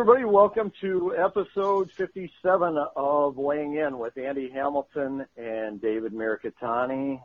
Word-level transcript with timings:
everybody. 0.00 0.24
Welcome 0.24 0.72
to 0.80 1.14
episode 1.14 1.90
57 1.92 2.78
of 2.96 3.36
Weighing 3.36 3.74
In 3.74 3.98
with 3.98 4.16
Andy 4.16 4.48
Hamilton 4.48 5.26
and 5.36 5.78
David 5.78 6.14
Mirikitani, 6.14 7.20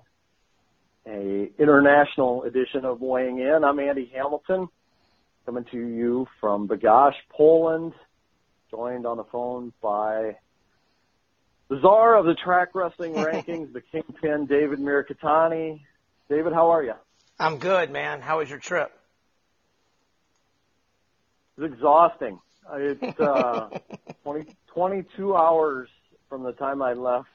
a 1.08 1.50
international 1.58 2.44
edition 2.44 2.84
of 2.84 3.00
Weighing 3.00 3.40
In. 3.40 3.64
I'm 3.64 3.80
Andy 3.80 4.12
Hamilton, 4.14 4.68
coming 5.46 5.64
to 5.72 5.78
you 5.78 6.28
from 6.42 6.68
Bydgoszcz, 6.68 7.14
Poland, 7.30 7.94
joined 8.70 9.06
on 9.06 9.16
the 9.16 9.26
phone 9.32 9.72
by 9.82 10.36
the 11.70 11.80
czar 11.80 12.18
of 12.18 12.26
the 12.26 12.36
track 12.36 12.76
wrestling 12.76 13.14
rankings, 13.16 13.72
the 13.72 13.80
kingpin, 13.80 14.48
David 14.48 14.80
Mirikitani. 14.80 15.80
David, 16.28 16.52
how 16.52 16.72
are 16.72 16.84
you? 16.84 16.96
I'm 17.40 17.58
good, 17.58 17.90
man. 17.90 18.20
How 18.20 18.40
was 18.40 18.50
your 18.50 18.60
trip? 18.60 18.92
It's 21.58 21.74
exhausting. 21.74 22.38
It's 22.74 23.20
uh, 23.20 23.70
20, 24.24 24.56
22 24.68 25.36
hours 25.36 25.90
from 26.30 26.44
the 26.44 26.54
time 26.54 26.82
I 26.82 26.94
left 26.94 27.30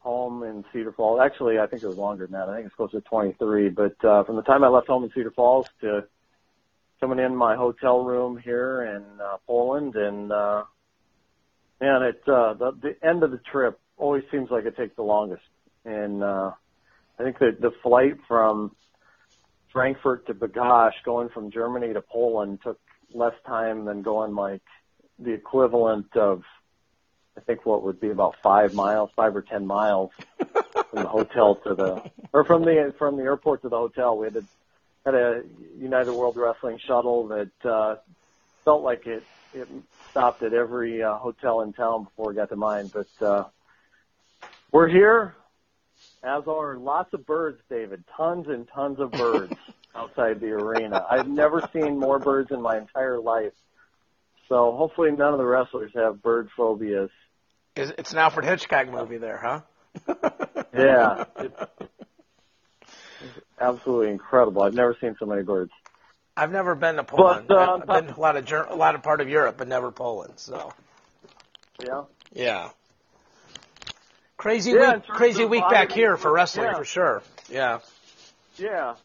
home 0.00 0.42
in 0.42 0.64
Cedar 0.72 0.92
Falls. 0.92 1.20
Actually, 1.20 1.58
I 1.58 1.66
think 1.66 1.82
it 1.82 1.86
was 1.86 1.96
longer 1.96 2.26
than 2.26 2.32
that. 2.32 2.48
I 2.48 2.56
think 2.56 2.66
it's 2.66 2.74
close 2.74 2.92
to 2.92 3.00
23. 3.00 3.70
But 3.70 4.04
uh, 4.04 4.24
from 4.24 4.36
the 4.36 4.42
time 4.42 4.62
I 4.62 4.68
left 4.68 4.86
home 4.86 5.04
in 5.04 5.10
Cedar 5.12 5.32
Falls 5.32 5.68
to 5.80 6.04
coming 7.00 7.18
in 7.18 7.34
my 7.34 7.56
hotel 7.56 8.04
room 8.04 8.38
here 8.38 8.82
in 8.82 9.20
uh, 9.20 9.36
Poland, 9.46 9.96
and 9.96 10.32
uh, 10.32 10.64
man, 11.80 12.02
it 12.02 12.22
uh, 12.26 12.54
the, 12.54 12.72
the 12.80 13.06
end 13.06 13.22
of 13.22 13.30
the 13.30 13.38
trip 13.38 13.78
always 13.96 14.24
seems 14.30 14.50
like 14.50 14.64
it 14.64 14.76
takes 14.76 14.94
the 14.96 15.02
longest. 15.02 15.42
And 15.84 16.22
uh, 16.22 16.52
I 17.18 17.22
think 17.22 17.38
that 17.38 17.60
the 17.60 17.72
flight 17.82 18.16
from 18.28 18.74
Frankfurt 19.72 20.26
to 20.26 20.34
Bydgoszcz, 20.34 21.02
going 21.04 21.28
from 21.30 21.50
Germany 21.50 21.92
to 21.92 22.00
Poland, 22.00 22.60
took 22.62 22.78
less 23.12 23.34
time 23.46 23.84
than 23.84 24.02
going 24.02 24.34
like 24.34 24.62
the 25.18 25.32
equivalent 25.32 26.16
of 26.16 26.42
I 27.36 27.40
think 27.40 27.66
what 27.66 27.82
would 27.82 28.00
be 28.00 28.10
about 28.10 28.36
five 28.42 28.74
miles, 28.74 29.10
five 29.14 29.36
or 29.36 29.42
ten 29.42 29.66
miles 29.66 30.10
from 30.38 31.02
the 31.02 31.08
hotel 31.08 31.56
to 31.56 31.74
the 31.74 32.10
or 32.32 32.44
from 32.44 32.64
the 32.64 32.94
from 32.98 33.16
the 33.16 33.22
airport 33.22 33.62
to 33.62 33.68
the 33.68 33.76
hotel. 33.76 34.16
We 34.16 34.26
had 34.26 34.36
a 34.36 34.44
had 35.04 35.14
a 35.14 35.42
United 35.78 36.12
World 36.12 36.36
Wrestling 36.36 36.78
shuttle 36.86 37.28
that 37.28 37.50
uh, 37.64 37.96
felt 38.64 38.82
like 38.82 39.06
it 39.06 39.22
it 39.54 39.68
stopped 40.10 40.42
at 40.42 40.52
every 40.52 41.02
uh, 41.02 41.16
hotel 41.16 41.60
in 41.60 41.72
town 41.72 42.04
before 42.04 42.28
we 42.28 42.34
got 42.34 42.48
to 42.48 42.56
mine. 42.56 42.90
But 42.92 43.26
uh, 43.26 43.44
we're 44.72 44.88
here, 44.88 45.34
as 46.22 46.44
are 46.46 46.76
lots 46.76 47.12
of 47.12 47.26
birds, 47.26 47.60
David. 47.68 48.04
Tons 48.16 48.48
and 48.48 48.66
tons 48.68 48.98
of 48.98 49.12
birds 49.12 49.52
outside 49.96 50.40
the 50.40 50.52
arena. 50.52 51.04
I've 51.10 51.28
never 51.28 51.68
seen 51.72 51.98
more 51.98 52.18
birds 52.18 52.50
in 52.50 52.60
my 52.60 52.78
entire 52.78 53.18
life. 53.18 53.52
So 54.48 54.72
hopefully 54.76 55.10
none 55.10 55.32
of 55.32 55.38
the 55.38 55.44
wrestlers 55.44 55.90
have 55.94 56.22
bird 56.22 56.48
phobias. 56.56 57.10
It's 57.74 58.12
an 58.12 58.18
Alfred 58.18 58.46
Hitchcock 58.46 58.88
movie 58.88 59.18
there, 59.18 59.38
huh? 59.38 59.60
yeah. 60.74 61.24
It's, 61.38 61.56
absolutely 63.60 64.10
incredible. 64.10 64.62
I've 64.62 64.74
never 64.74 64.96
seen 65.00 65.16
so 65.18 65.26
many 65.26 65.42
birds. 65.42 65.72
I've 66.36 66.52
never 66.52 66.74
been 66.74 66.96
to 66.96 67.04
Poland. 67.04 67.48
But, 67.48 67.56
uh, 67.56 67.78
I've 67.80 67.86
been 67.86 68.14
to 68.14 68.18
a 68.18 68.20
lot 68.20 68.36
of 68.36 68.44
Ger- 68.44 68.66
a 68.68 68.74
lot 68.74 68.94
of 68.94 69.02
part 69.02 69.20
of 69.20 69.28
Europe, 69.28 69.56
but 69.58 69.68
never 69.68 69.90
Poland. 69.90 70.34
So 70.36 70.72
Yeah. 71.82 72.04
yeah, 72.32 72.70
crazy 74.36 74.72
Yeah, 74.72 74.96
week, 74.96 75.06
crazy 75.08 75.44
week 75.44 75.64
back 75.70 75.90
here 75.92 76.16
for 76.16 76.30
wrestling 76.32 76.66
yeah. 76.66 76.76
for 76.76 76.84
sure. 76.84 77.22
Yeah, 77.48 77.78
Yeah. 78.58 78.96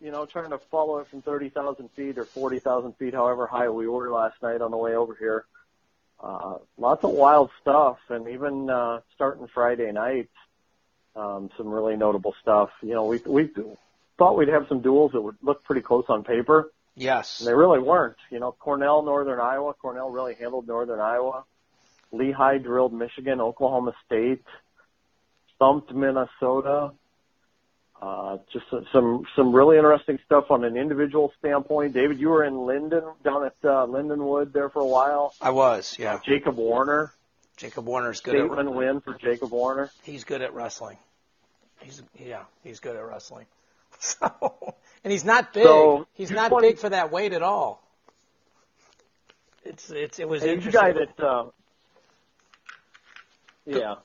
You 0.00 0.12
know, 0.12 0.26
trying 0.26 0.50
to 0.50 0.58
follow 0.58 0.98
it 0.98 1.08
from 1.08 1.22
30,000 1.22 1.90
feet 1.90 2.18
or 2.18 2.24
40,000 2.24 2.92
feet, 2.96 3.14
however 3.14 3.46
high 3.46 3.68
we 3.68 3.88
were 3.88 4.10
last 4.10 4.40
night 4.42 4.60
on 4.60 4.70
the 4.70 4.76
way 4.76 4.94
over 4.94 5.16
here. 5.18 5.44
Uh, 6.20 6.58
lots 6.76 7.02
of 7.04 7.10
wild 7.10 7.50
stuff 7.60 7.98
and 8.08 8.28
even, 8.28 8.70
uh, 8.70 9.00
starting 9.14 9.48
Friday 9.48 9.90
night, 9.92 10.28
um, 11.16 11.50
some 11.56 11.68
really 11.68 11.96
notable 11.96 12.34
stuff. 12.40 12.70
You 12.82 12.94
know, 12.94 13.06
we, 13.06 13.18
we 13.26 13.50
thought 14.18 14.36
we'd 14.36 14.48
have 14.48 14.66
some 14.68 14.80
duels 14.80 15.12
that 15.12 15.20
would 15.20 15.36
look 15.42 15.64
pretty 15.64 15.82
close 15.82 16.04
on 16.08 16.24
paper. 16.24 16.72
yes, 16.96 17.40
And 17.40 17.48
they 17.48 17.54
really 17.54 17.80
weren't. 17.80 18.16
You 18.30 18.40
know, 18.40 18.52
Cornell, 18.52 19.02
Northern 19.02 19.40
Iowa. 19.40 19.74
Cornell 19.74 20.10
really 20.10 20.34
handled 20.34 20.66
Northern 20.66 21.00
Iowa. 21.00 21.44
Lehigh 22.12 22.58
drilled 22.58 22.92
Michigan. 22.92 23.40
Oklahoma 23.40 23.94
State 24.06 24.44
thumped 25.58 25.92
Minnesota. 25.92 26.92
Uh, 28.00 28.38
just 28.52 28.64
some- 28.92 29.24
some 29.34 29.52
really 29.52 29.76
interesting 29.76 30.20
stuff 30.24 30.50
on 30.52 30.62
an 30.62 30.76
individual 30.76 31.32
standpoint. 31.40 31.92
David, 31.94 32.20
you 32.20 32.28
were 32.28 32.44
in 32.44 32.64
Linden 32.64 33.02
down 33.24 33.44
at 33.44 33.54
uh, 33.64 33.86
Lindenwood 33.86 34.52
there 34.52 34.68
for 34.68 34.80
a 34.80 34.86
while. 34.86 35.34
I 35.40 35.50
was. 35.50 35.96
Yeah, 35.98 36.20
Jacob 36.24 36.56
Warner, 36.56 37.12
Jacob 37.56 37.86
Warner's 37.86 38.20
good. 38.20 38.36
At, 38.36 38.44
statement 38.46 38.72
win 38.72 39.00
for 39.00 39.14
Jacob 39.14 39.50
Warner. 39.50 39.90
he's 40.04 40.22
good 40.22 40.42
at 40.42 40.54
wrestling. 40.54 40.96
He's 41.80 42.00
yeah, 42.16 42.44
he's 42.62 42.78
good 42.80 42.94
at 42.96 43.04
wrestling. 43.04 43.46
So, 44.00 44.76
and 45.02 45.10
he's 45.12 45.24
not 45.24 45.52
big. 45.52 45.64
So, 45.64 46.06
he's 46.14 46.30
not 46.30 46.52
want- 46.52 46.62
big 46.62 46.78
for 46.78 46.88
that 46.90 47.10
weight 47.10 47.32
at 47.32 47.42
all. 47.42 47.82
It's 49.64 49.90
it's 49.90 50.20
it 50.20 50.28
was 50.28 50.42
Hey, 50.42 50.52
interesting. 50.54 50.80
guy 50.80 50.92
that. 50.92 51.20
Uh, 51.20 51.46
yeah. 53.66 53.96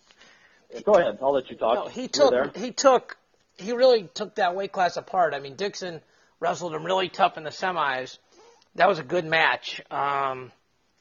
Go 0.84 0.96
ahead. 0.96 1.20
I'll 1.22 1.32
let 1.34 1.52
you 1.52 1.56
talk. 1.58 1.76
No, 1.76 1.88
he 1.88 2.08
took 2.08 2.58
he 2.58 2.72
took 2.72 3.18
he 3.58 3.74
really 3.74 4.10
took 4.14 4.36
that 4.36 4.56
weight 4.56 4.72
class 4.72 4.98
apart. 4.98 5.34
I 5.34 5.40
mean, 5.40 5.56
Dixon 5.56 6.02
wrestled 6.40 6.74
him 6.74 6.86
really 6.86 7.10
tough 7.10 7.38
in 7.38 7.44
the 7.44 7.50
semis. 7.50 8.18
That 8.76 8.88
was 8.88 9.00
a 9.00 9.04
good 9.04 9.26
match. 9.26 9.82
Um, 9.92 10.52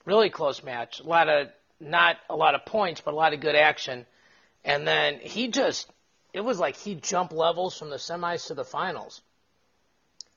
really 0.05 0.31
close 0.31 0.63
match. 0.63 1.01
A 1.01 1.05
lot 1.05 1.29
of 1.29 1.49
not 1.81 2.17
a 2.31 2.37
lot 2.37 2.55
of 2.55 2.65
points, 2.65 3.01
but 3.01 3.15
a 3.15 3.17
lot 3.17 3.33
of 3.33 3.41
good 3.41 3.57
action. 3.57 4.07
And 4.65 4.87
then 4.87 5.19
he 5.21 5.49
just 5.49 5.91
it 6.33 6.41
was 6.41 6.59
like 6.59 6.77
he 6.77 6.95
jumped 6.95 7.33
levels 7.33 7.77
from 7.77 7.91
the 7.91 7.97
semis 7.97 8.47
to 8.47 8.55
the 8.55 8.65
finals. 8.65 9.21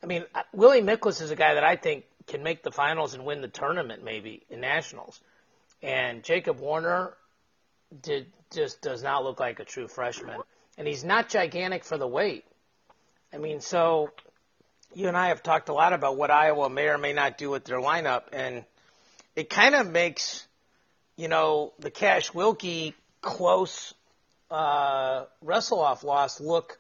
I 0.03 0.07
mean, 0.07 0.25
Willie 0.53 0.81
Miklas 0.81 1.21
is 1.21 1.31
a 1.31 1.35
guy 1.35 1.53
that 1.55 1.63
I 1.63 1.75
think 1.75 2.05
can 2.27 2.43
make 2.43 2.63
the 2.63 2.71
finals 2.71 3.13
and 3.13 3.25
win 3.25 3.41
the 3.41 3.47
tournament 3.47 4.03
maybe 4.03 4.43
in 4.49 4.59
nationals. 4.59 5.19
And 5.81 6.23
Jacob 6.23 6.59
Warner 6.59 7.13
did 8.01 8.27
just 8.51 8.81
does 8.81 9.03
not 9.03 9.23
look 9.23 9.39
like 9.39 9.59
a 9.59 9.65
true 9.65 9.87
freshman, 9.87 10.39
and 10.77 10.87
he's 10.87 11.03
not 11.03 11.29
gigantic 11.29 11.83
for 11.83 11.97
the 11.97 12.07
weight. 12.07 12.45
I 13.33 13.37
mean, 13.37 13.61
so 13.61 14.11
you 14.93 15.07
and 15.07 15.17
I 15.17 15.27
have 15.27 15.43
talked 15.43 15.69
a 15.69 15.73
lot 15.73 15.93
about 15.93 16.17
what 16.17 16.31
Iowa 16.31 16.69
may 16.69 16.87
or 16.87 16.97
may 16.97 17.13
not 17.13 17.37
do 17.37 17.49
with 17.49 17.65
their 17.65 17.79
lineup, 17.79 18.23
and 18.31 18.63
it 19.35 19.49
kind 19.49 19.75
of 19.75 19.89
makes 19.89 20.47
you 21.17 21.27
know 21.27 21.73
the 21.79 21.91
Cash 21.91 22.31
Wilcke 22.31 22.93
close 23.21 23.93
uh, 24.51 25.25
wrestle 25.41 25.79
off 25.79 26.03
loss 26.03 26.39
look 26.39 26.77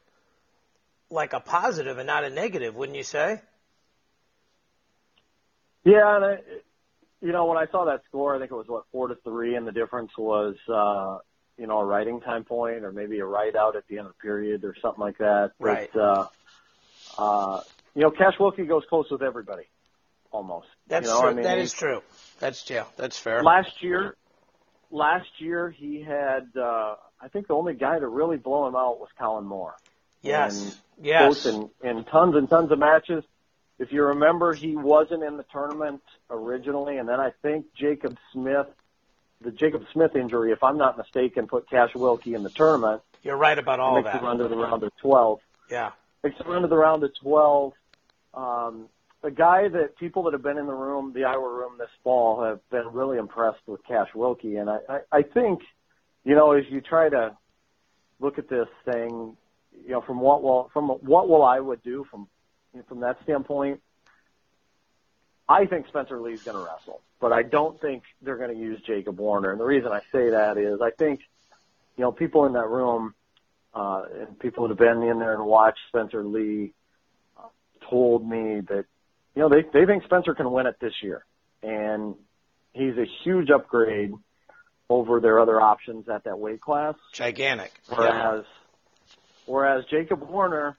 like 1.09 1.33
a 1.33 1.39
positive 1.39 1.97
and 1.97 2.07
not 2.07 2.23
a 2.23 2.29
negative, 2.29 2.75
wouldn't 2.75 2.97
you 2.97 3.03
say? 3.03 3.41
Yeah, 5.83 6.15
and 6.15 6.25
I, 6.25 6.37
you 7.21 7.31
know, 7.31 7.45
when 7.45 7.57
I 7.57 7.67
saw 7.71 7.85
that 7.85 8.01
score, 8.07 8.35
I 8.35 8.39
think 8.39 8.51
it 8.51 8.55
was 8.55 8.67
what 8.67 8.85
four 8.91 9.07
to 9.07 9.15
three, 9.23 9.55
and 9.55 9.67
the 9.67 9.71
difference 9.71 10.11
was, 10.17 10.55
uh, 10.67 11.19
you 11.57 11.67
know, 11.67 11.79
a 11.79 11.85
writing 11.85 12.21
time 12.21 12.43
point 12.43 12.83
or 12.83 12.91
maybe 12.91 13.19
a 13.19 13.25
write 13.25 13.55
out 13.55 13.75
at 13.75 13.87
the 13.87 13.97
end 13.97 14.07
of 14.07 14.13
the 14.13 14.21
period 14.21 14.63
or 14.63 14.75
something 14.81 15.01
like 15.01 15.17
that. 15.19 15.51
Right. 15.59 15.89
But, 15.93 15.99
uh, 15.99 16.27
uh, 17.17 17.61
you 17.93 18.01
know, 18.01 18.11
Cash 18.11 18.35
Wilcke 18.39 18.67
goes 18.67 18.83
close 18.89 19.09
with 19.09 19.21
everybody, 19.21 19.63
almost. 20.31 20.67
That's 20.87 21.07
you 21.07 21.13
know, 21.13 21.21
true. 21.21 21.29
I 21.29 21.33
mean, 21.33 21.43
that 21.43 21.57
is 21.59 21.71
true. 21.73 22.01
That's 22.39 22.69
yeah. 22.69 22.83
That's 22.97 23.17
fair. 23.17 23.41
Last 23.43 23.81
year, 23.81 24.15
last 24.91 25.29
year 25.39 25.69
he 25.69 26.01
had, 26.01 26.49
uh, 26.59 26.95
I 27.21 27.29
think 27.31 27.47
the 27.47 27.53
only 27.53 27.73
guy 27.73 27.97
to 27.99 28.07
really 28.07 28.37
blow 28.37 28.67
him 28.67 28.75
out 28.75 28.99
was 28.99 29.09
Kollin 29.19 29.45
Moore. 29.45 29.75
yes. 30.21 30.61
and 30.61 30.75
Yes. 31.01 31.45
in, 31.45 31.69
in 31.83 32.05
tons 32.05 32.35
and 32.35 32.49
tons 32.49 32.71
of 32.71 32.79
matches. 32.79 33.23
If 33.79 33.91
you 33.91 34.03
remember, 34.05 34.53
he 34.53 34.77
wasn't 34.77 35.23
in 35.23 35.35
the 35.35 35.43
tournament 35.51 36.01
originally, 36.29 36.97
and 36.97 37.09
then 37.09 37.19
I 37.19 37.31
think 37.41 37.65
Jacob 37.77 38.17
Smith, 38.31 38.67
the 39.45 39.51
Jacob 39.51 39.85
Smith 39.93 40.15
injury, 40.15 40.51
if 40.51 40.63
I'm 40.63 40.77
not 40.77 40.97
mistaken, 40.97 41.47
put 41.47 41.69
Cash 41.69 41.93
Wilcke 41.93 42.35
in 42.35 42.43
the 42.43 42.49
tournament. 42.49 43.01
You're 43.23 43.37
right 43.37 43.57
about 43.57 43.79
all 43.79 43.95
makes 43.95 44.05
that. 44.05 44.21
it 44.21 44.25
run 44.25 44.39
to 44.39 44.47
the 44.47 44.57
round 44.57 44.83
of 44.83 44.91
12. 44.97 45.39
Yeah. 45.69 45.91
Makes 46.23 46.39
it 46.39 46.47
run 46.47 46.63
to 46.63 46.67
the 46.67 46.75
round 46.75 47.03
of 47.03 47.11
12. 47.21 47.73
Um, 48.33 48.89
a 49.23 49.31
guy 49.31 49.67
that 49.67 49.97
people 49.97 50.23
that 50.23 50.33
have 50.33 50.43
been 50.43 50.57
in 50.57 50.65
the 50.65 50.73
room, 50.73 51.13
the 51.13 51.23
Iowa 51.23 51.47
room 51.47 51.73
this 51.77 51.89
fall, 52.03 52.43
have 52.43 52.59
been 52.69 52.87
really 52.91 53.17
impressed 53.17 53.61
with 53.67 53.83
Cash 53.87 54.09
Wilcke, 54.15 54.59
and 54.59 54.69
I, 54.69 54.77
I, 54.89 54.99
I 55.11 55.21
think, 55.21 55.61
you 56.23 56.35
know, 56.35 56.51
as 56.51 56.65
you 56.69 56.81
try 56.81 57.09
to 57.09 57.35
look 58.19 58.37
at 58.37 58.49
this 58.49 58.67
thing, 58.91 59.37
you 59.83 59.91
know, 59.91 60.01
from 60.01 60.19
what 60.19 60.41
will 60.41 60.69
from 60.73 60.87
what 60.87 61.27
will 61.27 61.43
Iowa 61.43 61.75
do 61.77 62.05
from 62.09 62.27
from 62.87 63.01
that 63.01 63.17
standpoint, 63.23 63.81
I 65.47 65.65
think 65.65 65.87
Spencer 65.87 66.19
Lee's 66.19 66.43
going 66.43 66.57
to 66.57 66.63
wrestle, 66.63 67.01
but 67.19 67.31
I 67.31 67.43
don't 67.43 67.79
think 67.79 68.03
they're 68.21 68.37
going 68.37 68.53
to 68.53 68.59
use 68.59 68.81
Jacob 68.81 69.19
Warner. 69.19 69.51
And 69.51 69.59
the 69.59 69.65
reason 69.65 69.91
I 69.91 69.99
say 70.11 70.31
that 70.31 70.57
is 70.57 70.81
I 70.81 70.89
think, 70.91 71.21
you 71.97 72.03
know, 72.03 72.11
people 72.11 72.45
in 72.45 72.53
that 72.53 72.67
room 72.67 73.13
uh, 73.73 74.03
and 74.19 74.39
people 74.39 74.63
that 74.63 74.69
have 74.69 74.77
been 74.77 75.07
in 75.07 75.19
there 75.19 75.33
and 75.33 75.45
watched 75.45 75.79
Spencer 75.89 76.23
Lee 76.23 76.73
uh, 77.37 77.47
told 77.89 78.27
me 78.27 78.61
that, 78.61 78.85
you 79.35 79.41
know, 79.41 79.49
they 79.49 79.63
they 79.73 79.85
think 79.85 80.03
Spencer 80.05 80.33
can 80.33 80.51
win 80.51 80.65
it 80.65 80.77
this 80.79 80.93
year, 81.01 81.25
and 81.61 82.15
he's 82.73 82.97
a 82.97 83.05
huge 83.23 83.49
upgrade 83.49 84.13
over 84.89 85.19
their 85.19 85.39
other 85.39 85.59
options 85.59 86.07
at 86.09 86.23
that 86.25 86.39
weight 86.39 86.61
class. 86.61 86.95
Gigantic. 87.11 87.73
Whereas, 87.87 88.45
yeah. 88.45 89.15
whereas 89.45 89.85
Jacob 89.85 90.21
Warner, 90.21 90.77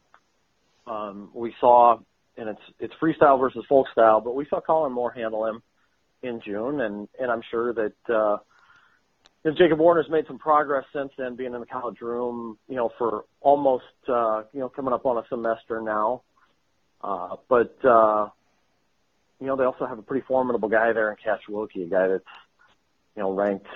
um, 0.87 1.31
we 1.35 1.55
saw, 1.61 1.99
and 2.37 2.49
it's 2.49 2.62
it's 2.79 2.94
freestyle 3.00 3.38
versus 3.38 3.65
folk 3.69 3.88
style, 3.91 4.21
but 4.21 4.35
we 4.35 4.47
saw 4.47 4.61
Kollin 4.61 4.93
Moore 4.93 5.11
handle 5.11 5.47
him 5.47 5.62
in 6.23 6.41
June, 6.41 6.81
and 6.81 7.09
and 7.21 7.31
I'm 7.31 7.43
sure 7.50 7.73
that. 7.73 8.15
uh 8.15 8.38
and 9.44 9.56
Jacob 9.56 9.79
Warner's 9.79 10.11
made 10.11 10.27
some 10.27 10.38
progress 10.41 10.85
since 10.93 11.12
then, 11.17 11.37
being 11.37 11.55
in 11.55 11.61
the 11.61 11.67
college 11.67 12.00
room, 12.00 12.59
you 12.69 12.75
know, 12.75 12.91
for 12.99 13.27
almost, 13.41 13.85
uh, 14.09 14.43
you 14.53 14.59
know, 14.59 14.69
coming 14.69 14.93
up 14.93 15.06
on 15.06 15.19
a 15.19 15.29
semester 15.29 15.81
now. 15.81 16.23
Uh, 17.00 17.37
but, 17.49 17.77
uh, 17.85 18.29
you 19.38 19.47
know, 19.47 19.55
they 19.55 19.62
also 19.62 19.87
have 19.87 20.00
a 20.00 20.03
pretty 20.03 20.27
formidable 20.27 20.69
guy 20.69 20.93
there 20.93 21.12
in 21.12 21.17
Cash 21.23 21.43
Wilcke, 21.49 21.87
a 21.87 21.88
guy 21.88 22.09
that's, 22.09 22.25
you 23.15 23.23
know, 23.23 23.31
ranked, 23.31 23.69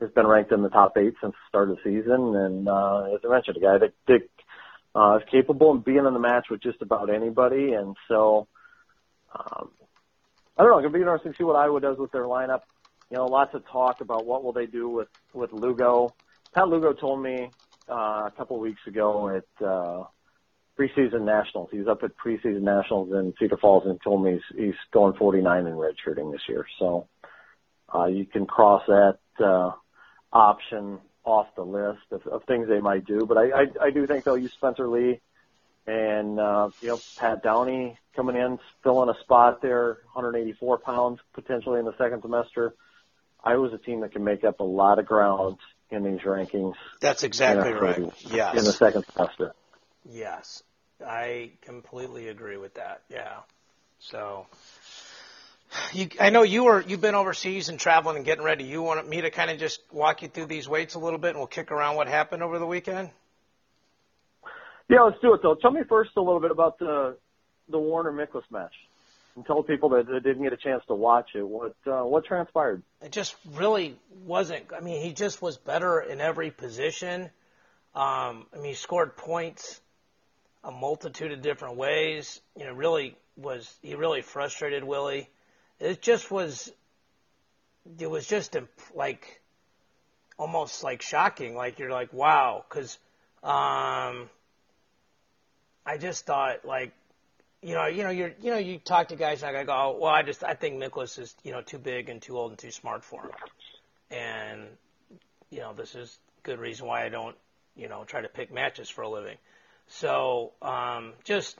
has 0.00 0.10
been 0.10 0.26
ranked 0.26 0.50
in 0.50 0.62
the 0.62 0.68
top 0.68 0.96
eight 0.96 1.14
since 1.20 1.34
the 1.34 1.48
start 1.48 1.70
of 1.70 1.76
the 1.76 1.82
season. 1.84 2.34
And, 2.34 2.68
uh, 2.68 3.14
as 3.14 3.20
I 3.24 3.28
mentioned, 3.28 3.58
a 3.58 3.60
guy 3.60 3.78
that, 3.78 3.92
that, 4.08 4.28
uh, 4.94 5.18
is 5.18 5.28
capable 5.30 5.72
of 5.72 5.84
being 5.84 6.04
in 6.06 6.12
the 6.12 6.18
match 6.18 6.46
with 6.50 6.62
just 6.62 6.82
about 6.82 7.12
anybody. 7.12 7.72
And 7.72 7.96
so, 8.08 8.48
um, 9.34 9.70
I 10.56 10.62
don't 10.62 10.70
know, 10.72 10.78
it'll 10.78 10.90
be 10.90 11.00
interesting 11.00 11.32
to 11.32 11.38
see 11.38 11.44
what 11.44 11.56
Iowa 11.56 11.80
does 11.80 11.98
with 11.98 12.12
their 12.12 12.24
lineup 12.24 12.62
you 13.10 13.16
know, 13.16 13.26
lots 13.26 13.54
of 13.54 13.66
talk 13.66 14.00
about 14.00 14.24
what 14.24 14.44
will 14.44 14.52
they 14.52 14.66
do 14.66 14.88
with 14.88 15.08
with 15.34 15.52
Lugo. 15.52 16.14
Pat 16.54 16.68
Lugo 16.68 16.92
told 16.92 17.22
me 17.22 17.50
uh, 17.90 17.94
a 18.26 18.32
couple 18.36 18.58
weeks 18.58 18.80
ago 18.86 19.28
at 19.28 19.66
uh, 19.66 20.04
preseason 20.78 21.22
nationals. 21.22 21.68
He 21.72 21.78
was 21.78 21.88
up 21.88 22.02
at 22.04 22.12
preseason 22.16 22.62
nationals 22.62 23.10
in 23.12 23.34
Cedar 23.38 23.56
Falls 23.56 23.84
and 23.86 24.00
told 24.02 24.24
me 24.24 24.32
he's, 24.32 24.64
he's 24.66 24.74
going 24.92 25.14
49 25.14 25.66
in 25.66 25.72
redshirting 25.74 26.32
this 26.32 26.42
year. 26.48 26.66
So 26.78 27.08
uh, 27.92 28.06
you 28.06 28.26
can 28.26 28.46
cross 28.46 28.82
that 28.86 29.18
uh, 29.44 29.72
option 30.32 30.98
off 31.30 31.54
the 31.54 31.64
list 31.64 32.02
of, 32.10 32.26
of 32.26 32.44
things 32.44 32.68
they 32.68 32.80
might 32.80 33.04
do. 33.04 33.26
But 33.26 33.38
I, 33.38 33.50
I, 33.50 33.66
I 33.86 33.90
do 33.90 34.06
think 34.06 34.24
they'll 34.24 34.38
use 34.38 34.52
Spencer 34.52 34.88
Lee 34.88 35.20
and 35.86 36.38
uh, 36.38 36.70
you 36.80 36.88
know 36.88 37.00
Pat 37.16 37.42
Downey 37.42 37.98
coming 38.14 38.36
in, 38.36 38.58
filling 38.82 39.08
a 39.08 39.18
spot 39.20 39.62
there, 39.62 39.98
184 40.12 40.78
pounds 40.78 41.20
potentially 41.32 41.78
in 41.78 41.84
the 41.84 41.96
second 41.96 42.22
semester. 42.22 42.74
Iowa's 43.42 43.72
a 43.72 43.78
team 43.78 44.00
that 44.00 44.12
can 44.12 44.22
make 44.22 44.44
up 44.44 44.60
a 44.60 44.64
lot 44.64 44.98
of 44.98 45.06
ground 45.06 45.56
in 45.90 46.04
these 46.04 46.20
rankings. 46.20 46.74
That's 47.00 47.22
exactly 47.22 47.72
right. 47.72 48.12
Yes. 48.30 48.58
In 48.58 48.64
the 48.64 48.72
second 48.72 49.04
semester. 49.12 49.54
Yes. 50.08 50.62
I 51.04 51.52
completely 51.62 52.28
agree 52.28 52.58
with 52.58 52.74
that. 52.74 53.02
Yeah. 53.08 53.38
So 53.98 54.46
you, 55.92 56.08
I 56.18 56.30
know 56.30 56.42
you 56.42 56.64
were 56.64 56.82
you've 56.82 57.00
been 57.00 57.14
overseas 57.14 57.68
and 57.68 57.78
traveling 57.78 58.16
and 58.16 58.24
getting 58.24 58.44
ready. 58.44 58.64
You 58.64 58.82
want 58.82 59.08
me 59.08 59.20
to 59.22 59.30
kind 59.30 59.50
of 59.50 59.58
just 59.58 59.80
walk 59.92 60.22
you 60.22 60.28
through 60.28 60.46
these 60.46 60.68
weights 60.68 60.94
a 60.94 60.98
little 60.98 61.18
bit, 61.18 61.30
and 61.30 61.38
we'll 61.38 61.46
kick 61.46 61.70
around 61.70 61.96
what 61.96 62.08
happened 62.08 62.42
over 62.42 62.58
the 62.58 62.66
weekend. 62.66 63.10
Yeah, 64.88 65.02
let's 65.02 65.20
do 65.20 65.34
it 65.34 65.40
though. 65.42 65.54
Tell 65.54 65.70
me 65.70 65.82
first 65.88 66.10
a 66.16 66.20
little 66.20 66.40
bit 66.40 66.50
about 66.50 66.78
the 66.78 67.16
the 67.68 67.78
Warner 67.78 68.12
Miklas 68.12 68.42
match 68.50 68.74
and 69.36 69.46
tell 69.46 69.62
people 69.62 69.90
that, 69.90 70.06
that 70.06 70.22
didn't 70.22 70.42
get 70.42 70.52
a 70.52 70.56
chance 70.56 70.82
to 70.88 70.94
watch 70.94 71.30
it 71.34 71.46
what 71.46 71.74
uh, 71.86 72.02
what 72.02 72.24
transpired. 72.24 72.82
It 73.02 73.12
just 73.12 73.36
really 73.52 73.96
wasn't. 74.24 74.64
I 74.76 74.80
mean, 74.80 75.02
he 75.02 75.12
just 75.12 75.40
was 75.40 75.56
better 75.56 76.00
in 76.00 76.20
every 76.20 76.50
position. 76.50 77.30
Um, 77.94 78.46
I 78.52 78.56
mean, 78.56 78.66
he 78.66 78.74
scored 78.74 79.16
points 79.16 79.80
a 80.62 80.70
multitude 80.70 81.32
of 81.32 81.42
different 81.42 81.76
ways. 81.76 82.40
You 82.56 82.66
know, 82.66 82.72
really 82.72 83.16
was 83.36 83.72
he 83.82 83.94
really 83.94 84.22
frustrated 84.22 84.84
Willie. 84.84 85.28
It 85.80 86.02
just 86.02 86.30
was. 86.30 86.72
It 87.98 88.08
was 88.08 88.26
just 88.26 88.56
like 88.94 89.40
almost 90.38 90.84
like 90.84 91.02
shocking. 91.02 91.54
Like 91.54 91.78
you're 91.78 91.90
like, 91.90 92.12
wow, 92.12 92.64
because 92.68 92.98
um, 93.42 94.28
I 95.86 95.96
just 95.98 96.26
thought 96.26 96.64
like 96.64 96.92
you 97.62 97.74
know, 97.74 97.86
you 97.86 98.02
know, 98.02 98.10
you're, 98.10 98.32
you 98.40 98.50
know, 98.50 98.58
you 98.58 98.78
talk 98.78 99.08
to 99.08 99.16
guys 99.16 99.42
and 99.42 99.56
I 99.56 99.64
go, 99.64 99.72
oh, 99.72 99.98
well, 100.00 100.10
I 100.10 100.22
just, 100.22 100.42
I 100.42 100.54
think 100.54 100.82
Miklas 100.82 101.18
is, 101.18 101.34
you 101.44 101.52
know, 101.52 101.60
too 101.60 101.78
big 101.78 102.08
and 102.08 102.20
too 102.20 102.38
old 102.38 102.52
and 102.52 102.58
too 102.58 102.70
smart 102.70 103.04
for 103.04 103.22
him. 103.22 103.30
And, 104.10 104.62
you 105.50 105.60
know, 105.60 105.74
this 105.74 105.94
is 105.94 106.18
good 106.42 106.58
reason 106.58 106.86
why 106.86 107.04
I 107.04 107.10
don't, 107.10 107.36
you 107.76 107.88
know, 107.88 108.04
try 108.04 108.22
to 108.22 108.28
pick 108.28 108.52
matches 108.52 108.88
for 108.88 109.02
a 109.02 109.08
living. 109.08 109.36
So, 109.88 110.52
um, 110.62 111.12
just, 111.24 111.58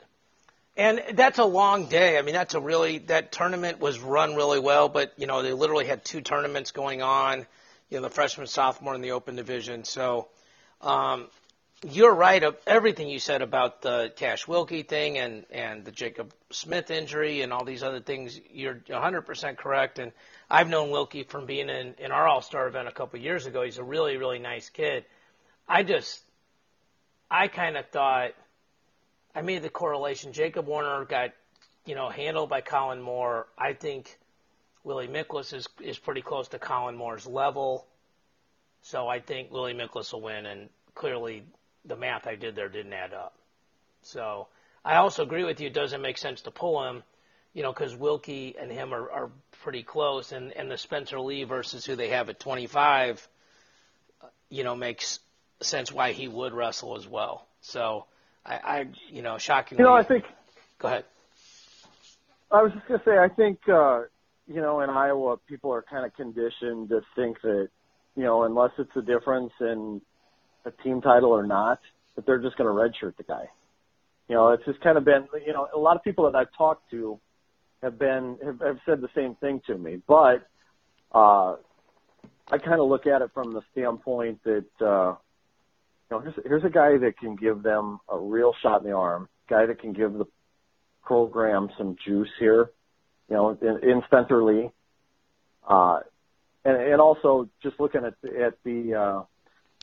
and 0.77 1.03
that's 1.15 1.39
a 1.39 1.45
long 1.45 1.87
day. 1.87 2.19
I 2.19 2.23
mean, 2.23 2.35
that's 2.35 2.55
a 2.55 2.61
really, 2.61 2.99
that 2.99 3.33
tournament 3.33 3.81
was 3.81 3.99
run 3.99 4.35
really 4.35 4.61
well, 4.61 4.89
but, 4.89 5.13
you 5.17 5.27
know, 5.27 5.43
they 5.43 5.53
literally 5.53 5.87
had 5.87 6.05
two 6.05 6.21
tournaments 6.21 6.71
going 6.71 7.03
on, 7.03 7.47
you 7.91 7.99
know, 7.99 8.03
the 8.03 8.11
freshman, 8.11 8.47
sophomore, 8.47 8.95
and 8.95 9.03
the 9.03 9.13
open 9.13 9.37
division. 9.37 9.85
So, 9.85 10.29
um, 10.81 11.27
you're 11.83 12.15
right 12.15 12.43
of 12.43 12.57
everything 12.67 13.09
you 13.09 13.19
said 13.19 13.41
about 13.41 13.81
the 13.81 14.13
Cash 14.15 14.45
Wilcke 14.45 14.87
thing 14.87 15.17
and, 15.17 15.47
and 15.51 15.85
the 15.85 15.91
Jacob 15.91 16.33
Smith 16.51 16.91
injury 16.91 17.41
and 17.41 17.53
all 17.53 17.65
these 17.65 17.83
other 17.83 18.01
things. 18.01 18.39
You're 18.53 18.75
100% 18.75 19.57
correct. 19.57 19.99
And 19.99 20.13
I've 20.51 20.69
known 20.69 20.91
Wilcke 20.91 21.29
from 21.29 21.47
being 21.47 21.71
in, 21.71 21.95
in 21.99 22.13
our 22.13 22.29
All 22.29 22.43
Star 22.43 22.69
event 22.69 22.87
a 22.87 22.93
couple 22.93 23.19
of 23.19 23.25
years 23.25 23.47
ago. 23.47 23.63
He's 23.63 23.79
a 23.79 23.85
really, 23.85 24.19
really 24.19 24.39
nice 24.39 24.69
kid. 24.69 25.07
I 25.67 25.83
just, 25.83 26.23
I 27.31 27.49
kind 27.49 27.79
of 27.79 27.89
thought, 27.89 28.33
I 29.35 29.43
made 29.43 29.63
the 29.63 29.71
correlation. 29.71 30.33
Jacob 30.33 30.67
Warner 30.67 31.05
got, 31.05 31.31
you 31.87 31.95
know, 31.95 32.09
handled 32.09 32.51
by 32.51 32.61
Kollin 32.61 33.01
Moore. 33.01 33.47
I 33.57 33.73
think 33.73 34.19
Willie 34.85 35.09
Miklas 35.09 35.53
is, 35.55 35.69
is 35.81 35.99
pretty 35.99 36.23
close 36.23 36.49
to 36.49 36.59
Kollin 36.59 36.97
Moore's 36.97 37.27
level. 37.27 37.87
So 38.83 39.07
I 39.09 39.21
think 39.21 39.51
Willie 39.51 39.75
Miklas 39.75 40.13
will 40.13 40.23
win. 40.23 40.47
And 40.47 40.69
clearly 40.95 41.45
the 41.85 41.97
math 41.97 42.27
I 42.27 42.35
did 42.35 42.57
there 42.57 42.69
didn't 42.69 42.93
add 42.93 43.15
up. 43.15 43.35
So 44.03 44.49
I 44.85 44.97
also 44.97 45.23
agree 45.23 45.45
with 45.45 45.61
you. 45.61 45.69
It 45.69 45.75
doesn't 45.75 46.03
make 46.03 46.19
sense 46.19 46.43
to 46.43 46.51
pull 46.51 46.83
him, 46.85 47.03
you 47.53 47.63
know, 47.63 47.73
because 47.73 47.95
Wilcke 47.95 48.61
and 48.61 48.71
him 48.71 48.95
are, 48.95 49.11
are 49.11 49.31
pretty 49.63 49.83
close, 49.83 50.33
and 50.33 50.53
and 50.53 50.71
the 50.71 50.79
Spencer 50.79 51.21
Lee 51.21 51.45
versus 51.45 51.85
who 51.85 51.97
they 51.97 52.09
have 52.09 52.29
at 52.31 52.41
25, 52.41 53.29
you 54.49 54.65
know, 54.65 54.75
makes 54.75 55.21
sense 55.61 55.93
why 55.93 56.13
he 56.13 56.29
would 56.29 56.55
wrestle 56.55 56.97
as 56.97 57.07
well. 57.07 57.47
So 57.61 58.07
I, 58.45 58.55
I 58.55 58.87
you 59.11 59.23
know, 59.23 59.39
shockingly. 59.39 59.83
You 59.83 59.89
know, 59.89 59.95
I 59.95 60.03
think. 60.03 60.25
Go 60.79 60.89
ahead. 60.89 61.05
I 62.51 62.63
was 62.63 62.73
just 62.73 62.87
gonna 62.89 63.03
say, 63.05 63.17
I 63.17 63.29
think, 63.29 63.61
uh, 63.69 64.03
you 64.49 64.61
know, 64.61 64.81
in 64.81 64.91
Iowa, 64.91 65.37
people 65.49 65.73
are 65.73 65.83
kind 65.83 66.05
of 66.05 66.15
conditioned 66.17 66.89
to 66.89 67.03
think 67.15 67.41
that, 67.43 67.69
you 68.17 68.25
know, 68.25 68.43
unless 68.43 68.73
it's 68.79 68.91
a 68.97 69.03
difference 69.03 69.53
in 69.61 70.01
a 70.65 70.71
team 70.83 71.01
title 71.01 71.31
or 71.31 71.47
not, 71.47 71.79
that 72.17 72.27
they're 72.27 72.43
just 72.43 72.57
going 72.57 72.67
to 72.67 72.75
redshirt 72.75 73.17
the 73.17 73.23
guy. 73.23 73.45
You 74.29 74.35
know, 74.35 74.51
it's 74.51 74.65
just 74.65 74.81
kind 74.81 74.99
of 74.99 75.05
been, 75.05 75.29
you 75.47 75.53
know, 75.53 75.69
a 75.73 75.79
lot 75.79 75.97
of 75.97 76.03
people 76.03 76.31
that 76.31 76.37
I've 76.37 76.53
talked 76.57 76.91
to 76.91 77.21
have 77.83 77.99
been, 77.99 78.39
have, 78.45 78.61
have 78.61 78.79
said 78.85 79.01
the 79.01 79.09
same 79.15 79.37
thing 79.37 79.61
to 79.67 79.79
me, 79.79 80.03
but, 80.07 80.47
uh, 81.13 81.57
I 82.53 82.59
kind 82.59 82.81
of 82.81 82.89
look 82.89 83.07
at 83.07 83.23
it 83.23 83.31
from 83.33 83.53
the 83.53 83.63
standpoint 83.73 84.43
that, 84.45 84.85
uh, 84.85 85.15
you 86.11 86.17
know, 86.17 86.21
here's, 86.21 86.35
here's 86.45 86.65
a 86.65 86.71
guy 86.71 86.99
that 86.99 87.19
can 87.19 87.37
give 87.37 87.63
them 87.63 88.01
a 88.09 88.19
real 88.19 88.55
shot 88.63 88.83
in 88.83 88.91
the 88.91 88.97
arm, 88.97 89.29
guy 89.49 89.67
that 89.67 89.81
can 89.81 89.93
give 89.93 90.13
the 90.13 90.27
program 91.05 91.71
some 91.79 91.97
juice 92.05 92.31
here, 92.39 92.71
you 93.29 93.37
know, 93.37 93.51
in, 93.51 93.89
in 93.89 94.03
Spencer 94.07 94.43
Lee. 94.43 94.71
Uh, 95.69 96.01
and, 96.65 96.77
and 96.77 97.01
also 97.01 97.49
just 97.63 97.79
looking 97.79 98.05
at, 98.05 98.15
at 98.39 98.55
the, 98.65 98.95
uh, 98.95 99.23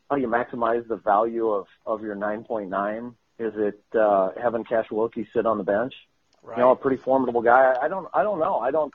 how 0.10 0.16
you 0.16 0.28
maximize 0.28 0.88
the 0.88 0.96
value 0.96 1.50
of 1.50 1.68
of 1.86 2.02
your 2.02 2.16
9.9? 2.16 3.14
Is 3.40 3.54
it 3.56 3.84
uh, 3.98 4.32
having 4.42 4.64
Cash 4.64 4.88
Wilcke 4.90 5.28
sit 5.34 5.46
on 5.46 5.58
the 5.58 5.64
bench? 5.64 5.94
Right. 6.42 6.58
You 6.58 6.64
know, 6.64 6.72
a 6.72 6.76
pretty 6.76 6.98
formidable 6.98 7.42
guy. 7.42 7.76
I, 7.82 7.88
don't 7.88 8.08
I 8.14 8.24
don't 8.24 8.40
know. 8.40 8.58
I 8.60 8.72
don't 8.72 8.94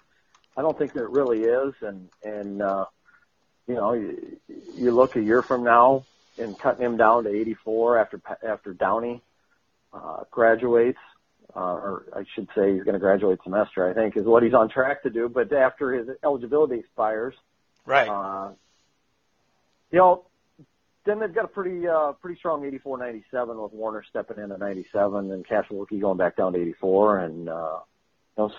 I 0.56 0.62
don't 0.62 0.76
think 0.76 0.94
that 0.94 1.02
it 1.02 1.10
really 1.10 1.42
is. 1.42 1.74
And 1.82 2.08
and 2.24 2.62
uh, 2.62 2.86
you 3.66 3.74
know, 3.74 3.92
you, 3.92 4.38
you 4.74 4.90
look 4.92 5.16
a 5.16 5.22
year 5.22 5.42
from 5.42 5.64
now 5.64 6.04
and 6.38 6.58
cutting 6.58 6.84
him 6.84 6.96
down 6.96 7.24
to 7.24 7.30
84 7.30 7.98
after 7.98 8.20
after 8.46 8.72
Downey 8.74 9.22
uh, 9.92 10.24
graduates. 10.30 10.98
Uh, 11.54 11.60
or 11.60 12.04
I 12.16 12.24
should 12.34 12.48
say 12.54 12.72
he's 12.72 12.82
going 12.82 12.94
to 12.94 12.98
graduate 12.98 13.38
semester, 13.44 13.86
I 13.86 13.92
think, 13.92 14.16
is 14.16 14.24
what 14.24 14.42
he's 14.42 14.54
on 14.54 14.70
track 14.70 15.02
to 15.02 15.10
do. 15.10 15.28
But 15.28 15.52
after 15.52 15.92
his 15.92 16.08
eligibility 16.24 16.78
expires, 16.78 17.34
right? 17.84 18.08
Uh, 18.08 18.52
you 19.90 19.98
know, 19.98 20.24
then 21.04 21.20
they've 21.20 21.34
got 21.34 21.44
a 21.44 21.48
pretty 21.48 21.86
uh, 21.86 22.12
pretty 22.12 22.38
strong 22.38 22.62
84-97 22.62 23.62
with 23.62 23.72
Warner 23.72 24.04
stepping 24.08 24.42
in 24.42 24.52
at 24.52 24.58
97 24.60 25.30
and 25.30 25.46
Cash 25.46 25.66
going 25.68 26.16
back 26.16 26.36
down 26.36 26.52
to 26.54 26.60
84 26.60 27.18
and 27.18 27.48
uh, 27.48 27.78
you 28.36 28.44
know, 28.44 28.52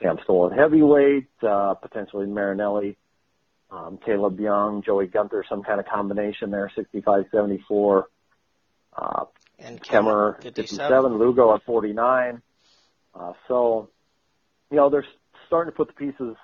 Sam 0.00 0.18
Stoll 0.24 0.50
at 0.50 0.58
heavyweight, 0.58 1.28
uh, 1.42 1.74
potentially 1.74 2.26
Marinelli, 2.26 2.96
um, 3.70 3.98
Kaleb 3.98 4.38
Young, 4.40 4.82
Joey 4.82 5.06
Gunther, 5.06 5.44
some 5.48 5.62
kind 5.62 5.80
of 5.80 5.86
combination 5.86 6.50
there, 6.50 6.70
65-74. 6.76 8.04
Uh, 8.96 9.24
and 9.58 9.80
Kemerer 9.82 10.42
57, 10.42 11.18
Lugo 11.18 11.54
at 11.54 11.62
49. 11.64 12.42
Uh, 13.14 13.32
so, 13.46 13.88
you 14.70 14.76
know, 14.76 14.90
they're 14.90 15.06
starting 15.46 15.72
to 15.72 15.76
put 15.76 15.88
the 15.88 15.94
pieces 15.94 16.36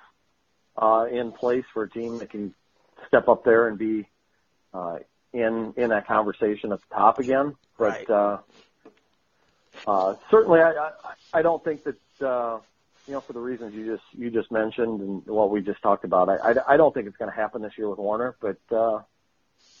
uh, 0.77 1.05
in 1.11 1.31
place 1.31 1.65
for 1.73 1.83
a 1.83 1.89
team 1.89 2.19
that 2.19 2.29
can 2.29 2.53
step 3.07 3.27
up 3.27 3.43
there 3.43 3.67
and 3.67 3.77
be 3.77 4.07
uh, 4.73 4.97
in 5.33 5.73
in 5.77 5.89
that 5.89 6.07
conversation 6.07 6.71
at 6.71 6.79
the 6.79 6.95
top 6.95 7.19
again. 7.19 7.55
But 7.77 7.85
Right. 7.85 8.09
uh, 8.09 8.37
uh, 9.87 10.15
certainly, 10.29 10.59
I, 10.59 10.71
I 10.71 10.91
I 11.33 11.41
don't 11.41 11.63
think 11.63 11.83
that 11.83 12.25
uh, 12.25 12.59
you 13.07 13.13
know 13.13 13.21
for 13.21 13.33
the 13.33 13.39
reasons 13.39 13.73
you 13.73 13.85
just 13.85 14.03
you 14.13 14.29
just 14.29 14.51
mentioned 14.51 14.99
and 15.01 15.25
what 15.25 15.49
we 15.49 15.61
just 15.61 15.81
talked 15.81 16.03
about. 16.03 16.29
I 16.29 16.35
I, 16.35 16.73
I 16.73 16.77
don't 16.77 16.93
think 16.93 17.07
it's 17.07 17.17
going 17.17 17.31
to 17.31 17.35
happen 17.35 17.61
this 17.61 17.77
year 17.77 17.89
with 17.89 17.99
Warner, 17.99 18.35
but 18.41 18.57
uh, 18.75 19.01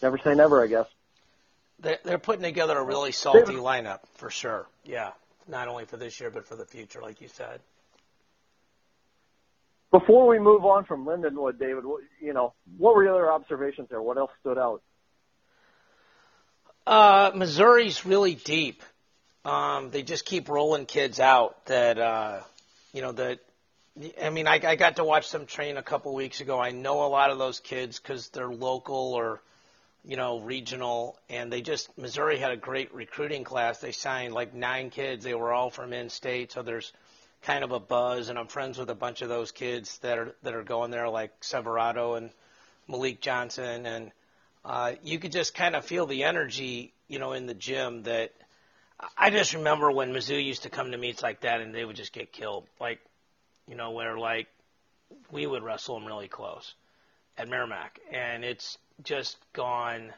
never 0.01 0.17
say 0.17 0.33
never, 0.33 0.63
I 0.63 0.67
guess. 0.67 0.87
They're, 1.79 1.99
they're 2.03 2.17
putting 2.17 2.41
together 2.41 2.77
a 2.77 2.83
really 2.83 3.11
salty 3.11 3.53
lineup 3.53 3.99
for 4.15 4.29
sure. 4.29 4.65
Yeah, 4.83 5.11
not 5.47 5.67
only 5.67 5.85
for 5.85 5.97
this 5.97 6.19
year 6.19 6.31
but 6.31 6.47
for 6.47 6.55
the 6.55 6.65
future, 6.65 7.01
like 7.01 7.21
you 7.21 7.27
said. 7.27 7.59
Before 9.91 10.27
we 10.27 10.37
move 10.37 10.65
on 10.65 10.83
from 10.83 11.05
Lindenwood, 11.05 11.59
David, 11.59 11.85
what, 11.85 12.03
you 12.21 12.33
know, 12.33 12.53
what 12.77 12.93
were 12.93 13.05
your 13.05 13.13
other 13.13 13.31
observations 13.31 13.87
there? 13.89 14.01
What 14.01 14.17
else 14.17 14.31
stood 14.41 14.57
out? 14.57 14.81
Uh, 16.85 17.31
Missouri's 17.33 18.05
really 18.05 18.35
deep. 18.35 18.83
Um, 19.45 19.91
they 19.91 20.03
just 20.03 20.25
keep 20.25 20.49
rolling 20.49 20.87
kids 20.87 21.21
out 21.21 21.65
that, 21.67 21.97
uh, 21.97 22.41
you 22.97 23.03
know, 23.03 23.11
that, 23.11 23.37
I 24.19 24.31
mean, 24.31 24.47
I, 24.47 24.55
I 24.55 24.75
got 24.75 24.95
to 24.95 25.03
watch 25.03 25.29
them 25.31 25.45
train 25.45 25.77
a 25.77 25.83
couple 25.83 26.15
weeks 26.15 26.41
ago. 26.41 26.59
I 26.59 26.71
know 26.71 27.05
a 27.05 27.09
lot 27.09 27.29
of 27.29 27.37
those 27.37 27.59
kids 27.59 27.99
because 27.99 28.29
they're 28.29 28.49
local 28.49 29.13
or, 29.13 29.39
you 30.03 30.17
know, 30.17 30.39
regional, 30.39 31.15
and 31.29 31.53
they 31.53 31.61
just, 31.61 31.95
Missouri 31.95 32.39
had 32.39 32.51
a 32.51 32.57
great 32.57 32.91
recruiting 32.95 33.43
class. 33.43 33.77
They 33.77 33.91
signed 33.91 34.33
like 34.33 34.55
nine 34.55 34.89
kids. 34.89 35.23
They 35.23 35.35
were 35.35 35.53
all 35.53 35.69
from 35.69 35.93
in 35.93 36.09
state, 36.09 36.53
so 36.53 36.63
there's 36.63 36.91
kind 37.43 37.63
of 37.63 37.71
a 37.71 37.79
buzz, 37.79 38.29
and 38.29 38.39
I'm 38.39 38.47
friends 38.47 38.79
with 38.79 38.89
a 38.89 38.95
bunch 38.95 39.21
of 39.21 39.29
those 39.29 39.51
kids 39.51 39.99
that 39.99 40.17
are, 40.17 40.35
that 40.41 40.55
are 40.55 40.63
going 40.63 40.89
there, 40.89 41.07
like 41.07 41.39
Severato 41.41 42.17
and 42.17 42.31
Malik 42.87 43.21
Johnson, 43.21 43.85
and, 43.85 44.11
uh, 44.65 44.93
you 45.03 45.19
could 45.19 45.31
just 45.31 45.53
kind 45.53 45.75
of 45.75 45.85
feel 45.85 46.07
the 46.07 46.23
energy, 46.23 46.93
you 47.07 47.19
know, 47.19 47.33
in 47.33 47.45
the 47.45 47.53
gym 47.53 48.01
that 48.03 48.33
I 49.17 49.29
just 49.29 49.53
remember 49.53 49.91
when 49.91 50.11
Mizzou 50.11 50.43
used 50.43 50.63
to 50.63 50.69
come 50.69 50.91
to 50.91 50.97
meets 50.97 51.21
like 51.21 51.41
that 51.41 51.61
and 51.61 51.73
they 51.73 51.85
would 51.85 51.95
just 51.95 52.13
get 52.13 52.31
killed. 52.31 52.65
Like, 52.79 52.99
you 53.67 53.75
know, 53.75 53.91
where 53.91 54.17
like 54.17 54.47
we 55.31 55.45
would 55.45 55.63
wrestle 55.63 55.99
them 55.99 56.07
really 56.07 56.27
close 56.27 56.73
at 57.37 57.47
Merrimack. 57.47 57.99
And 58.11 58.43
it's 58.43 58.77
just 59.03 59.37
gone 59.53 60.11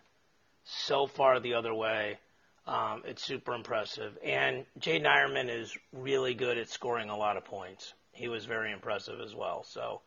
so 0.64 1.08
far 1.08 1.40
the 1.40 1.56
other 1.56 1.74
way. 1.74 2.20
Um, 2.68 3.04
it's 3.06 3.24
super 3.24 3.54
impressive. 3.54 4.18
And 4.24 4.66
Jaydin 4.80 5.06
Eierman 5.06 5.50
is 5.50 5.76
really 5.92 6.34
good 6.34 6.58
at 6.58 6.70
scoring 6.70 7.10
a 7.10 7.18
lot 7.18 7.36
of 7.36 7.46
points. 7.46 7.94
He 8.12 8.28
was 8.28 8.46
very 8.46 8.72
impressive 8.72 9.20
as 9.22 9.34
well. 9.34 9.64
So, 9.64 10.02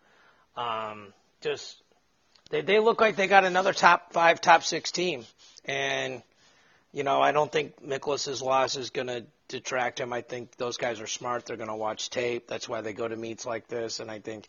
um, 0.56 1.12
just 1.40 1.76
they 2.50 2.60
they 2.60 2.78
look 2.78 3.00
like 3.00 3.16
they 3.16 3.26
got 3.26 3.44
another 3.44 3.72
top 3.72 4.12
five, 4.12 4.40
top 4.40 4.62
six 4.62 4.92
team, 4.92 5.24
and 5.64 6.22
you 6.92 7.02
know 7.04 7.20
I 7.20 7.32
don't 7.32 7.50
think 7.50 7.84
Miklas's 7.84 8.42
loss 8.42 8.76
is 8.76 8.90
going 8.90 9.08
to 9.08 9.24
detract 9.48 10.00
him. 10.00 10.12
I 10.12 10.20
think 10.20 10.56
those 10.56 10.76
guys 10.76 11.00
are 11.00 11.06
smart. 11.06 11.46
They're 11.46 11.56
going 11.56 11.68
to 11.68 11.74
watch 11.74 12.10
tape. 12.10 12.46
That's 12.48 12.68
why 12.68 12.80
they 12.80 12.92
go 12.92 13.08
to 13.08 13.16
meets 13.16 13.46
like 13.46 13.66
this, 13.68 14.00
and 14.00 14.10
I 14.10 14.20
think 14.20 14.48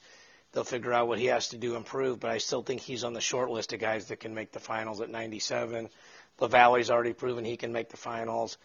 they'll 0.52 0.64
figure 0.64 0.94
out 0.94 1.08
what 1.08 1.20
he 1.20 1.28
has 1.28 1.50
to 1.50 1.58
do 1.58 1.76
improve. 1.76 2.20
But 2.20 2.32
I 2.32 2.38
still 2.38 2.62
think 2.62 2.82
he's 2.82 3.04
on 3.04 3.14
the 3.14 3.22
short 3.22 3.50
list 3.50 3.74
of 3.74 3.80
guys 3.80 4.06
that 4.08 4.20
can 4.20 4.34
make 4.34 4.52
the 4.52 4.60
finals 4.60 5.02
at 5.02 5.10
97. 5.10 5.90
Lavallee's 6.40 6.90
already 6.90 7.14
proven 7.14 7.46
he 7.46 7.58
can 7.58 7.72
make 7.72 7.90
the 7.90 7.98
finals. 7.98 8.58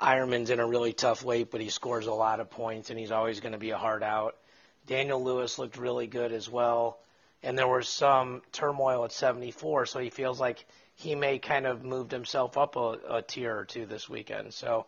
Eierman's 0.00 0.50
in 0.50 0.60
a 0.60 0.66
really 0.66 0.92
tough 0.92 1.24
weight, 1.24 1.50
but 1.50 1.60
he 1.60 1.70
scores 1.70 2.06
a 2.06 2.12
lot 2.12 2.40
of 2.40 2.50
points, 2.50 2.90
and 2.90 2.98
he's 2.98 3.12
always 3.12 3.40
going 3.40 3.52
to 3.52 3.58
be 3.58 3.70
a 3.70 3.78
hard 3.78 4.02
out. 4.02 4.36
Daniel 4.86 5.22
Lewis 5.22 5.58
looked 5.58 5.78
really 5.78 6.06
good 6.06 6.32
as 6.32 6.50
well 6.50 6.98
and 7.44 7.58
there 7.58 7.68
was 7.68 7.88
some 7.88 8.40
turmoil 8.52 9.04
at 9.04 9.12
74, 9.12 9.86
so 9.86 10.00
he 10.00 10.08
feels 10.08 10.40
like 10.40 10.64
he 10.96 11.14
may 11.14 11.38
kind 11.38 11.66
of 11.66 11.84
moved 11.84 12.12
himself 12.12 12.56
up 12.56 12.76
a, 12.76 12.98
a 13.08 13.22
tier 13.22 13.56
or 13.56 13.64
two 13.64 13.86
this 13.86 14.08
weekend. 14.08 14.54
So 14.54 14.86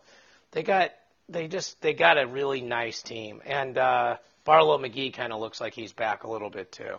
they 0.53 0.63
got 0.63 0.91
they 1.29 1.49
just 1.49 1.81
they 1.83 1.95
got 1.95 2.19
a 2.19 2.27
really 2.27 2.61
nice 2.61 3.03
team, 3.03 3.43
and 3.45 3.77
uh, 3.77 4.17
Barlow 4.45 4.79
McGhee 4.79 5.13
kind 5.13 5.33
of 5.33 5.41
looks 5.41 5.61
like 5.61 5.75
he's 5.75 5.93
back 5.93 6.25
a 6.25 6.31
little 6.31 6.51
bit 6.51 6.73
too. 6.73 6.97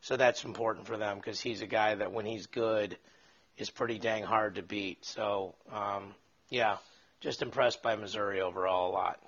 So 0.00 0.16
that's 0.16 0.44
important 0.44 0.86
for 0.86 0.96
them 0.96 1.16
because 1.16 1.40
he's 1.40 1.62
a 1.62 1.66
guy 1.66 1.94
that 1.94 2.12
when 2.12 2.26
he's 2.26 2.46
good 2.46 2.96
is 3.58 3.70
pretty 3.70 3.98
dang 3.98 4.22
hard 4.22 4.56
to 4.56 4.62
beat. 4.62 5.04
So 5.04 5.54
um, 5.72 6.14
yeah, 6.48 6.76
just 7.20 7.42
impressed 7.42 7.82
by 7.82 7.96
Missouri 7.96 8.40
overall 8.40 8.90
a 8.90 8.92
lot. 8.92 9.20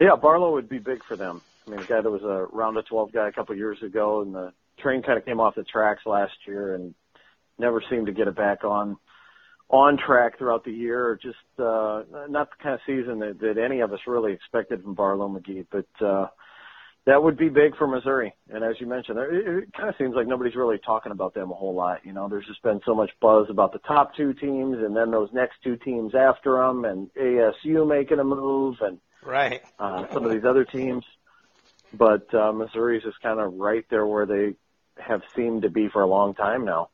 Yeah, 0.00 0.16
Barlow 0.20 0.52
would 0.52 0.68
be 0.68 0.78
big 0.78 1.04
for 1.04 1.16
them. 1.16 1.40
I 1.66 1.70
mean, 1.70 1.80
a 1.80 1.84
guy 1.84 2.00
that 2.00 2.10
was 2.10 2.22
a 2.22 2.46
round 2.52 2.76
of 2.76 2.86
12 2.86 3.12
guy 3.12 3.28
a 3.28 3.32
couple 3.32 3.54
years 3.54 3.82
ago, 3.82 4.20
and 4.20 4.34
the 4.34 4.52
train 4.78 5.02
kind 5.02 5.16
of 5.16 5.24
came 5.24 5.40
off 5.40 5.54
the 5.54 5.64
tracks 5.64 6.02
last 6.04 6.34
year 6.46 6.74
and 6.74 6.94
never 7.58 7.82
seemed 7.90 8.06
to 8.06 8.12
get 8.12 8.28
it 8.28 8.36
back 8.36 8.64
on 8.64 8.96
on 9.70 9.96
track 9.98 10.38
throughout 10.38 10.64
the 10.64 10.72
year. 10.72 11.18
Just 11.22 11.36
uh, 11.58 12.02
not 12.28 12.50
the 12.50 12.62
kind 12.62 12.74
of 12.74 12.80
season 12.86 13.18
that, 13.20 13.38
that 13.40 13.58
any 13.58 13.80
of 13.80 13.92
us 13.92 14.00
really 14.06 14.32
expected 14.32 14.82
from 14.82 14.94
Barlow 14.94 15.28
McGhee, 15.28 15.66
but 15.70 16.06
uh, 16.06 16.28
that 17.06 17.22
would 17.22 17.36
be 17.36 17.48
big 17.48 17.76
for 17.76 17.86
Missouri. 17.86 18.34
And 18.50 18.62
as 18.62 18.76
you 18.80 18.86
mentioned, 18.86 19.18
it, 19.18 19.46
it 19.48 19.72
kind 19.74 19.88
of 19.88 19.94
seems 19.98 20.14
like 20.14 20.26
nobody's 20.26 20.54
really 20.54 20.78
talking 20.78 21.12
about 21.12 21.34
them 21.34 21.50
a 21.50 21.54
whole 21.54 21.74
lot. 21.74 22.04
You 22.04 22.12
know, 22.12 22.28
there's 22.28 22.46
just 22.46 22.62
been 22.62 22.80
so 22.86 22.94
much 22.94 23.10
buzz 23.20 23.46
about 23.50 23.72
the 23.72 23.78
top 23.80 24.14
two 24.16 24.32
teams, 24.34 24.78
and 24.78 24.96
then 24.96 25.10
those 25.10 25.30
next 25.32 25.56
two 25.62 25.76
teams 25.76 26.14
after 26.14 26.52
them, 26.56 26.84
and 26.84 27.10
ASU 27.14 27.86
making 27.88 28.18
a 28.20 28.24
move, 28.24 28.76
and 28.80 28.98
Right. 29.22 29.62
uh, 29.78 30.06
some 30.12 30.24
of 30.24 30.30
these 30.30 30.44
other 30.44 30.64
teams. 30.64 31.04
But 31.92 32.32
uh, 32.34 32.52
Missouri's 32.52 33.02
just 33.02 33.20
kind 33.22 33.40
of 33.40 33.54
right 33.54 33.84
there 33.88 34.06
where 34.06 34.26
they 34.26 34.54
have 34.98 35.22
seemed 35.34 35.62
to 35.62 35.70
be 35.70 35.88
for 35.88 36.02
a 36.02 36.06
long 36.06 36.34
time 36.34 36.64
now. 36.64 36.90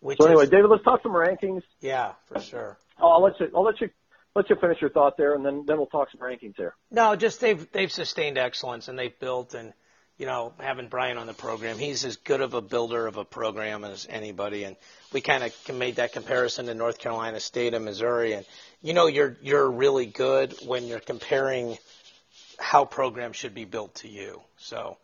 Which 0.00 0.18
So 0.20 0.26
anyway, 0.26 0.44
is, 0.44 0.50
David, 0.50 0.68
let's 0.70 0.84
talk 0.84 1.02
some 1.02 1.12
rankings. 1.12 1.62
yeah, 1.80 2.12
for 2.26 2.40
sure. 2.40 2.78
Oh, 3.00 3.10
I'll 3.10 3.22
let 3.22 3.38
you. 3.40 3.50
I'll 3.54 3.64
let 3.64 3.80
you. 3.80 3.90
Let 4.34 4.50
you 4.50 4.56
finish 4.56 4.80
your 4.80 4.90
thought 4.90 5.16
there, 5.16 5.34
and 5.34 5.44
then 5.44 5.64
then 5.66 5.78
we'll 5.78 5.86
talk 5.86 6.08
some 6.12 6.20
rankings 6.20 6.54
there. 6.56 6.76
No, 6.92 7.16
just 7.16 7.40
they've 7.40 7.66
they've 7.72 7.90
sustained 7.90 8.38
excellence 8.38 8.86
and 8.86 8.96
they've 8.96 9.18
built 9.18 9.54
and 9.54 9.72
you 10.16 10.26
know 10.26 10.52
having 10.60 10.86
Brian 10.86 11.18
on 11.18 11.26
the 11.26 11.32
program, 11.32 11.76
he's 11.78 12.04
as 12.04 12.16
good 12.16 12.40
of 12.40 12.54
a 12.54 12.60
builder 12.60 13.08
of 13.08 13.16
a 13.16 13.24
program 13.24 13.82
as 13.82 14.06
anybody. 14.08 14.62
And 14.62 14.76
we 15.12 15.22
kind 15.22 15.42
of 15.42 15.64
can 15.64 15.78
made 15.78 15.96
that 15.96 16.12
comparison 16.12 16.66
to 16.66 16.74
North 16.74 16.98
Carolina 16.98 17.40
State 17.40 17.74
and 17.74 17.84
Missouri. 17.84 18.34
And 18.34 18.46
you 18.80 18.92
know 18.92 19.06
you're 19.06 19.36
you're 19.42 19.68
really 19.68 20.06
good 20.06 20.54
when 20.64 20.86
you're 20.86 21.00
comparing 21.00 21.76
how 22.60 22.84
programs 22.84 23.34
should 23.34 23.54
be 23.54 23.64
built 23.64 23.96
to 23.96 24.08
you. 24.08 24.40
So 24.58 24.98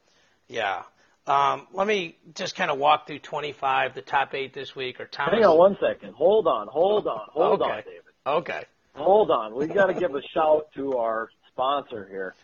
yeah. 0.49 0.83
Um, 1.27 1.67
let 1.73 1.87
me 1.87 2.17
just 2.35 2.55
kind 2.55 2.71
of 2.71 2.79
walk 2.79 3.07
through 3.07 3.21
25, 3.21 3.95
the 3.95 4.03
top 4.03 4.35
eight 4.35 4.53
this 4.53 4.77
week, 4.77 5.01
or 5.01 5.07
Thomas. 5.07 5.35
Hang 5.35 5.45
on 5.45 5.57
one 5.57 5.77
second. 5.81 6.15
Hold 6.15 6.47
on. 6.47 6.67
Hold 6.69 7.07
on. 7.07 7.21
Hold 7.33 7.63
on, 7.63 7.71
Okay. 7.71 7.83
David. 7.87 8.03
Okay. 8.27 8.63
Hold 8.95 9.31
on. 9.31 9.55
We've 9.55 9.73
got 9.73 9.87
to 9.87 9.95
give 9.95 10.15
a 10.15 10.23
shout 10.35 10.67
to 10.77 10.99
our 10.99 11.31
sponsor 11.51 12.07
here. 12.11 12.35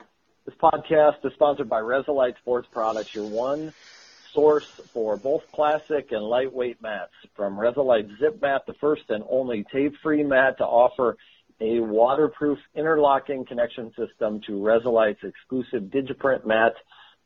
This 0.47 0.55
podcast 0.55 1.25
is 1.25 1.33
sponsored 1.35 1.69
by 1.69 1.81
Resolite 1.81 2.37
Sports 2.39 2.69
Products, 2.73 3.15
your 3.15 3.27
one 3.29 3.73
source 4.33 4.65
for 4.95 5.17
both 5.17 5.43
classic 5.53 6.13
and 6.13 6.23
lightweight 6.25 6.81
mats. 6.81 7.13
From 7.37 7.61
Resolite 7.61 8.09
Zip 8.19 8.41
Mat, 8.41 8.63
the 8.67 8.75
first 8.81 9.03
and 9.11 9.23
only 9.29 9.65
tape-free 9.71 10.23
mat 10.25 10.57
to 10.59 10.65
offer 10.65 11.17
a 11.61 11.81
waterproof 11.81 12.59
interlocking 12.75 13.45
connection 13.45 13.93
system 13.95 14.41
to 14.47 14.65
Resolite's 14.65 15.23
exclusive 15.23 15.91
Digiprint 15.91 16.47
mat, 16.47 16.73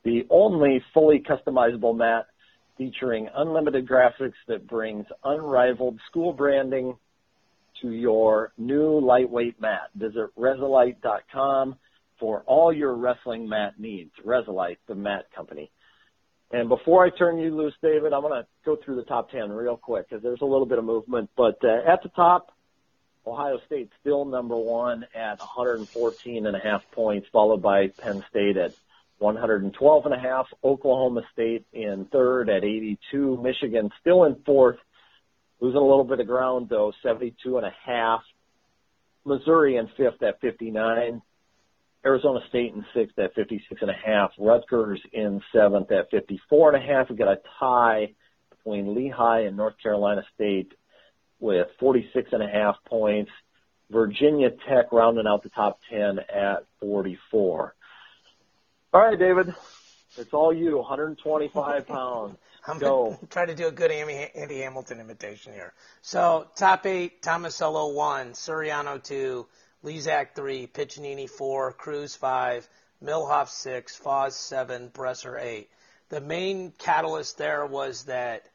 the 0.04 0.26
only 0.30 0.82
fully 0.92 1.20
customizable 1.20 1.96
mat 1.96 2.26
featuring 2.76 3.28
unlimited 3.34 3.88
graphics 3.88 4.34
that 4.48 4.66
brings 4.66 5.06
unrivaled 5.24 5.98
school 6.08 6.32
branding 6.32 6.96
to 7.80 7.90
your 7.90 8.52
new 8.58 9.00
lightweight 9.00 9.60
mat. 9.60 9.90
Visit 9.94 10.30
Resolite.com 10.36 11.76
for 12.18 12.42
all 12.46 12.72
your 12.72 12.94
wrestling 12.94 13.48
mat 13.48 13.74
needs. 13.78 14.10
Resolite, 14.24 14.78
the 14.86 14.94
mat 14.94 15.26
company. 15.34 15.70
And 16.52 16.68
before 16.68 17.04
I 17.04 17.10
turn 17.10 17.38
you 17.38 17.56
loose, 17.56 17.74
David, 17.82 18.12
I'm 18.12 18.22
going 18.22 18.40
to 18.42 18.46
go 18.64 18.76
through 18.76 18.96
the 18.96 19.02
top 19.02 19.30
10 19.30 19.50
real 19.50 19.76
quick 19.76 20.08
because 20.08 20.22
there's 20.22 20.40
a 20.40 20.46
little 20.46 20.66
bit 20.66 20.78
of 20.78 20.84
movement. 20.84 21.30
But 21.36 21.58
uh, 21.64 21.80
at 21.86 22.02
the 22.02 22.10
top, 22.10 22.52
Ohio 23.26 23.58
State 23.66 23.90
still 24.00 24.24
number 24.24 24.56
one 24.56 25.06
at 25.14 25.38
114 25.40 26.46
and 26.46 26.54
a 26.54 26.60
half 26.60 26.82
points, 26.92 27.26
followed 27.32 27.62
by 27.62 27.88
Penn 27.88 28.24
State 28.30 28.56
at 28.56 28.74
112 29.24 30.04
and 30.04 30.14
a 30.14 30.18
half. 30.18 30.46
Oklahoma 30.62 31.22
State 31.32 31.64
in 31.72 32.06
third 32.12 32.50
at 32.50 32.62
82. 32.62 33.40
Michigan 33.42 33.90
still 34.00 34.24
in 34.24 34.36
fourth, 34.44 34.76
losing 35.60 35.80
a 35.80 35.80
little 35.80 36.04
bit 36.04 36.20
of 36.20 36.26
ground 36.26 36.68
though, 36.68 36.92
72 37.02 37.56
and 37.56 37.66
a 37.66 37.72
half. 37.84 38.20
Missouri 39.24 39.76
in 39.76 39.88
fifth 39.96 40.22
at 40.22 40.40
59. 40.40 41.22
Arizona 42.04 42.40
State 42.50 42.74
in 42.74 42.84
sixth 42.94 43.18
at 43.18 43.34
56 43.34 43.80
and 43.80 43.90
a 43.90 43.94
half. 43.94 44.32
Rutgers 44.38 45.00
in 45.12 45.40
seventh 45.54 45.90
at 45.90 46.10
54 46.10 46.74
and 46.74 46.84
a 46.84 46.86
half. 46.86 47.08
We 47.08 47.16
got 47.16 47.28
a 47.28 47.40
tie 47.58 48.12
between 48.50 48.94
Lehigh 48.94 49.46
and 49.46 49.56
North 49.56 49.74
Carolina 49.82 50.22
State 50.34 50.72
with 51.40 51.66
46 51.80 52.28
and 52.32 52.42
a 52.42 52.48
half 52.48 52.76
points. 52.86 53.30
Virginia 53.90 54.50
Tech 54.68 54.92
rounding 54.92 55.26
out 55.26 55.42
the 55.42 55.48
top 55.48 55.78
10 55.90 56.18
at 56.18 56.66
44. 56.80 57.74
All 58.94 59.00
right, 59.00 59.18
David. 59.18 59.52
It's 60.16 60.32
all 60.32 60.52
you, 60.52 60.76
125 60.78 61.86
pounds. 61.88 62.36
I'm 62.68 62.78
Go. 62.78 63.06
gonna 63.06 63.18
try 63.28 63.44
to 63.44 63.52
do 63.52 63.66
a 63.66 63.72
good 63.72 63.90
Andy, 63.90 64.28
Andy 64.36 64.60
Hamilton 64.60 65.00
imitation 65.00 65.52
here. 65.52 65.72
So 66.00 66.46
top 66.54 66.86
eight: 66.86 67.20
Tomasello 67.20 67.92
one, 67.92 68.34
Suriano 68.34 69.02
two, 69.02 69.48
Lizak 69.84 70.36
three, 70.36 70.68
Piccininni 70.68 71.28
four, 71.28 71.72
Cruz 71.72 72.14
five, 72.14 72.68
Millhof 73.02 73.48
six, 73.48 73.98
Fausz 73.98 74.34
seven, 74.34 74.90
Bresser 74.90 75.42
eight. 75.42 75.70
The 76.10 76.20
main 76.20 76.72
catalyst 76.78 77.36
there 77.36 77.66
was 77.66 78.04
that 78.04 78.48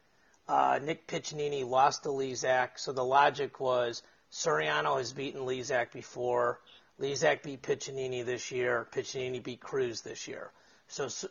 uh, 0.48 0.80
Nick 0.82 1.06
Piccininni 1.06 1.68
lost 1.68 2.04
to 2.04 2.08
Lizak, 2.08 2.78
so 2.78 2.92
the 2.92 3.04
logic 3.04 3.60
was 3.60 4.02
Suriano 4.32 4.96
has 4.96 5.12
beaten 5.12 5.42
Lizak 5.42 5.92
before. 5.92 6.60
Lizak 7.00 7.42
beat 7.42 7.62
Piccininni 7.62 8.24
this 8.24 8.50
year. 8.50 8.86
Piccininni 8.92 9.42
beat 9.42 9.60
Cruz 9.60 10.02
this 10.02 10.28
year. 10.28 10.50
So 10.88 11.06
S- 11.06 11.24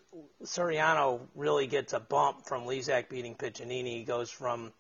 Suriano 0.44 1.22
really 1.36 1.68
gets 1.68 1.94
a 1.94 2.00
bump 2.00 2.46
from 2.48 2.64
Lizak 2.64 3.10
beating 3.10 3.36
Piccininni. 3.36 3.98
He 3.98 4.04
goes 4.04 4.32
from 4.32 4.72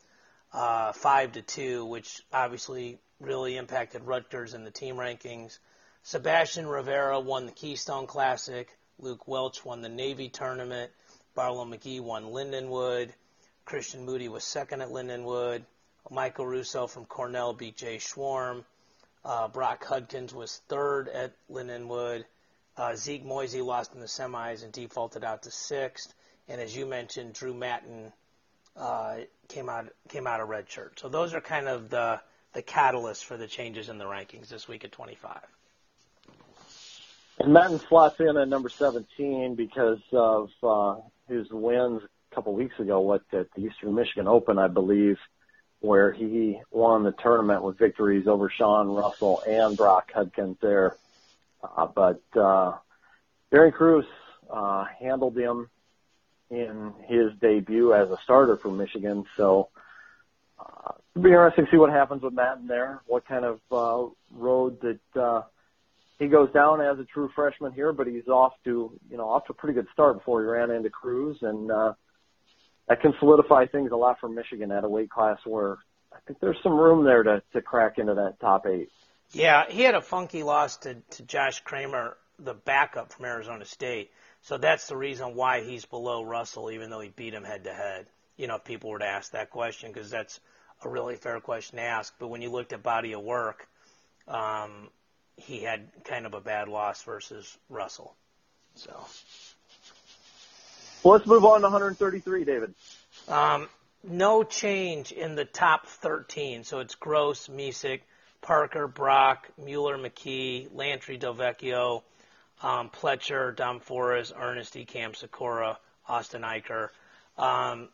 uh, 0.51 0.93
five 0.93 1.33
to 1.33 1.41
two, 1.41 1.85
which 1.85 2.21
obviously 2.33 2.99
really 3.19 3.57
impacted 3.57 4.03
Rutgers 4.03 4.53
in 4.53 4.63
the 4.63 4.71
team 4.71 4.95
rankings. 4.95 5.59
Sebastian 6.03 6.65
Rivera 6.65 7.19
won 7.19 7.45
the 7.45 7.51
Keystone 7.51 8.07
Classic. 8.07 8.67
Luke 8.97 9.27
Welch 9.27 9.63
won 9.63 9.81
the 9.81 9.89
Navy 9.89 10.29
tournament. 10.29 10.91
Barlow 11.35 11.65
McGhee 11.65 12.01
won 12.01 12.25
Lindenwood. 12.25 13.11
Christian 13.65 14.05
Moody 14.05 14.27
was 14.27 14.43
second 14.43 14.81
at 14.81 14.89
Lindenwood. 14.89 15.63
Michael 16.09 16.47
Russo 16.47 16.87
from 16.87 17.05
Cornell 17.05 17.53
beat 17.53 17.77
Jay 17.77 17.97
Schwarm. 17.97 18.63
Uh, 19.23 19.47
Brock 19.47 19.83
Hudkins 19.85 20.33
was 20.33 20.61
third 20.67 21.09
at 21.09 21.33
Lindenwood. 21.51 22.23
Uh, 22.77 22.95
Zeke 22.95 23.25
Moisey 23.25 23.61
lost 23.61 23.93
in 23.93 23.99
the 23.99 24.07
semis 24.07 24.63
and 24.63 24.71
defaulted 24.71 25.23
out 25.23 25.43
to 25.43 25.51
sixth. 25.51 26.13
And 26.47 26.61
as 26.61 26.75
you 26.75 26.85
mentioned, 26.85 27.33
Drew 27.33 27.53
Mattin 27.53 28.13
uh, 28.75 29.17
came 29.47 29.69
out 29.69 29.89
came 30.07 30.25
out 30.25 30.39
of 30.39 30.47
red 30.47 30.69
shirt. 30.69 30.99
So 30.99 31.09
those 31.09 31.33
are 31.33 31.41
kind 31.41 31.67
of 31.67 31.89
the 31.89 32.21
the 32.53 32.63
catalysts 32.63 33.23
for 33.23 33.37
the 33.37 33.47
changes 33.47 33.89
in 33.89 33.97
the 33.97 34.05
rankings 34.05 34.47
this 34.47 34.67
week 34.67 34.83
at 34.83 34.91
25. 34.91 35.39
And 37.39 37.53
Mattin 37.53 37.79
slots 37.87 38.19
in 38.19 38.37
at 38.37 38.47
number 38.47 38.69
17 38.69 39.55
because 39.55 39.99
of 40.11 40.49
uh, 40.63 40.95
his 41.27 41.47
wins 41.51 42.01
a 42.03 42.35
couple 42.35 42.53
weeks 42.53 42.77
ago, 42.79 42.99
what 42.99 43.21
at 43.31 43.47
the 43.55 43.61
Eastern 43.61 43.95
Michigan 43.95 44.27
Open, 44.27 44.57
I 44.57 44.67
believe, 44.67 45.17
where 45.81 46.11
he 46.11 46.59
won 46.71 47.03
the 47.03 47.11
tournament 47.11 47.63
with 47.63 47.77
victories 47.77 48.27
over 48.27 48.49
Sean 48.49 48.89
Russell 48.89 49.41
and 49.47 49.77
Brock 49.77 50.11
Hudkins 50.13 50.57
there. 50.61 50.95
Uh, 51.63 51.87
but 51.87 52.21
uh, 52.35 52.73
Barry 53.49 53.71
Cruz 53.71 54.05
uh, 54.49 54.85
handled 54.99 55.37
him 55.37 55.69
in 56.49 56.93
his 57.07 57.31
debut 57.39 57.93
as 57.93 58.09
a 58.09 58.17
starter 58.23 58.57
for 58.57 58.71
Michigan. 58.71 59.25
So 59.37 59.69
uh, 60.59 60.93
it'll 61.15 61.23
be 61.23 61.29
interesting 61.29 61.65
to 61.65 61.71
see 61.71 61.77
what 61.77 61.91
happens 61.91 62.23
with 62.23 62.33
Matt 62.33 62.57
in 62.57 62.67
there. 62.67 63.01
What 63.05 63.25
kind 63.25 63.45
of 63.45 63.59
uh, 63.71 64.09
road 64.31 64.81
that 64.81 65.21
uh, 65.21 65.43
he 66.17 66.27
goes 66.27 66.51
down 66.51 66.81
as 66.81 66.99
a 66.99 67.05
true 67.05 67.29
freshman 67.33 67.71
here, 67.71 67.93
but 67.93 68.07
he's 68.07 68.27
off 68.27 68.53
to 68.65 68.91
you 69.09 69.17
know 69.17 69.29
off 69.29 69.45
to 69.45 69.53
a 69.53 69.55
pretty 69.55 69.73
good 69.73 69.87
start 69.93 70.17
before 70.17 70.41
he 70.41 70.47
ran 70.47 70.71
into 70.71 70.89
Cruz, 70.89 71.37
and 71.41 71.71
uh, 71.71 71.93
that 72.89 73.01
can 73.01 73.13
solidify 73.19 73.67
things 73.67 73.91
a 73.91 73.95
lot 73.95 74.19
for 74.19 74.27
Michigan 74.27 74.71
at 74.71 74.83
a 74.83 74.89
weight 74.89 75.09
class 75.09 75.37
where 75.45 75.77
I 76.11 76.17
think 76.25 76.39
there's 76.39 76.57
some 76.63 76.73
room 76.73 77.05
there 77.05 77.23
to 77.23 77.41
to 77.53 77.61
crack 77.61 77.97
into 77.97 78.15
that 78.15 78.39
top 78.41 78.65
eight. 78.65 78.89
Yeah, 79.31 79.65
he 79.69 79.83
had 79.83 79.93
a 79.95 80.01
funky 80.01 80.41
loss 80.41 80.77
to, 80.77 80.95
to 80.95 81.23
Josh 81.23 81.61
Kramer, 81.61 82.17
the 82.39 82.55
backup 82.55 83.13
from 83.13 83.25
Arizona 83.25 83.63
State. 83.63 84.11
So 84.41 84.57
that's 84.57 84.87
the 84.87 84.97
reason 84.97 85.35
why 85.35 85.61
he's 85.61 85.85
below 85.85 86.23
Russell, 86.23 86.71
even 86.71 86.89
though 86.89 86.99
he 86.99 87.09
beat 87.09 87.33
him 87.33 87.43
head 87.43 87.65
to 87.65 87.73
head. 87.73 88.07
You 88.37 88.47
know, 88.47 88.55
if 88.55 88.63
people 88.63 88.89
were 88.89 88.99
to 88.99 89.05
ask 89.05 89.33
that 89.33 89.51
question, 89.51 89.91
because 89.91 90.09
that's 90.09 90.39
a 90.83 90.89
really 90.89 91.15
fair 91.15 91.39
question 91.41 91.77
to 91.77 91.83
ask. 91.83 92.13
But 92.17 92.29
when 92.29 92.41
you 92.41 92.49
looked 92.49 92.73
at 92.73 92.81
body 92.81 93.13
of 93.13 93.21
work, 93.21 93.67
um, 94.27 94.89
he 95.35 95.59
had 95.59 95.91
kind 96.05 96.25
of 96.25 96.33
a 96.33 96.41
bad 96.41 96.67
loss 96.67 97.03
versus 97.03 97.55
Russell. 97.69 98.15
So. 98.75 99.05
Well, 101.03 101.13
let's 101.13 101.27
move 101.27 101.45
on 101.45 101.61
to 101.61 101.67
133, 101.67 102.43
David. 102.43 102.73
Um, 103.27 103.69
no 104.03 104.43
change 104.43 105.11
in 105.11 105.35
the 105.35 105.45
top 105.45 105.87
13. 105.87 106.63
So 106.63 106.79
it's 106.79 106.95
Gross, 106.95 107.47
Micic, 107.47 108.01
Parker, 108.41 108.87
Brock, 108.87 109.47
Mueller, 109.57 109.97
McKee, 109.97 110.67
Lantry, 110.73 111.17
Delvecchio, 111.17 112.03
um, 112.61 112.89
Pletcher, 112.89 113.55
Dom 113.55 113.79
Forrest, 113.79 114.33
Ernest 114.37 114.75
E. 114.75 114.85
Cam 114.85 115.13
Sakura, 115.13 115.77
Austin 116.07 116.41
Eicher. 116.41 116.89
Um, 117.37 117.89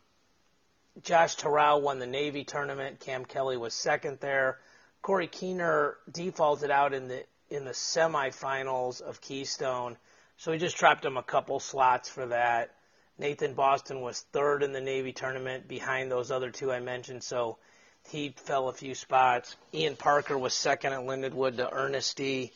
Josh 1.04 1.36
Terrell 1.36 1.82
won 1.82 2.00
the 2.00 2.08
Navy 2.08 2.44
tournament. 2.44 3.00
Cam 3.00 3.26
Kelly 3.26 3.58
was 3.58 3.74
second 3.74 4.20
there. 4.20 4.60
Corey 5.02 5.28
Keener 5.28 5.98
defaulted 6.12 6.72
out 6.72 6.94
in 6.94 7.08
the 7.08 7.24
in 7.48 7.64
the 7.64 7.72
semifinals 7.72 9.02
of 9.02 9.22
Keystone, 9.22 9.98
so 10.38 10.52
he 10.52 10.58
just 10.58 10.78
dropped 10.78 11.06
him 11.06 11.16
a 11.16 11.22
couple 11.22 11.60
slots 11.60 12.10
for 12.10 12.26
that. 12.28 12.75
Nathan 13.18 13.54
Boston 13.54 14.02
was 14.02 14.22
third 14.34 14.62
in 14.62 14.74
the 14.74 14.82
Navy 14.82 15.14
tournament 15.14 15.68
behind 15.68 16.12
those 16.12 16.32
other 16.32 16.52
two 16.52 16.72
I 16.72 16.80
mentioned, 16.82 17.24
so 17.24 17.58
he 18.10 18.36
fell 18.36 18.68
a 18.68 18.74
few 18.74 18.94
spots. 18.94 19.56
Ian 19.74 19.96
Parker 19.96 20.38
was 20.38 20.54
second 20.54 20.94
at 20.94 21.00
Lindenwood 21.00 21.58
to 21.58 21.72
Ernest 21.72 22.20
E. 22.20 22.52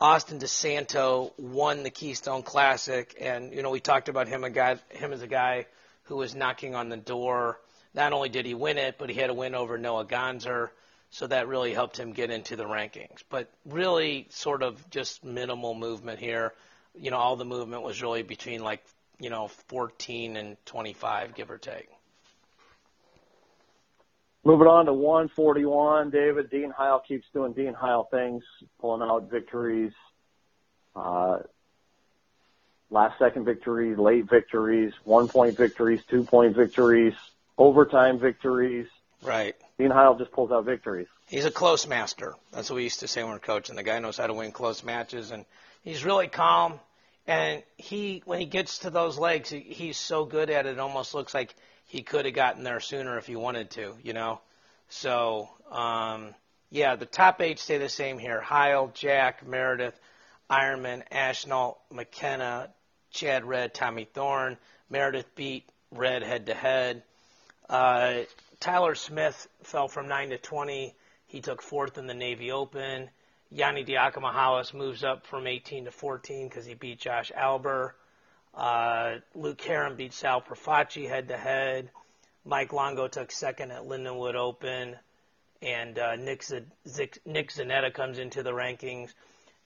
Austin 0.00 0.38
DeSanto 0.38 1.32
won 1.38 1.82
the 1.82 1.90
Keystone 1.90 2.42
Classic, 2.42 3.14
and 3.20 3.52
you 3.52 3.62
know 3.62 3.68
we 3.68 3.80
talked 3.80 4.08
about 4.08 4.28
him 4.28 4.44
a 4.44 4.50
guy, 4.50 4.78
him 4.88 5.12
as 5.12 5.20
a 5.20 5.26
guy 5.26 5.66
who 6.04 6.16
was 6.16 6.34
knocking 6.34 6.74
on 6.74 6.88
the 6.88 6.96
door. 6.96 7.60
Not 7.92 8.14
only 8.14 8.30
did 8.30 8.46
he 8.46 8.54
win 8.54 8.78
it, 8.78 8.96
but 8.98 9.10
he 9.10 9.16
had 9.16 9.28
a 9.28 9.34
win 9.34 9.54
over 9.54 9.76
Noah 9.76 10.06
Gonser, 10.06 10.70
so 11.10 11.26
that 11.26 11.48
really 11.48 11.74
helped 11.74 11.98
him 11.98 12.12
get 12.12 12.30
into 12.30 12.56
the 12.56 12.64
rankings. 12.64 13.22
But 13.28 13.50
really, 13.66 14.26
sort 14.30 14.62
of 14.62 14.88
just 14.88 15.22
minimal 15.22 15.74
movement 15.74 16.18
here. 16.18 16.54
You 16.94 17.10
know, 17.10 17.18
all 17.18 17.36
the 17.36 17.44
movement 17.44 17.82
was 17.82 18.00
really 18.00 18.22
between 18.22 18.62
like 18.62 18.82
you 19.20 19.30
know 19.30 19.48
14 19.68 20.36
and 20.36 20.56
25, 20.66 21.34
give 21.34 21.50
or 21.50 21.58
take. 21.58 21.88
Moving 24.42 24.66
on 24.66 24.86
to 24.86 24.94
141, 24.94 26.10
David. 26.10 26.50
Dean 26.50 26.70
Heil 26.70 27.00
keeps 27.06 27.26
doing 27.34 27.52
Dean 27.52 27.74
Heil 27.74 28.04
things, 28.10 28.42
pulling 28.80 29.06
out 29.06 29.30
victories, 29.30 29.92
uh, 30.96 31.40
last 32.90 33.18
second 33.18 33.44
victories, 33.44 33.98
late 33.98 34.28
victories, 34.28 34.94
one 35.04 35.28
point 35.28 35.56
victories, 35.56 36.00
two 36.08 36.24
point 36.24 36.56
victories, 36.56 37.14
overtime 37.58 38.18
victories. 38.18 38.86
Right. 39.22 39.54
Dean 39.78 39.90
Heil 39.90 40.16
just 40.16 40.32
pulls 40.32 40.50
out 40.50 40.64
victories. 40.64 41.08
He's 41.28 41.44
a 41.44 41.50
close 41.50 41.86
master. 41.86 42.34
That's 42.50 42.70
what 42.70 42.76
we 42.76 42.84
used 42.84 43.00
to 43.00 43.08
say 43.08 43.22
when 43.22 43.32
we 43.32 43.34
were 43.34 43.40
coaching. 43.40 43.76
The 43.76 43.82
guy 43.82 43.98
knows 43.98 44.16
how 44.16 44.26
to 44.26 44.34
win 44.34 44.52
close 44.52 44.82
matches, 44.82 45.30
and 45.30 45.44
he's 45.82 46.04
really 46.04 46.28
calm. 46.28 46.80
And 47.30 47.62
he, 47.76 48.24
when 48.24 48.40
he 48.40 48.46
gets 48.46 48.80
to 48.80 48.90
those 48.90 49.16
legs, 49.16 49.50
he, 49.50 49.60
he's 49.60 49.96
so 49.96 50.24
good 50.24 50.50
at 50.50 50.66
it. 50.66 50.70
It 50.70 50.78
almost 50.80 51.14
looks 51.14 51.32
like 51.32 51.54
he 51.86 52.02
could 52.02 52.24
have 52.24 52.34
gotten 52.34 52.64
there 52.64 52.80
sooner 52.80 53.18
if 53.18 53.26
he 53.28 53.36
wanted 53.36 53.70
to, 53.70 53.94
you 54.02 54.14
know. 54.14 54.40
So, 54.88 55.48
um, 55.70 56.34
yeah, 56.70 56.96
the 56.96 57.06
top 57.06 57.40
eight 57.40 57.60
stay 57.60 57.78
the 57.78 57.88
same 57.88 58.18
here: 58.18 58.40
Heil, 58.40 58.90
Jack, 58.94 59.46
Meredith, 59.46 59.96
Eierman, 60.50 61.04
Ashnault, 61.12 61.78
McKenna, 61.92 62.70
Chad 63.12 63.44
Red, 63.44 63.74
Tommy 63.74 64.08
Thorne. 64.12 64.56
Meredith 64.88 65.32
beat 65.36 65.68
Red 65.92 66.24
head 66.24 66.46
to 66.46 66.54
head. 66.54 67.04
Uh, 67.68 68.22
Tyler 68.58 68.96
Smith 68.96 69.46
fell 69.62 69.86
from 69.86 70.08
9 70.08 70.30
to 70.30 70.38
20. 70.38 70.96
He 71.26 71.40
took 71.40 71.62
fourth 71.62 71.96
in 71.96 72.08
the 72.08 72.14
Navy 72.14 72.50
Open. 72.50 73.08
Yianni 73.54 73.86
Diakomihalis 73.86 74.72
moves 74.72 75.02
up 75.02 75.26
from 75.26 75.46
18 75.46 75.86
to 75.86 75.90
14 75.90 76.48
because 76.48 76.64
he 76.64 76.74
beat 76.74 77.00
Josh 77.00 77.32
Alber. 77.36 77.92
Uh, 78.54 79.16
Luke 79.34 79.60
Heron 79.60 79.96
beat 79.96 80.12
Sal 80.12 80.40
Profaci 80.40 81.08
head 81.08 81.28
to 81.28 81.36
head. 81.36 81.90
Mike 82.44 82.72
Longo 82.72 83.08
took 83.08 83.32
second 83.32 83.70
at 83.72 83.82
Lindenwood 83.82 84.34
Open. 84.34 84.96
And 85.62 85.98
uh, 85.98 86.16
Nick, 86.16 86.42
Z- 86.42 86.60
Z- 86.88 87.10
Nick 87.26 87.52
Zanetta 87.52 87.92
comes 87.92 88.18
into 88.18 88.42
the 88.42 88.52
rankings. 88.52 89.12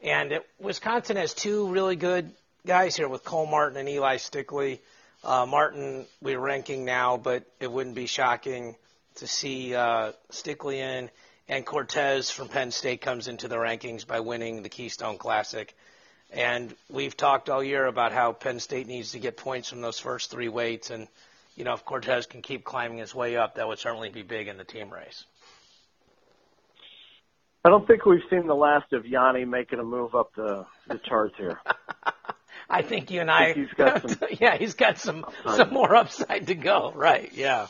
And 0.03 0.33
it, 0.33 0.47
Wisconsin 0.59 1.17
has 1.17 1.35
two 1.35 1.69
really 1.69 1.97
good 1.97 2.31
guys 2.67 2.97
here 2.97 3.09
with 3.09 3.23
Cole 3.23 3.47
Martin 3.47 3.79
and 3.79 3.89
Eli 3.89 4.17
Stickley. 4.17 4.81
Uh, 5.23 5.47
Martin, 5.47 6.07
we're 6.21 6.41
ranking 6.41 6.85
now, 6.85 7.17
but 7.17 7.45
it 7.61 7.71
wouldn't 7.71 7.95
be 7.95 8.07
shocking 8.07 8.77
to 9.17 9.27
see 9.27 9.75
uh, 9.75 10.13
Stickley 10.31 10.77
in. 10.77 11.11
And 11.49 11.67
Cortez 11.67 12.31
from 12.31 12.49
Penn 12.49 12.71
State 12.71 13.03
comes 13.03 13.29
into 13.29 13.49
the 13.49 13.57
rankings 13.57 14.07
by 14.07 14.21
winning 14.21 14.63
the 14.63 14.69
Keystone 14.69 15.19
Classic. 15.19 15.75
And 16.31 16.75
we've 16.89 17.17
talked 17.17 17.51
all 17.51 17.63
year 17.63 17.87
about 17.87 18.13
how 18.13 18.33
Penn 18.33 18.61
State 18.61 18.87
needs 18.87 19.13
to 19.13 19.19
get 19.19 19.37
points 19.37 19.69
from 19.69 19.81
those 19.83 19.99
first 19.99 20.31
three 20.31 20.49
weights. 20.49 20.91
And, 20.91 21.07
you 21.55 21.65
know, 21.65 21.75
if 21.75 21.85
Cortez 21.85 22.27
can 22.27 22.41
keep 22.41 22.65
climbing 22.65 22.99
his 22.99 23.15
way 23.15 23.37
up, 23.37 23.57
that 23.57 23.69
would 23.69 23.79
certainly 23.79 24.09
be 24.09 24.23
big 24.23 24.49
in 24.49 24.57
the 24.57 24.65
team 24.65 24.91
race. 24.91 25.25
I 27.65 27.71
don't 27.71 27.87
think 27.87 28.05
we've 28.05 28.21
seen 28.29 28.47
the 28.47 28.55
last 28.55 28.93
of 28.93 29.05
Yianni 29.05 29.47
making 29.47 29.79
a 29.79 29.85
move 29.85 30.15
up 30.15 30.35
the, 30.35 30.67
the 30.89 30.99
charts 30.99 31.35
here. 31.37 31.61
I 32.69 32.83
think 32.83 33.11
you 33.11 33.21
and 33.21 33.31
I. 33.31 33.53
He's 33.53 33.73
got 33.77 34.03
some. 34.03 34.19
yeah, 34.41 34.57
he's 34.57 34.75
got 34.75 34.99
some 34.99 35.27
some 35.47 35.71
more 35.71 35.95
upside 35.95 36.47
to 36.47 36.55
go. 36.55 36.93
Right? 36.95 37.31
Yeah, 37.35 37.69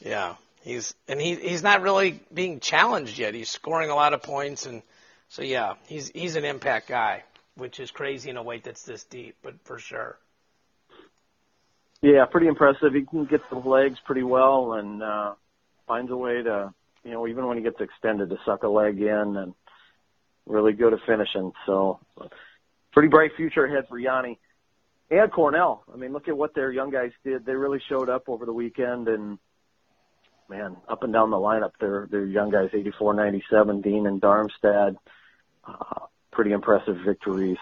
yeah. 0.00 0.34
He's 0.62 0.94
and 1.08 1.20
he 1.20 1.36
he's 1.36 1.62
not 1.62 1.82
really 1.82 2.20
being 2.32 2.60
challenged 2.60 3.18
yet. 3.18 3.34
He's 3.34 3.48
scoring 3.48 3.90
a 3.90 3.94
lot 3.94 4.12
of 4.12 4.22
points, 4.22 4.66
and 4.66 4.82
so 5.28 5.42
yeah, 5.42 5.74
he's 5.86 6.10
he's 6.10 6.36
an 6.36 6.44
impact 6.44 6.88
guy, 6.88 7.24
which 7.56 7.80
is 7.80 7.90
crazy 7.90 8.30
in 8.30 8.36
a 8.36 8.42
weight 8.42 8.64
that's 8.64 8.82
this 8.82 9.04
deep, 9.04 9.36
but 9.42 9.54
for 9.64 9.78
sure. 9.78 10.18
Yeah, 12.02 12.24
pretty 12.30 12.46
impressive. 12.46 12.94
He 12.94 13.02
can 13.02 13.26
get 13.26 13.40
the 13.50 13.56
legs 13.56 13.98
pretty 14.06 14.22
well 14.22 14.72
and 14.74 15.02
uh, 15.02 15.34
finds 15.86 16.10
a 16.10 16.16
way 16.16 16.42
to, 16.42 16.72
you 17.04 17.10
know, 17.10 17.26
even 17.26 17.46
when 17.46 17.58
he 17.58 17.62
gets 17.62 17.78
extended, 17.78 18.30
to 18.30 18.38
suck 18.46 18.62
a 18.62 18.68
leg 18.68 18.98
in 19.00 19.36
and 19.36 19.54
really 20.46 20.72
good 20.72 20.94
at 20.94 21.00
finishing. 21.06 21.52
So, 21.66 22.00
pretty 22.92 23.08
bright 23.08 23.32
future 23.36 23.66
ahead 23.66 23.84
for 23.88 24.00
Yianni. 24.00 24.38
and 25.10 25.30
Cornell. 25.30 25.84
I 25.92 25.96
mean, 25.98 26.14
look 26.14 26.28
at 26.28 26.36
what 26.36 26.54
their 26.54 26.72
young 26.72 26.90
guys 26.90 27.12
did. 27.22 27.44
They 27.44 27.54
really 27.54 27.82
showed 27.86 28.08
up 28.08 28.30
over 28.30 28.46
the 28.46 28.52
weekend 28.52 29.08
and 29.08 29.38
man, 30.50 30.76
up 30.88 31.02
and 31.04 31.12
down 31.12 31.30
the 31.30 31.36
lineup, 31.36 31.72
they're, 31.80 32.08
they're 32.10 32.26
young 32.26 32.50
guys, 32.50 32.70
84, 32.74 33.14
97, 33.14 33.80
Dean 33.80 34.06
and 34.06 34.20
Darmstadt, 34.20 34.94
uh, 35.64 36.00
pretty 36.32 36.52
impressive 36.52 36.98
victories. 37.06 37.58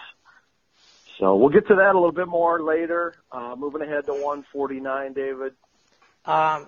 So 1.19 1.35
we'll 1.35 1.49
get 1.49 1.67
to 1.67 1.75
that 1.75 1.91
a 1.91 1.99
little 1.99 2.11
bit 2.11 2.27
more 2.27 2.61
later. 2.61 3.13
Uh, 3.31 3.55
moving 3.57 3.81
ahead 3.81 4.05
to 4.05 4.13
149, 4.13 5.13
David. 5.13 5.53
Um, 6.25 6.67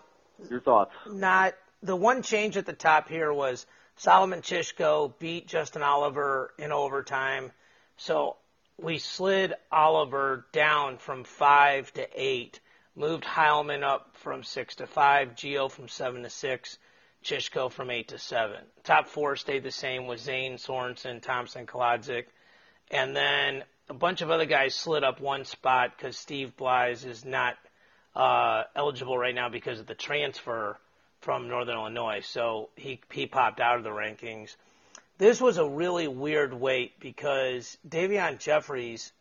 Your 0.49 0.61
thoughts? 0.61 0.91
Not 1.09 1.55
the 1.81 1.95
one 1.95 2.21
change 2.21 2.57
at 2.57 2.65
the 2.65 2.73
top 2.73 3.09
here 3.09 3.33
was 3.33 3.65
Solomon 3.95 4.41
Chishko 4.41 5.13
beat 5.19 5.47
Justin 5.47 5.81
Oliver 5.81 6.53
in 6.59 6.71
overtime. 6.71 7.51
So 7.97 8.37
we 8.77 8.97
slid 8.97 9.53
Oliver 9.71 10.45
down 10.51 10.97
from 10.97 11.23
five 11.23 11.91
to 11.93 12.07
eight, 12.15 12.59
moved 12.95 13.23
Heilman 13.23 13.83
up 13.83 14.15
from 14.17 14.43
six 14.43 14.75
to 14.75 14.87
five, 14.87 15.35
Geo 15.35 15.69
from 15.69 15.87
seven 15.87 16.23
to 16.23 16.29
six, 16.29 16.77
Chishko 17.23 17.71
from 17.71 17.91
eight 17.91 18.09
to 18.09 18.17
seven. 18.17 18.59
Top 18.83 19.07
four 19.07 19.35
stayed 19.35 19.63
the 19.63 19.71
same 19.71 20.07
with 20.07 20.19
Zain, 20.19 20.55
Sorensen, 20.55 21.21
Thompson, 21.21 21.65
Kolodzik. 21.65 22.25
And 22.89 23.15
then 23.15 23.63
a 23.89 23.93
bunch 23.93 24.21
of 24.21 24.31
other 24.31 24.45
guys 24.45 24.75
slid 24.75 25.03
up 25.03 25.21
one 25.21 25.45
spot 25.45 25.91
because 25.95 26.17
Steve 26.17 26.53
Bleise 26.57 27.05
is 27.05 27.23
not 27.23 27.57
uh, 28.15 28.63
eligible 28.75 29.17
right 29.17 29.35
now 29.35 29.49
because 29.49 29.79
of 29.79 29.87
the 29.87 29.95
transfer 29.95 30.77
from 31.21 31.47
Northern 31.47 31.75
Illinois. 31.75 32.21
So 32.25 32.69
he 32.75 32.99
he 33.11 33.27
popped 33.27 33.59
out 33.59 33.77
of 33.77 33.83
the 33.83 33.89
rankings. 33.89 34.55
This 35.17 35.39
was 35.39 35.57
a 35.57 35.67
really 35.67 36.07
weird 36.07 36.53
wait 36.53 36.99
because 36.99 37.77
Davion 37.87 38.39
Jeffries 38.39 39.11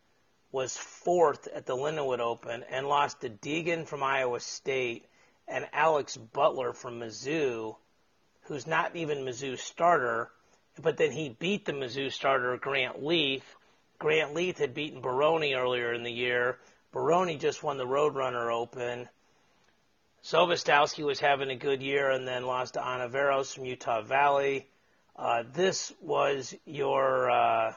was 0.52 0.76
fourth 0.76 1.46
at 1.48 1.66
the 1.66 1.76
Lindenwood 1.76 2.20
Open 2.20 2.64
and 2.70 2.86
lost 2.86 3.20
to 3.20 3.28
Degen 3.28 3.84
from 3.84 4.02
Iowa 4.02 4.40
State 4.40 5.06
and 5.46 5.68
Alex 5.72 6.16
Butler 6.16 6.72
from 6.72 7.00
Mizzou, 7.00 7.76
who's 8.42 8.66
not 8.66 8.96
even 8.96 9.24
Mizzou's 9.24 9.60
starter, 9.60 10.30
but 10.80 10.96
then 10.96 11.12
he 11.12 11.28
beat 11.28 11.66
the 11.66 11.72
Mizzou 11.72 12.10
starter 12.10 12.56
Grant 12.56 13.02
Leeth. 13.02 13.42
Grant 13.98 14.34
Leeth 14.34 14.58
had 14.58 14.74
beaten 14.74 15.00
Baroni 15.00 15.54
earlier 15.54 15.92
in 15.92 16.02
the 16.02 16.12
year. 16.12 16.58
Baroni 16.92 17.36
just 17.36 17.62
won 17.62 17.76
the 17.76 17.86
Roadrunner 17.86 18.52
Open. 18.52 19.08
Sovastowski 20.24 21.04
was 21.04 21.20
having 21.20 21.50
a 21.50 21.56
good 21.56 21.82
year 21.82 22.10
and 22.10 22.26
then 22.26 22.44
lost 22.44 22.74
to 22.74 22.80
Ontiveros 22.80 23.54
from 23.54 23.64
Utah 23.64 24.02
Valley. 24.02 24.66
Uh, 25.16 25.44
this 25.52 25.92
was 26.00 26.54
your 26.64 27.30
uh, 27.30 27.74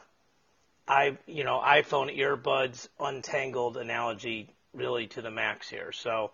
i 0.88 1.18
you 1.26 1.44
know 1.44 1.62
iPhone 1.64 2.16
earbuds 2.18 2.88
untangled 3.00 3.78
analogy 3.78 4.50
really 4.74 5.08
to 5.08 5.22
the 5.22 5.32
max 5.32 5.70
here. 5.70 5.92
So 5.92 6.32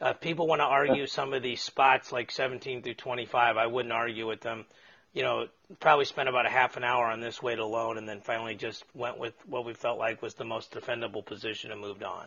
uh, 0.00 0.08
if 0.10 0.20
people 0.20 0.46
want 0.46 0.60
to 0.60 0.64
argue 0.64 1.06
some 1.06 1.32
of 1.32 1.42
these 1.42 1.60
spots 1.60 2.12
like 2.12 2.30
17 2.30 2.82
through 2.82 2.94
25, 2.94 3.56
I 3.56 3.66
wouldn't 3.66 3.92
argue 3.92 4.26
with 4.26 4.40
them. 4.40 4.64
You 5.12 5.22
know, 5.22 5.46
probably 5.78 6.06
spent 6.06 6.28
about 6.28 6.46
a 6.46 6.50
half 6.50 6.76
an 6.78 6.84
hour 6.84 7.06
on 7.06 7.20
this 7.20 7.42
weight 7.42 7.58
alone, 7.58 7.98
and 7.98 8.08
then 8.08 8.20
finally 8.22 8.54
just 8.54 8.82
went 8.94 9.18
with 9.18 9.34
what 9.46 9.66
we 9.66 9.74
felt 9.74 9.98
like 9.98 10.22
was 10.22 10.34
the 10.34 10.44
most 10.44 10.72
defendable 10.72 11.24
position 11.24 11.70
and 11.70 11.80
moved 11.80 12.02
on. 12.02 12.26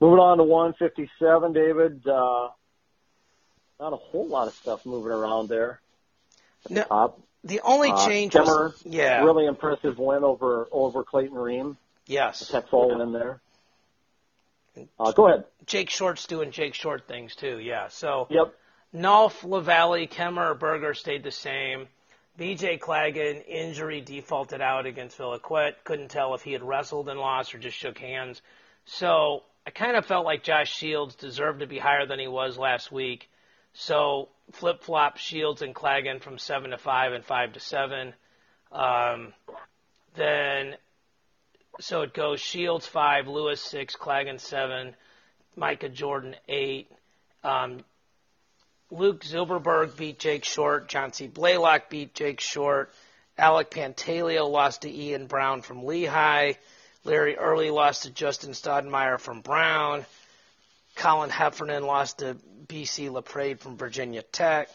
Moving 0.00 0.20
on 0.20 0.38
to 0.38 0.44
157, 0.44 1.52
David. 1.52 2.06
Uh, 2.06 2.50
not 3.80 3.92
a 3.92 3.96
whole 3.96 4.28
lot 4.28 4.46
of 4.46 4.54
stuff 4.54 4.86
moving 4.86 5.10
around 5.10 5.48
there. 5.48 5.80
No, 6.70 6.84
Top. 6.84 7.20
The 7.44 7.60
only 7.62 7.90
Uh, 7.90 8.06
change 8.06 8.34
Kemerer, 8.34 8.72
was 8.72 8.82
yeah, 8.86 9.22
Really 9.24 9.46
impressive 9.46 9.98
win 9.98 10.22
over 10.24 10.68
over 10.70 11.02
Clayton 11.02 11.36
Ream. 11.36 11.76
yes. 12.06 12.46
Tech 12.48 12.68
fall 12.68 13.00
in 13.00 13.12
there. 13.12 13.40
Uh, 14.98 15.12
go 15.12 15.26
ahead. 15.28 15.44
Jake 15.66 15.90
Short's 15.90 16.26
doing 16.26 16.50
Jake 16.50 16.74
Short 16.74 17.06
things 17.06 17.34
too. 17.36 17.58
Yeah, 17.58 17.88
so 17.88 18.26
Yep. 18.30 18.54
Nolf, 18.94 19.42
Lavallee, 19.42 20.08
Kemerer, 20.08 20.58
Berger 20.58 20.94
stayed 20.94 21.22
the 21.24 21.30
same. 21.30 21.88
BJ 22.38 22.78
Clagon, 22.78 23.42
injury 23.46 24.00
defaulted 24.00 24.60
out 24.62 24.86
against 24.86 25.18
Villiquette. 25.18 25.74
Couldn't 25.84 26.08
tell 26.10 26.34
if 26.34 26.42
he 26.42 26.52
had 26.52 26.62
wrestled 26.62 27.08
and 27.10 27.20
lost 27.20 27.54
or 27.54 27.58
just 27.58 27.76
shook 27.76 27.98
hands. 27.98 28.40
So 28.86 29.42
I 29.66 29.70
kind 29.70 29.96
of 29.96 30.06
felt 30.06 30.24
like 30.24 30.42
Josh 30.42 30.74
Shields 30.74 31.14
deserved 31.14 31.60
to 31.60 31.66
be 31.66 31.78
higher 31.78 32.06
than 32.06 32.18
he 32.18 32.28
was 32.28 32.56
last 32.56 32.90
week. 32.90 33.28
So 33.74 34.28
flip 34.52 34.82
flop 34.82 35.16
Shields 35.16 35.62
and 35.62 35.74
Clagon 35.74 36.20
from 36.20 36.38
seven 36.38 36.70
to 36.70 36.78
five 36.78 37.12
and 37.12 37.24
five 37.24 37.54
to 37.54 37.60
seven. 37.60 38.14
Um, 38.70 39.32
then 40.14 40.76
so 41.80 42.02
it 42.02 42.12
goes 42.14 42.40
Shields 42.40 42.86
five, 42.86 43.28
Lewis 43.28 43.60
six, 43.60 43.96
Clagon 43.96 44.38
seven, 44.38 44.94
Micah 45.56 45.88
Jordan 45.88 46.36
eight. 46.48 46.90
Um, 47.42 47.84
Luke 48.90 49.24
Zilverberg 49.24 49.96
beat 49.96 50.18
Jake 50.18 50.44
Short. 50.44 50.88
John 50.88 51.12
C. 51.12 51.26
Blaylock 51.26 51.88
beat 51.88 52.14
Jake 52.14 52.40
Short. 52.40 52.92
Alec 53.38 53.70
Pantaleo 53.70 54.50
lost 54.50 54.82
to 54.82 54.90
Ian 54.92 55.26
Brown 55.26 55.62
from 55.62 55.84
Lehigh. 55.84 56.52
Larry 57.04 57.36
Early 57.36 57.70
lost 57.70 58.02
to 58.02 58.10
Justin 58.10 58.50
Stoudemire 58.50 59.18
from 59.18 59.40
Brown. 59.40 60.04
Colin 60.94 61.30
Heffernan 61.30 61.84
lost 61.84 62.18
to 62.18 62.36
BC 62.66 63.10
LaPrade 63.10 63.60
from 63.60 63.76
Virginia 63.76 64.22
Tech. 64.22 64.68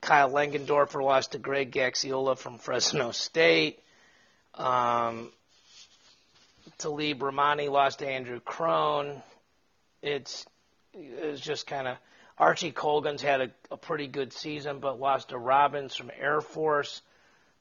Kyle 0.00 0.30
Langenderfer 0.30 1.02
lost 1.02 1.32
to 1.32 1.38
Greg 1.38 1.72
Gaxiola 1.72 2.36
from 2.36 2.58
Fresno 2.58 3.10
State. 3.10 3.80
Um, 4.54 5.32
Talib 6.76 7.22
Ramani 7.22 7.68
lost 7.68 8.00
to 8.00 8.08
Andrew 8.08 8.40
Crone. 8.40 9.22
It's 10.02 10.44
it's 10.92 11.40
just 11.40 11.66
kind 11.66 11.88
of 11.88 11.96
Archie 12.38 12.72
Colgan's 12.72 13.22
had 13.22 13.40
a, 13.40 13.50
a 13.70 13.76
pretty 13.76 14.06
good 14.06 14.32
season, 14.32 14.78
but 14.80 15.00
lost 15.00 15.30
to 15.30 15.38
Robbins 15.38 15.96
from 15.96 16.10
Air 16.18 16.40
Force. 16.40 17.02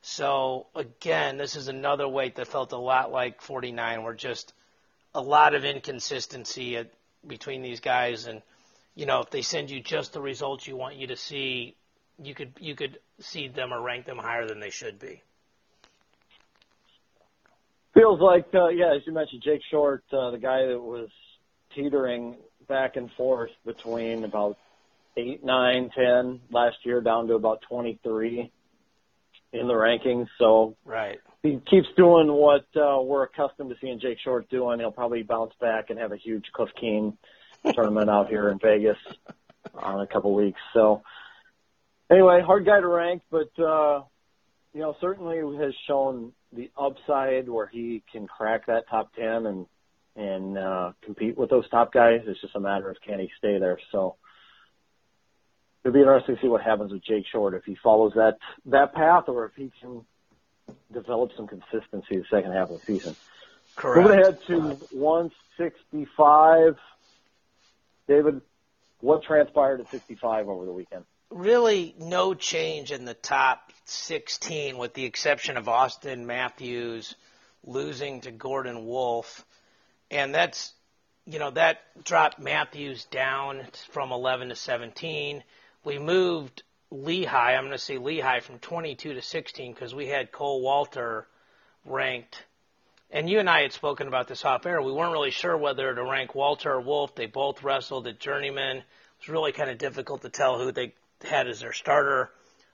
So 0.02 0.68
again, 0.76 1.38
this 1.38 1.56
is 1.56 1.68
another 1.68 2.08
weight 2.08 2.36
that 2.36 2.48
felt 2.48 2.72
a 2.72 2.78
lot 2.78 3.12
like 3.12 3.42
49, 3.42 4.04
where 4.04 4.14
just 4.14 4.54
a 5.16 5.22
lot 5.22 5.56
of 5.56 5.66
inconsistency 5.66 6.78
at, 6.78 6.92
between 7.26 7.62
these 7.62 7.80
guys, 7.80 8.28
and 8.28 8.42
you 8.96 9.06
know 9.06 9.22
if 9.22 9.30
they 9.30 9.42
send 9.42 9.70
you 9.70 9.82
just 9.82 10.14
the 10.14 10.22
results 10.22 10.68
you 10.68 10.76
want 10.76 10.96
you 10.96 11.08
to 11.08 11.16
see, 11.16 11.76
you 12.22 12.34
could 12.34 12.54
you 12.60 12.76
could 12.76 13.00
seed 13.20 13.56
them 13.56 13.74
or 13.74 13.82
rank 13.82 14.06
them 14.06 14.18
higher 14.18 14.48
than 14.48 14.60
they 14.60 14.70
should 14.70 15.00
be. 15.00 15.22
Feels 17.94 18.22
like, 18.22 18.46
uh, 18.54 18.68
yeah, 18.68 18.94
as 18.96 19.02
you 19.08 19.12
mentioned, 19.14 19.42
Jake 19.44 19.62
Short, 19.72 20.04
uh, 20.14 20.30
the 20.30 20.38
guy 20.38 20.68
that 20.68 20.80
was 20.80 21.10
teetering 21.74 22.36
back 22.68 22.96
and 22.96 23.10
forth 23.18 23.50
between 23.66 24.24
about 24.24 24.56
eight, 25.18 25.44
nine, 25.44 25.90
ten 25.96 26.40
last 26.52 26.78
year 26.84 27.02
down 27.02 27.28
to 27.28 27.34
about 27.34 27.62
23 27.68 28.52
in 29.54 29.68
the 29.68 29.74
rankings. 29.74 30.28
So 30.38 30.76
Right. 30.86 31.20
He 31.48 31.62
keeps 31.70 31.88
doing 31.96 32.32
what 32.32 32.66
uh, 32.76 33.02
we're 33.02 33.24
accustomed 33.24 33.70
to 33.70 33.76
seeing 33.80 34.00
Jake 34.00 34.20
Short 34.24 34.50
doing. 34.50 34.80
He'll 34.80 34.92
probably 34.92 35.24
bounce 35.24 35.54
back 35.60 35.90
and 35.90 36.00
have 36.00 36.12
a 36.12 36.18
huge 36.18 36.46
Cliff 36.54 36.70
Keen 36.80 37.18
tournament 37.74 38.10
out 38.10 38.30
here 38.30 38.50
in 38.50 38.60
Vegas 38.60 38.98
uh, 39.28 39.96
in 39.96 40.02
a 40.02 40.08
couple 40.08 40.34
weeks. 40.34 40.60
So 40.74 41.02
anyway, 42.12 42.42
hard 42.46 42.66
guy 42.66 42.80
to 42.80 42.88
rank, 42.88 43.22
but 43.32 43.52
uh, 43.60 44.04
you 44.74 44.82
know 44.82 44.96
certainly 45.00 45.38
has 45.58 45.74
shown 45.88 46.34
the 46.54 46.70
upside 46.78 47.50
where 47.50 47.68
he 47.68 48.04
can 48.12 48.28
crack 48.28 48.68
that 48.68 48.88
top 48.90 49.14
ten 49.14 49.46
and 49.46 49.66
and 50.16 50.58
uh, 50.58 50.92
compete 51.04 51.38
with 51.38 51.50
those 51.50 51.70
top 51.70 51.94
guys. 51.94 52.22
It's 52.26 52.42
just 52.42 52.56
a 52.56 52.60
matter 52.60 52.90
of 52.90 52.98
can 53.06 53.20
he 53.20 53.30
stay 53.38 53.60
there. 53.60 53.80
So 53.92 54.16
it'll 55.84 55.94
be 55.94 56.00
interesting 56.00 56.36
to 56.36 56.42
see 56.42 56.48
what 56.48 56.62
happens 56.62 56.92
with 56.92 57.04
Jake 57.04 57.26
Short 57.32 57.54
if 57.54 57.64
he 57.64 57.78
follows 57.84 58.14
that 58.16 58.38
that 58.66 58.94
path 58.94 59.26
or 59.28 59.46
if 59.46 59.52
he 59.56 59.72
can 59.80 60.04
develop 60.92 61.32
some 61.36 61.48
consistency 61.48 62.18
the 62.18 62.26
second 62.30 62.54
half 62.54 62.70
of 62.70 62.80
the 62.80 62.86
season. 62.86 63.16
Correct. 63.76 64.08
Moving 64.08 64.22
ahead 64.22 64.40
to 64.48 64.60
165. 64.96 66.78
David, 68.08 68.42
what 69.02 69.24
transpired 69.24 69.82
at 69.82 69.92
65 69.92 70.48
over 70.50 70.66
the 70.66 70.72
weekend? 70.72 71.04
really 71.30 71.96
no 72.00 72.34
change 72.34 72.92
in 72.92 73.06
the 73.06 73.14
top 73.14 73.72
16 73.86 74.78
with 74.78 74.94
the 74.94 75.06
exception 75.06 75.58
of 75.58 75.68
Austin 75.68 76.26
Matthews 76.26 77.16
losing 77.64 78.22
to 78.22 78.32
Gordon 78.32 78.86
Wolf. 78.86 79.46
And 80.10 80.34
that's, 80.34 80.74
you 81.26 81.40
know, 81.40 81.52
that 81.52 81.82
dropped 82.04 82.40
Matthews 82.40 83.06
down 83.06 83.64
from 83.90 84.12
11 84.12 84.50
to 84.50 84.56
17. 84.56 85.44
We 85.84 86.00
moved 86.00 86.64
Lehigh, 86.90 87.56
I'm 87.56 87.64
going 87.64 87.72
to 87.72 87.78
say 87.78 87.98
Lehigh 87.98 88.40
from 88.40 88.60
22 88.60 89.14
to 89.14 89.22
16 89.22 89.74
because 89.74 89.94
we 89.94 90.08
had 90.08 90.32
Cole 90.32 90.62
Walter 90.62 91.28
ranked. 91.86 92.44
And 93.12 93.30
you 93.30 93.40
and 93.40 93.50
I 93.50 93.62
had 93.62 93.74
spoken 93.74 94.08
about 94.08 94.28
this 94.28 94.44
off 94.46 94.66
air. 94.66 94.82
We 94.82 94.92
weren't 94.92 95.14
really 95.14 95.32
sure 95.32 95.58
whether 95.58 95.94
to 95.94 96.04
rank 96.04 96.36
Walter 96.36 96.74
or 96.74 96.82
Wolf. 96.82 97.16
They 97.16 97.26
both 97.26 97.64
wrestled 97.64 98.08
at 98.08 98.20
Journeyman. 98.20 98.78
It 98.78 98.84
was 99.20 99.30
really 99.30 99.52
kind 99.52 99.70
of 99.70 99.78
difficult 99.78 100.22
to 100.22 100.30
tell 100.30 100.60
who 100.60 100.72
they 100.72 100.94
had 101.24 101.48
as 101.48 101.60
their 101.60 101.74
starter. 101.74 102.32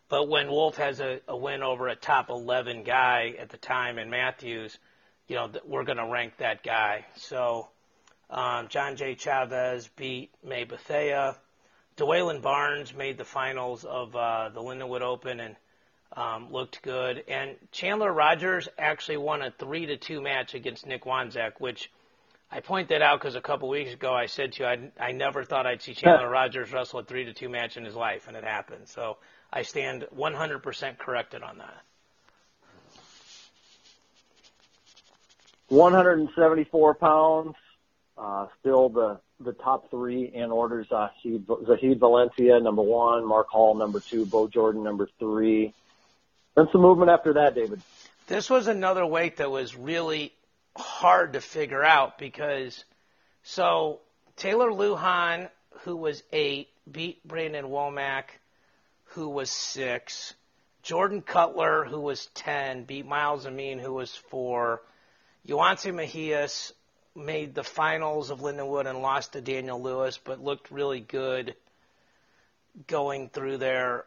But 0.10 0.28
when 0.28 0.50
Wolf 0.50 0.78
has 0.78 1.00
a, 1.00 1.22
a 1.28 1.36
win 1.36 1.64
over 1.64 1.88
a 1.88 1.96
top 1.96 2.30
11 2.30 2.84
guy 2.84 3.36
at 3.40 3.50
the 3.50 3.58
time 3.58 3.98
in 3.98 4.10
Matthews, 4.10 4.78
you 5.28 5.36
know, 5.36 5.50
we're 5.66 5.86
going 5.86 5.98
to 5.98 6.08
rank 6.08 6.38
that 6.38 6.64
guy. 6.64 7.06
So 7.16 7.70
um, 8.30 8.68
John 8.68 8.96
J. 8.96 9.16
Chavez 9.16 9.90
beat 9.96 10.32
May 10.44 10.66
Bethea. 10.66 11.36
Dwaylen 11.98 12.42
Barnes 12.42 12.94
made 12.94 13.18
the 13.18 13.26
finals 13.26 13.86
of 13.86 14.16
uh, 14.16 14.50
the 14.50 14.62
Lindenwood 14.62 15.02
Open 15.02 15.40
and 15.40 15.56
um, 16.16 16.52
looked 16.52 16.82
good. 16.82 17.24
And 17.28 17.56
Chandler 17.72 18.12
Rogers 18.12 18.68
actually 18.78 19.18
won 19.18 19.42
a 19.42 19.52
three 19.52 19.86
to 19.86 19.98
two 19.98 20.22
match 20.22 20.54
against 20.54 20.86
Nick 20.86 21.06
Wanzek, 21.06 21.54
which 21.60 21.92
I 22.52 22.60
point 22.60 22.90
that 22.90 23.02
out 23.02 23.20
because 23.20 23.36
a 23.36 23.42
couple 23.42 23.70
weeks 23.70 23.94
ago 23.94 24.14
I 24.14 24.28
said 24.28 24.54
to 24.54 24.64
you 24.64 24.70
I, 24.70 24.92
I 25.00 25.12
never 25.12 25.44
thought 25.44 25.66
I'd 25.66 25.82
see 25.82 25.94
Chandler 25.94 26.30
Rogers 26.30 26.72
wrestle 26.72 27.00
a 27.00 27.04
three 27.04 27.26
to 27.26 27.34
two 27.34 27.50
match 27.50 27.78
in 27.78 27.86
his 27.86 27.96
life, 27.96 28.28
and 28.28 28.38
it 28.38 28.44
happened. 28.44 28.88
So 28.88 29.18
I 29.52 29.64
stand 29.64 30.06
100% 30.16 30.98
corrected 30.98 31.44
on 31.44 31.58
that. 31.60 31.82
174 35.70 36.94
pounds, 36.96 37.56
uh, 38.18 38.46
still 38.60 38.90
the 38.90 39.20
the 39.44 39.54
top 39.54 39.90
three 39.90 40.32
in 40.34 40.52
orders. 40.52 40.88
Uh, 40.92 41.10
Zahid 41.66 42.00
Valencia, 42.00 42.60
number 42.60 42.82
one, 42.82 43.28
Mark 43.28 43.48
Hall, 43.50 43.76
number 43.76 44.00
two, 44.00 44.26
Bo 44.26 44.48
Jordan, 44.48 44.84
number 44.84 45.08
three. 45.20 45.74
Then 46.56 46.68
some 46.72 46.82
movement 46.82 47.10
after 47.12 47.34
that, 47.34 47.56
David. 47.56 47.82
This 48.28 48.50
was 48.50 48.68
another 48.68 49.06
weight 49.06 49.38
that 49.38 49.52
was 49.52 49.76
really 49.76 50.34
hard 50.78 51.34
to 51.34 51.42
figure 51.42 51.84
out 51.84 52.18
because 52.18 52.84
so 53.44 54.00
Taylor 54.38 54.72
Lujan, 54.72 55.50
who 55.82 55.96
was 55.96 56.24
eight, 56.32 56.70
beat 56.90 57.26
Brandon 57.28 57.66
Womack, 57.66 58.26
who 59.06 59.30
was 59.30 59.50
six. 59.50 60.34
Jordan 60.82 61.22
Kutler, 61.22 61.86
who 61.86 62.00
was 62.00 62.28
ten, 62.34 62.84
beat 62.84 63.06
Myles 63.06 63.46
Amine, 63.46 63.80
who 63.80 63.94
was 63.94 64.14
four. 64.14 64.82
Yoancee 65.48 65.94
Mejias 65.94 66.72
made 67.16 67.54
the 67.54 67.64
finals 67.64 68.30
of 68.30 68.40
Lindenwood 68.40 68.88
and 68.88 69.02
lost 69.02 69.34
to 69.34 69.42
Daniel 69.42 69.82
Lewis, 69.82 70.20
but 70.24 70.44
looked 70.44 70.72
really 70.72 71.00
good 71.00 71.56
going 72.88 73.30
through 73.30 73.58
there. 73.58 74.06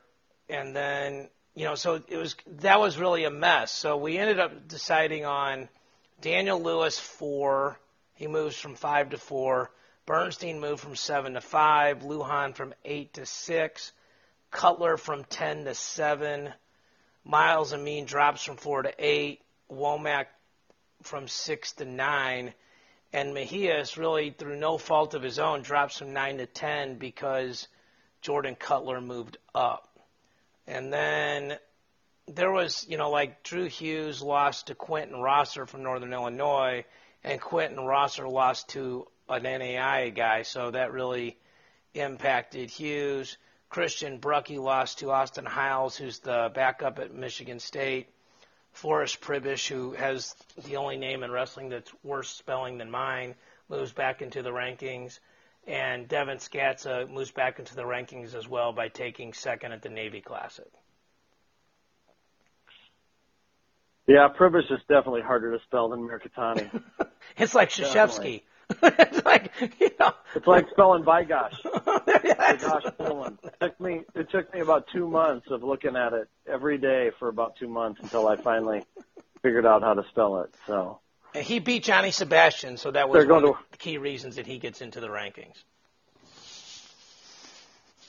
And 0.48 0.74
then, 0.74 1.28
you 1.54 1.64
know, 1.64 1.74
so 1.74 2.02
it 2.08 2.16
was 2.16 2.36
that 2.58 2.80
was 2.80 2.98
really 2.98 3.24
a 3.24 3.30
mess. 3.30 3.70
So 3.70 3.96
we 3.96 4.18
ended 4.18 4.40
up 4.40 4.68
deciding 4.68 5.24
on 5.24 5.68
Daniel 6.20 6.60
Lewis 6.60 6.98
four. 6.98 7.78
He 8.14 8.26
moves 8.26 8.56
from 8.56 8.74
five 8.74 9.10
to 9.10 9.18
four. 9.18 9.70
Bernstein 10.06 10.60
moved 10.60 10.80
from 10.80 10.96
seven 10.96 11.34
to 11.34 11.40
five. 11.40 12.00
Lujan 12.00 12.54
from 12.54 12.74
eight 12.84 13.14
to 13.14 13.26
six. 13.26 13.92
Kutler 14.50 14.96
from 14.96 15.24
ten 15.24 15.64
to 15.64 15.74
seven. 15.74 16.52
Myles 17.24 17.72
Amine 17.72 18.06
drops 18.06 18.44
from 18.44 18.56
four 18.56 18.82
to 18.82 18.92
eight. 18.98 19.42
Womack 19.70 20.26
from 21.02 21.26
six 21.26 21.72
to 21.72 21.84
nine 21.84 22.54
and 23.12 23.34
Mejias 23.34 23.96
really 23.96 24.30
through 24.30 24.56
no 24.56 24.78
fault 24.78 25.14
of 25.14 25.22
his 25.22 25.38
own 25.38 25.62
drops 25.62 25.98
from 25.98 26.12
nine 26.12 26.38
to 26.38 26.46
ten 26.46 26.96
because 26.98 27.68
Jordan 28.20 28.56
Kutler 28.56 29.00
moved 29.00 29.38
up. 29.54 29.98
And 30.66 30.92
then 30.92 31.58
there 32.26 32.50
was, 32.50 32.86
you 32.88 32.98
know, 32.98 33.10
like 33.10 33.42
Drew 33.42 33.66
Hughes 33.66 34.20
lost 34.20 34.66
to 34.66 34.74
Quentin 34.74 35.20
Rosser 35.20 35.66
from 35.66 35.82
Northern 35.82 36.12
Illinois, 36.12 36.84
and 37.22 37.40
Quentin 37.40 37.84
Rosser 37.84 38.28
lost 38.28 38.70
to 38.70 39.06
an 39.28 39.44
NAI 39.44 40.10
guy, 40.10 40.42
so 40.42 40.70
that 40.70 40.92
really 40.92 41.36
impacted 41.94 42.70
Hughes. 42.70 43.38
Christian 43.68 44.18
Brucky 44.18 44.58
lost 44.58 45.00
to 45.00 45.10
Austin 45.10 45.44
Hiles, 45.44 45.96
who's 45.96 46.20
the 46.20 46.50
backup 46.54 46.98
at 46.98 47.14
Michigan 47.14 47.58
State. 47.58 48.08
Forrest 48.76 49.22
Przybysz, 49.22 49.66
who 49.68 49.92
has 49.92 50.34
the 50.66 50.76
only 50.76 50.98
name 50.98 51.22
in 51.22 51.30
wrestling 51.30 51.70
that's 51.70 51.90
worse 52.04 52.28
spelling 52.28 52.76
than 52.76 52.90
mine, 52.90 53.34
moves 53.70 53.92
back 53.92 54.20
into 54.20 54.42
the 54.42 54.50
rankings. 54.50 55.18
And 55.66 56.06
Devin 56.06 56.36
Skatzka 56.36 57.08
moves 57.08 57.30
back 57.30 57.58
into 57.58 57.74
the 57.74 57.84
rankings 57.84 58.34
as 58.34 58.46
well 58.46 58.72
by 58.72 58.88
taking 58.88 59.32
second 59.32 59.72
at 59.72 59.80
the 59.80 59.88
Navy 59.88 60.20
Classic. 60.20 60.70
Yeah, 64.06 64.28
Przybysz 64.38 64.70
is 64.70 64.80
definitely 64.88 65.22
harder 65.22 65.56
to 65.56 65.64
spell 65.64 65.88
than 65.88 66.00
Mirikitani. 66.00 66.82
it's 67.38 67.54
like 67.54 67.70
Krzyzewski. 67.70 68.42
It's 68.68 69.24
like 69.24 69.52
you 69.80 69.90
know. 69.98 70.12
It's 70.34 70.46
like 70.46 70.68
spelling 70.70 71.04
Bydgoszcz. 71.04 71.62
Bydgoszcz 71.62 72.96
Poland. 72.98 73.38
It 73.42 73.54
took 73.60 73.80
me 73.80 74.02
it 74.14 74.30
took 74.30 74.52
me 74.52 74.60
about 74.60 74.86
two 74.92 75.08
months 75.08 75.50
of 75.50 75.62
looking 75.62 75.96
at 75.96 76.12
it 76.12 76.28
every 76.46 76.78
day 76.78 77.10
for 77.18 77.28
about 77.28 77.56
two 77.56 77.68
months 77.68 78.00
until 78.02 78.26
I 78.28 78.36
finally 78.36 78.84
figured 79.42 79.66
out 79.66 79.82
how 79.82 79.94
to 79.94 80.04
spell 80.10 80.40
it. 80.40 80.54
So 80.66 81.00
and 81.34 81.44
he 81.44 81.58
beat 81.58 81.84
Johnny 81.84 82.10
Sebastian, 82.10 82.76
so 82.76 82.90
that 82.92 83.08
was 83.08 83.26
one 83.26 83.44
of 83.44 83.56
the 83.70 83.76
key 83.76 83.98
reasons 83.98 84.36
that 84.36 84.46
he 84.46 84.58
gets 84.58 84.80
into 84.80 85.00
the 85.00 85.08
rankings. 85.08 85.62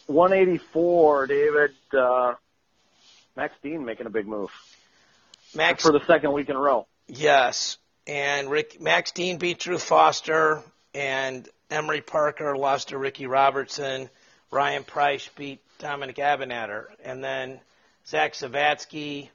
184, 0.07 1.27
David. 1.27 1.71
Uh, 1.91 2.33
Max 3.35 3.53
Dean 3.61 3.83
making 3.83 4.07
a 4.07 4.09
big 4.09 4.25
move. 4.25 4.49
Max 5.53 5.83
for 5.83 5.91
the 5.91 6.05
second 6.07 6.31
week 6.31 6.49
in 6.49 6.55
a 6.55 6.59
row. 6.59 6.87
Yes, 7.07 7.77
and 8.07 8.49
Rick 8.49 8.79
Max 8.79 9.11
Dean 9.11 9.37
beat 9.37 9.59
Drew 9.59 9.77
Foster, 9.77 10.63
and 10.93 11.47
Emery 11.69 12.01
Parker 12.01 12.57
lost 12.57 12.89
to 12.89 12.97
Ricky 12.97 13.27
Robertson. 13.27 14.09
Ryan 14.49 14.83
Preisch 14.83 15.29
beat 15.35 15.59
Dominic 15.77 16.15
Abounader, 16.15 16.85
and 17.03 17.21
then 17.21 17.59
Zach 18.07 18.33
Zavatsky 18.33 19.29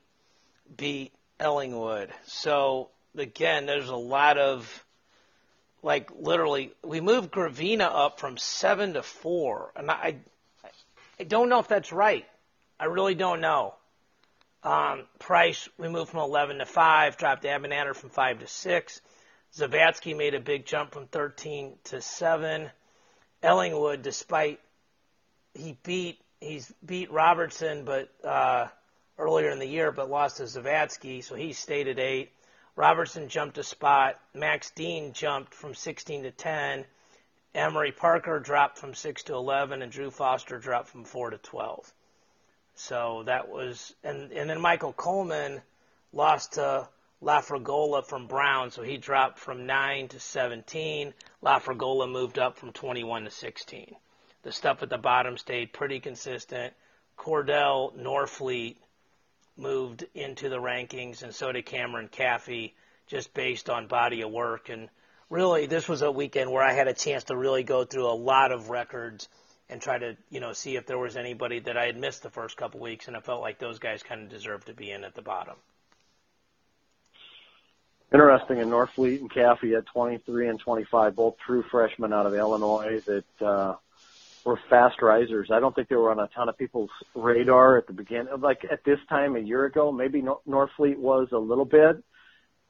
beat 0.74 1.12
Ellingwood. 1.38 2.08
So 2.24 2.88
again, 3.16 3.66
there's 3.66 3.90
a 3.90 3.96
lot 3.96 4.38
of 4.38 4.84
like 5.82 6.10
literally 6.18 6.72
we 6.82 7.00
moved 7.00 7.30
Gravina 7.30 7.90
up 7.92 8.18
from 8.18 8.38
seven 8.38 8.94
to 8.94 9.02
four, 9.02 9.72
and 9.76 9.90
I 9.90 10.16
I 11.20 11.24
don't 11.24 11.50
know 11.50 11.58
if 11.58 11.68
that's 11.68 11.92
right. 11.92 12.26
I 12.80 12.86
really 12.86 13.14
don't 13.14 13.40
know. 13.40 13.74
Um, 14.64 15.06
Preisch, 15.18 15.68
we 15.76 15.88
moved 15.88 16.10
from 16.10 16.20
11 16.20 16.58
to 16.58 16.66
5, 16.66 17.16
dropped 17.16 17.44
Abounader 17.44 17.94
from 17.94 18.10
5 18.10 18.40
to 18.40 18.46
6. 18.46 19.00
Zavatsky 19.54 20.16
made 20.16 20.34
a 20.34 20.40
big 20.40 20.66
jump 20.66 20.92
from 20.92 21.06
13 21.08 21.74
to 21.84 22.00
7. 22.00 22.70
Ellingwood, 23.42 24.02
despite 24.02 24.60
he 25.54 25.76
beat 25.82 26.18
he's 26.40 26.72
beat 26.84 27.10
Robertson, 27.10 27.84
but 27.84 28.08
uh, 28.24 28.68
earlier 29.18 29.50
in 29.50 29.58
the 29.58 29.66
year, 29.66 29.92
but 29.92 30.10
lost 30.10 30.38
to 30.38 30.44
Zavatsky, 30.44 31.22
so 31.22 31.34
he 31.34 31.52
stayed 31.52 31.88
at 31.88 31.98
eight. 31.98 32.30
Robertson 32.76 33.28
jumped 33.28 33.58
a 33.58 33.62
spot. 33.62 34.18
Max 34.34 34.70
Dean 34.70 35.12
jumped 35.12 35.54
from 35.54 35.74
16 35.74 36.22
to 36.22 36.30
10. 36.30 36.84
Emery 37.54 37.92
Parker 37.92 38.40
dropped 38.40 38.78
from 38.78 38.94
6 38.94 39.24
to 39.24 39.34
11, 39.34 39.82
and 39.82 39.92
Drew 39.92 40.10
Foster 40.10 40.58
dropped 40.58 40.88
from 40.88 41.04
4 41.04 41.30
to 41.30 41.38
12. 41.38 41.92
So 42.74 43.22
that 43.26 43.48
was, 43.48 43.94
and, 44.02 44.32
and 44.32 44.48
then 44.48 44.60
Michael 44.60 44.92
Coleman 44.92 45.60
lost 46.12 46.54
to 46.54 46.88
Lafragola 47.22 48.04
from 48.04 48.26
Brown, 48.26 48.70
so 48.70 48.82
he 48.82 48.96
dropped 48.96 49.38
from 49.38 49.66
9 49.66 50.08
to 50.08 50.20
17. 50.20 51.14
Lafragola 51.42 52.10
moved 52.10 52.38
up 52.38 52.58
from 52.58 52.72
21 52.72 53.24
to 53.24 53.30
16. 53.30 53.94
The 54.42 54.52
stuff 54.52 54.82
at 54.82 54.90
the 54.90 54.98
bottom 54.98 55.38
stayed 55.38 55.72
pretty 55.72 56.00
consistent. 56.00 56.74
Cordell 57.16 57.94
Norfleet 57.96 58.76
moved 59.56 60.04
into 60.14 60.48
the 60.48 60.58
rankings, 60.58 61.22
and 61.22 61.32
so 61.32 61.52
did 61.52 61.66
Cameron 61.66 62.08
Caffey, 62.08 62.72
just 63.06 63.32
based 63.34 63.70
on 63.70 63.86
body 63.86 64.22
of 64.22 64.30
work. 64.32 64.68
And 64.68 64.88
really, 65.30 65.66
this 65.66 65.88
was 65.88 66.02
a 66.02 66.10
weekend 66.10 66.50
where 66.50 66.64
I 66.64 66.72
had 66.72 66.88
a 66.88 66.94
chance 66.94 67.24
to 67.24 67.36
really 67.36 67.62
go 67.62 67.84
through 67.84 68.08
a 68.08 68.14
lot 68.14 68.50
of 68.50 68.70
records 68.70 69.28
and 69.72 69.80
try 69.80 69.98
to, 69.98 70.16
you 70.30 70.38
know, 70.38 70.52
see 70.52 70.76
if 70.76 70.86
there 70.86 70.98
was 70.98 71.16
anybody 71.16 71.58
that 71.60 71.78
I 71.78 71.86
had 71.86 71.96
missed 71.96 72.22
the 72.22 72.30
first 72.30 72.58
couple 72.58 72.78
weeks, 72.78 73.08
and 73.08 73.16
I 73.16 73.20
felt 73.20 73.40
like 73.40 73.58
those 73.58 73.78
guys 73.78 74.02
kind 74.02 74.22
of 74.22 74.28
deserved 74.28 74.66
to 74.66 74.74
be 74.74 74.90
in 74.90 75.02
at 75.02 75.14
the 75.14 75.22
bottom. 75.22 75.56
Interesting, 78.12 78.60
and 78.60 78.70
Norfleet 78.70 79.20
and 79.20 79.32
Caffey 79.32 79.76
at 79.76 79.86
23 79.86 80.48
and 80.48 80.60
25, 80.60 81.16
both 81.16 81.36
true 81.38 81.64
freshmen 81.70 82.12
out 82.12 82.26
of 82.26 82.34
Illinois 82.34 83.00
that 83.06 83.46
uh, 83.46 83.76
were 84.44 84.60
fast 84.68 85.00
risers. 85.00 85.50
I 85.50 85.60
don't 85.60 85.74
think 85.74 85.88
they 85.88 85.96
were 85.96 86.10
on 86.10 86.20
a 86.20 86.28
ton 86.28 86.50
of 86.50 86.58
people's 86.58 86.90
radar 87.14 87.78
at 87.78 87.86
the 87.86 87.94
beginning. 87.94 88.28
Like 88.40 88.66
at 88.70 88.84
this 88.84 88.98
time 89.08 89.36
a 89.36 89.40
year 89.40 89.64
ago, 89.64 89.90
maybe 89.90 90.20
Norfleet 90.20 90.98
was 90.98 91.28
a 91.32 91.38
little 91.38 91.64
bit. 91.64 92.04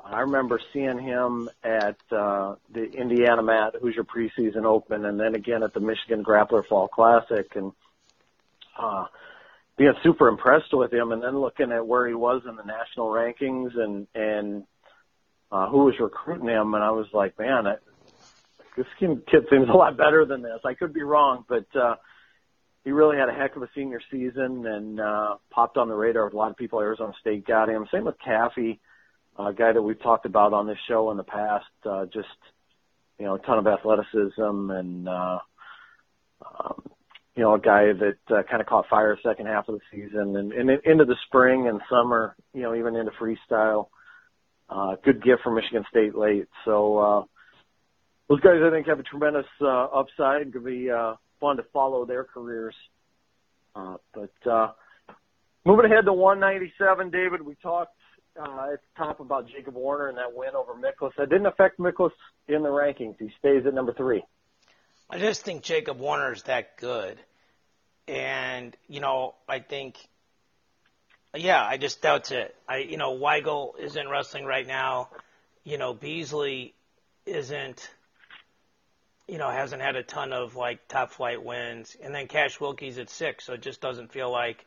I 0.04 0.20
remember 0.20 0.60
seeing 0.72 0.98
him 0.98 1.48
at 1.62 1.96
uh, 2.10 2.56
the 2.72 2.84
Indiana 2.84 3.42
Mat 3.42 3.74
Hoosier 3.80 4.04
preseason 4.04 4.64
open, 4.64 5.04
and 5.04 5.18
then 5.18 5.34
again 5.34 5.62
at 5.62 5.74
the 5.74 5.80
Michigan 5.80 6.24
Grappler 6.24 6.66
Fall 6.66 6.88
Classic, 6.88 7.46
and 7.54 7.72
uh, 8.78 9.06
being 9.76 9.94
super 10.02 10.28
impressed 10.28 10.72
with 10.72 10.92
him. 10.92 11.12
And 11.12 11.22
then 11.22 11.38
looking 11.38 11.72
at 11.72 11.86
where 11.86 12.06
he 12.06 12.14
was 12.14 12.42
in 12.48 12.56
the 12.56 12.64
national 12.64 13.08
rankings 13.08 13.78
and 13.78 14.06
and 14.14 14.64
uh, 15.50 15.68
who 15.68 15.84
was 15.84 15.94
recruiting 16.00 16.48
him, 16.48 16.74
and 16.74 16.82
I 16.82 16.90
was 16.90 17.06
like, 17.12 17.38
man, 17.38 17.66
I, 17.66 17.74
this 18.76 18.86
kid 18.98 19.46
seems 19.50 19.68
a 19.68 19.76
lot 19.76 19.96
better 19.96 20.24
than 20.24 20.42
this. 20.42 20.60
I 20.64 20.74
could 20.74 20.94
be 20.94 21.02
wrong, 21.02 21.44
but 21.48 21.66
uh, 21.76 21.96
he 22.84 22.90
really 22.90 23.16
had 23.16 23.28
a 23.28 23.32
heck 23.32 23.54
of 23.56 23.62
a 23.62 23.68
senior 23.74 24.00
season 24.10 24.66
and 24.66 25.00
uh, 25.00 25.36
popped 25.50 25.76
on 25.76 25.88
the 25.88 25.94
radar 25.94 26.24
with 26.24 26.34
a 26.34 26.36
lot 26.36 26.50
of 26.50 26.56
people. 26.56 26.80
Arizona 26.80 27.12
State 27.20 27.46
got 27.46 27.68
him. 27.68 27.86
Same 27.92 28.04
with 28.04 28.16
Caffey, 28.26 28.78
a 29.38 29.52
guy 29.52 29.72
that 29.72 29.82
we've 29.82 30.00
talked 30.02 30.26
about 30.26 30.52
on 30.52 30.66
this 30.66 30.78
show 30.88 31.10
in 31.10 31.16
the 31.16 31.24
past. 31.24 31.66
Uh, 31.84 32.06
just 32.06 32.28
you 33.18 33.26
know, 33.26 33.34
a 33.34 33.38
ton 33.40 33.58
of 33.58 33.66
athleticism 33.66 34.70
and 34.70 35.08
uh, 35.08 35.38
um, 36.44 36.82
you 37.36 37.42
know, 37.42 37.54
a 37.54 37.60
guy 37.60 37.92
that 37.92 38.18
uh, 38.34 38.42
kind 38.48 38.60
of 38.60 38.66
caught 38.66 38.88
fire 38.88 39.18
second 39.24 39.46
half 39.46 39.68
of 39.68 39.76
the 39.76 39.80
season 39.90 40.36
and, 40.36 40.52
and 40.52 40.70
into 40.84 41.04
the 41.04 41.16
spring 41.26 41.68
and 41.68 41.80
summer. 41.90 42.34
You 42.52 42.62
know, 42.62 42.74
even 42.74 42.96
into 42.96 43.12
freestyle. 43.12 43.88
Uh, 44.68 44.96
good 45.04 45.22
gift 45.22 45.42
for 45.42 45.50
Michigan 45.50 45.84
State 45.90 46.14
late. 46.14 46.46
So. 46.64 46.98
uh 46.98 47.22
those 48.32 48.40
guys 48.40 48.62
I 48.64 48.70
think 48.70 48.86
have 48.86 48.98
a 48.98 49.02
tremendous 49.02 49.44
uh, 49.60 49.66
upside. 49.66 50.50
Could 50.54 50.64
be 50.64 50.90
uh, 50.90 51.16
fun 51.38 51.58
to 51.58 51.64
follow 51.72 52.06
their 52.06 52.24
careers. 52.24 52.74
Uh, 53.74 53.96
but 54.14 54.50
uh, 54.50 54.68
moving 55.66 55.84
ahead 55.84 56.06
to 56.06 56.14
197, 56.14 57.10
David, 57.10 57.42
we 57.42 57.56
talked 57.56 57.94
uh, 58.38 58.72
at 58.72 58.80
the 58.80 58.96
top 58.96 59.20
about 59.20 59.48
Jacob 59.48 59.74
Warner 59.74 60.08
and 60.08 60.18
that 60.18 60.34
win 60.34 60.50
over 60.54 60.74
Miklas. 60.74 61.12
That 61.16 61.28
didn't 61.28 61.46
affect 61.46 61.78
Miklas 61.78 62.10
in 62.48 62.62
the 62.62 62.68
rankings. 62.68 63.16
He 63.18 63.30
stays 63.38 63.66
at 63.66 63.74
number 63.74 63.92
three. 63.92 64.22
I 65.10 65.18
just 65.18 65.42
think 65.42 65.62
Jacob 65.62 65.98
Warner 65.98 66.32
is 66.32 66.42
that 66.44 66.78
good, 66.78 67.18
and 68.08 68.76
you 68.88 69.00
know 69.00 69.34
I 69.48 69.58
think. 69.60 69.96
Yeah, 71.34 71.64
I 71.64 71.78
just 71.78 72.02
doubt 72.02 72.30
it. 72.30 72.54
I, 72.68 72.78
you 72.78 72.98
know, 72.98 73.18
Weigel 73.18 73.78
isn't 73.78 74.06
wrestling 74.06 74.44
right 74.44 74.66
now. 74.66 75.08
You 75.64 75.78
know, 75.78 75.94
Beasley 75.94 76.74
isn't 77.24 77.88
you 79.28 79.38
know, 79.38 79.48
hasn't 79.48 79.80
had 79.80 79.96
a 79.96 80.02
ton 80.02 80.32
of 80.32 80.56
like 80.56 80.86
top 80.88 81.10
flight 81.10 81.42
wins, 81.42 81.96
and 82.02 82.14
then 82.14 82.26
Cash 82.26 82.58
Wilcke's 82.58 82.98
at 82.98 83.08
six, 83.08 83.44
so 83.44 83.54
it 83.54 83.62
just 83.62 83.80
doesn't 83.80 84.12
feel 84.12 84.30
like, 84.30 84.64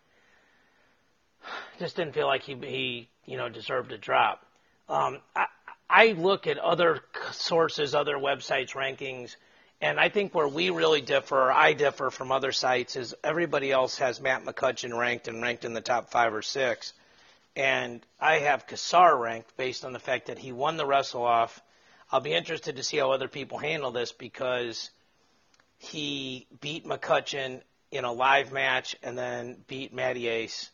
just 1.80 1.96
didn't 1.96 2.14
feel 2.14 2.28
like 2.28 2.44
he 2.44 2.56
he 2.56 3.10
you 3.26 3.38
know 3.38 3.50
deserved 3.50 3.90
to 3.90 3.98
drop. 3.98 4.46
Um, 4.90 5.20
I 5.36 5.46
I 5.90 6.12
look 6.14 6.48
at 6.48 6.58
other 6.58 7.02
sources, 7.32 7.94
other 7.94 8.18
websites 8.18 8.72
rankings, 8.72 9.36
and 9.82 10.00
I 10.00 10.10
think 10.10 10.34
where 10.34 10.48
we 10.48 10.70
really 10.70 11.02
differ, 11.02 11.52
I 11.52 11.74
differ 11.74 12.10
from 12.10 12.32
other 12.32 12.52
sites, 12.52 12.96
is 12.96 13.16
everybody 13.24 13.72
else 13.72 13.98
has 13.98 14.20
Matt 14.20 14.44
McCutcheon 14.44 14.98
ranked 14.98 15.28
and 15.28 15.42
ranked 15.42 15.66
in 15.66 15.74
the 15.74 15.82
top 15.82 16.10
five 16.12 16.34
or 16.34 16.42
six, 16.42 16.94
and 17.56 18.06
I 18.20 18.40
have 18.40 18.68
Cassar 18.68 19.16
ranked 19.16 19.56
based 19.58 19.86
on 19.86 19.94
the 19.94 20.00
fact 20.00 20.28
that 20.28 20.40
he 20.40 20.52
won 20.52 20.78
the 20.78 20.86
wrestle 20.86 21.24
off 21.24 21.62
I'll 22.12 22.22
be 22.22 22.34
interested 22.34 22.76
to 22.76 22.84
see 22.84 22.98
how 22.98 23.12
other 23.12 23.28
people 23.28 23.58
handle 23.58 23.92
this 23.92 24.12
because 24.12 24.92
he 25.78 26.48
beat 26.62 26.86
McCutcheon 26.86 27.62
in 27.92 28.06
a 28.06 28.12
live 28.12 28.52
match 28.52 28.96
and 29.04 29.18
then 29.18 29.58
beat 29.68 29.94
Matyes 29.94 30.70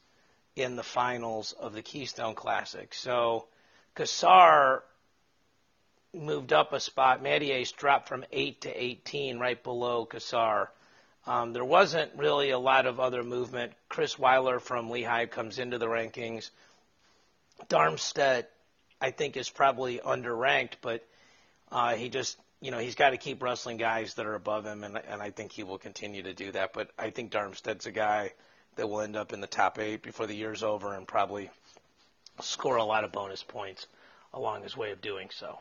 in 0.55 0.75
the 0.75 0.83
finals 0.83 1.53
of 1.53 1.73
the 1.73 1.81
Keystone 1.81 2.35
Classic. 2.35 2.93
So 2.93 3.47
Cassar 3.95 4.83
moved 6.13 6.51
up 6.53 6.73
a 6.73 6.79
spot. 6.79 7.23
Matyes 7.23 7.71
dropped 7.75 8.09
from 8.09 8.25
8 8.31 8.61
to 8.61 8.83
18, 8.83 9.39
right 9.39 9.61
below 9.61 10.05
Cassar. 10.05 10.69
Um, 11.25 11.53
there 11.53 11.65
wasn't 11.65 12.11
really 12.17 12.49
a 12.49 12.59
lot 12.59 12.85
of 12.85 12.99
other 12.99 13.23
movement. 13.23 13.73
Chris 13.87 14.17
Weiler 14.17 14.59
from 14.59 14.89
Lehigh 14.89 15.27
comes 15.27 15.59
into 15.59 15.77
the 15.77 15.87
rankings. 15.87 16.49
Darmstadt, 17.69 18.49
I 18.99 19.11
think, 19.11 19.37
is 19.37 19.49
probably 19.49 19.99
underranked, 19.99 20.75
but 20.81 21.05
uh, 21.71 21.93
he 21.93 22.09
just, 22.09 22.37
you 22.59 22.71
know, 22.71 22.79
he's 22.79 22.95
got 22.95 23.11
to 23.11 23.17
keep 23.17 23.41
wrestling 23.41 23.77
guys 23.77 24.15
that 24.15 24.25
are 24.25 24.33
above 24.33 24.65
him, 24.65 24.83
and, 24.83 24.97
and 24.97 25.21
I 25.21 25.29
think 25.29 25.51
he 25.51 25.63
will 25.63 25.77
continue 25.77 26.23
to 26.23 26.33
do 26.33 26.51
that. 26.53 26.73
But 26.73 26.89
I 26.97 27.11
think 27.11 27.31
Darmstadt's 27.31 27.85
a 27.85 27.91
guy 27.91 28.33
that 28.75 28.87
will 28.87 29.01
end 29.01 29.15
up 29.15 29.33
in 29.33 29.41
the 29.41 29.47
top 29.47 29.79
eight 29.79 30.01
before 30.01 30.27
the 30.27 30.35
year's 30.35 30.63
over 30.63 30.93
and 30.93 31.07
probably 31.07 31.49
score 32.39 32.77
a 32.77 32.83
lot 32.83 33.03
of 33.03 33.11
bonus 33.11 33.43
points 33.43 33.87
along 34.33 34.63
his 34.63 34.75
way 34.75 34.91
of 34.91 35.01
doing 35.01 35.29
so. 35.31 35.59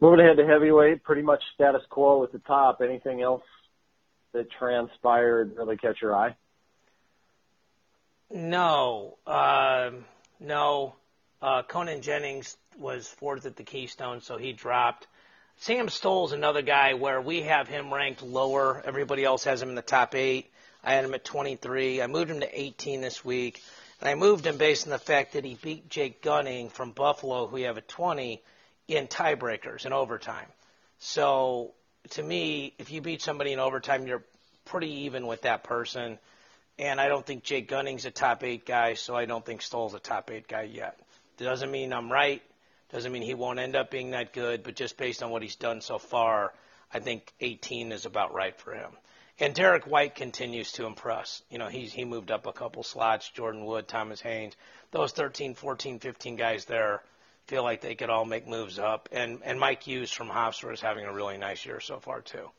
Moving 0.00 0.20
ahead 0.20 0.36
to 0.36 0.46
heavyweight, 0.46 1.02
pretty 1.02 1.22
much 1.22 1.42
status 1.54 1.82
quo 1.90 2.22
at 2.22 2.30
the 2.30 2.38
top. 2.38 2.80
Anything 2.80 3.20
else 3.20 3.42
that 4.32 4.50
transpired 4.50 5.56
really 5.56 5.76
catch 5.76 6.00
your 6.00 6.14
eye? 6.14 6.36
No, 8.30 9.16
uh, 9.26 9.90
no. 10.38 10.94
Uh, 11.40 11.62
Conan 11.62 12.02
Jennings 12.02 12.56
was 12.78 13.08
fourth 13.08 13.46
at 13.46 13.56
the 13.56 13.64
Keystone, 13.64 14.20
so 14.20 14.36
he 14.36 14.52
dropped. 14.52 15.06
Sam 15.60 15.88
Stoll's 15.88 16.30
another 16.30 16.62
guy 16.62 16.94
where 16.94 17.20
we 17.20 17.42
have 17.42 17.66
him 17.66 17.92
ranked 17.92 18.22
lower. 18.22 18.80
Everybody 18.84 19.24
else 19.24 19.42
has 19.42 19.60
him 19.60 19.70
in 19.70 19.74
the 19.74 19.82
top 19.82 20.14
eight. 20.14 20.52
I 20.84 20.94
had 20.94 21.04
him 21.04 21.14
at 21.14 21.24
23. 21.24 22.00
I 22.00 22.06
moved 22.06 22.30
him 22.30 22.40
to 22.40 22.60
18 22.60 23.00
this 23.00 23.24
week. 23.24 23.60
And 24.00 24.08
I 24.08 24.14
moved 24.14 24.46
him 24.46 24.56
based 24.56 24.86
on 24.86 24.90
the 24.90 24.98
fact 24.98 25.32
that 25.32 25.44
he 25.44 25.58
beat 25.60 25.88
Jake 25.88 26.22
Gunning 26.22 26.68
from 26.68 26.92
Buffalo, 26.92 27.48
who 27.48 27.56
we 27.56 27.62
have 27.62 27.76
at 27.76 27.88
20, 27.88 28.40
in 28.86 29.08
tiebreakers 29.08 29.84
in 29.84 29.92
overtime. 29.92 30.46
So 31.00 31.72
to 32.10 32.22
me, 32.22 32.72
if 32.78 32.92
you 32.92 33.00
beat 33.00 33.20
somebody 33.20 33.52
in 33.52 33.58
overtime, 33.58 34.06
you're 34.06 34.22
pretty 34.64 35.06
even 35.06 35.26
with 35.26 35.42
that 35.42 35.64
person. 35.64 36.20
And 36.78 37.00
I 37.00 37.08
don't 37.08 37.26
think 37.26 37.42
Jake 37.42 37.68
Gunning's 37.68 38.04
a 38.04 38.12
top 38.12 38.44
eight 38.44 38.64
guy, 38.64 38.94
so 38.94 39.16
I 39.16 39.24
don't 39.24 39.44
think 39.44 39.62
Stoll's 39.62 39.94
a 39.94 39.98
top 39.98 40.30
eight 40.30 40.46
guy 40.46 40.62
yet. 40.62 41.00
Doesn't 41.36 41.72
mean 41.72 41.92
I'm 41.92 42.12
right. 42.12 42.42
Doesn't 42.90 43.12
mean 43.12 43.22
he 43.22 43.34
won't 43.34 43.58
end 43.58 43.76
up 43.76 43.90
being 43.90 44.12
that 44.12 44.32
good, 44.32 44.62
but 44.62 44.74
just 44.74 44.96
based 44.96 45.22
on 45.22 45.30
what 45.30 45.42
he's 45.42 45.56
done 45.56 45.80
so 45.80 45.98
far, 45.98 46.54
I 46.92 47.00
think 47.00 47.32
18 47.40 47.92
is 47.92 48.06
about 48.06 48.32
right 48.32 48.58
for 48.58 48.74
him. 48.74 48.90
And 49.40 49.54
Derek 49.54 49.86
White 49.86 50.14
continues 50.14 50.72
to 50.72 50.86
impress. 50.86 51.42
You 51.50 51.58
know, 51.58 51.68
he's 51.68 51.92
he 51.92 52.04
moved 52.04 52.30
up 52.30 52.46
a 52.46 52.52
couple 52.52 52.82
slots. 52.82 53.28
Jordan 53.28 53.64
Wood, 53.64 53.86
Thomas 53.86 54.20
Haynes, 54.22 54.56
those 54.90 55.12
13, 55.12 55.54
14, 55.54 56.00
15 56.00 56.36
guys 56.36 56.64
there 56.64 57.02
feel 57.46 57.62
like 57.62 57.80
they 57.80 57.94
could 57.94 58.10
all 58.10 58.24
make 58.24 58.48
moves 58.48 58.78
up. 58.78 59.08
And 59.12 59.40
and 59.44 59.60
Mike 59.60 59.82
Hughes 59.84 60.10
from 60.10 60.28
Hofstra 60.28 60.72
is 60.72 60.80
having 60.80 61.04
a 61.04 61.12
really 61.12 61.36
nice 61.36 61.64
year 61.64 61.78
so 61.80 62.00
far 62.00 62.20
too. 62.20 62.50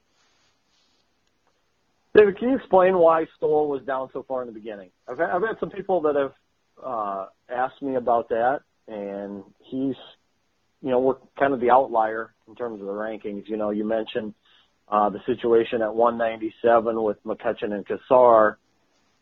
David, 2.16 2.38
can 2.38 2.50
you 2.50 2.56
explain 2.56 2.98
why 2.98 3.26
Stoll 3.38 3.68
was 3.68 3.84
down 3.84 4.10
so 4.14 4.24
far 4.24 4.42
in 4.42 4.48
the 4.48 4.54
beginning? 4.54 4.90
I've 5.08 5.20
had, 5.20 5.30
I've 5.30 5.44
had 5.44 5.60
some 5.60 5.70
people 5.70 6.02
that 6.02 6.16
have 6.16 6.34
uh, 6.84 7.26
asked 7.50 7.82
me 7.82 7.96
about 7.96 8.30
that, 8.30 8.62
and 8.88 9.44
he's 9.60 9.96
you 10.82 10.90
know, 10.90 11.00
we're 11.00 11.16
kind 11.38 11.54
of 11.54 11.60
the 11.60 11.72
outlier 11.72 12.34
in 12.48 12.56
terms 12.56 12.80
of 12.80 12.88
the 12.88 12.94
rankings. 12.94 13.48
You 13.48 13.58
know, 13.58 13.70
you 13.70 13.86
mentioned 13.86 14.34
uh, 14.88 15.10
the 15.10 15.20
situation 15.26 15.82
at 15.82 15.94
197 15.94 17.02
with 17.02 17.24
McCutcheon 17.24 17.74
and 17.74 17.86
Cassar. 17.86 18.58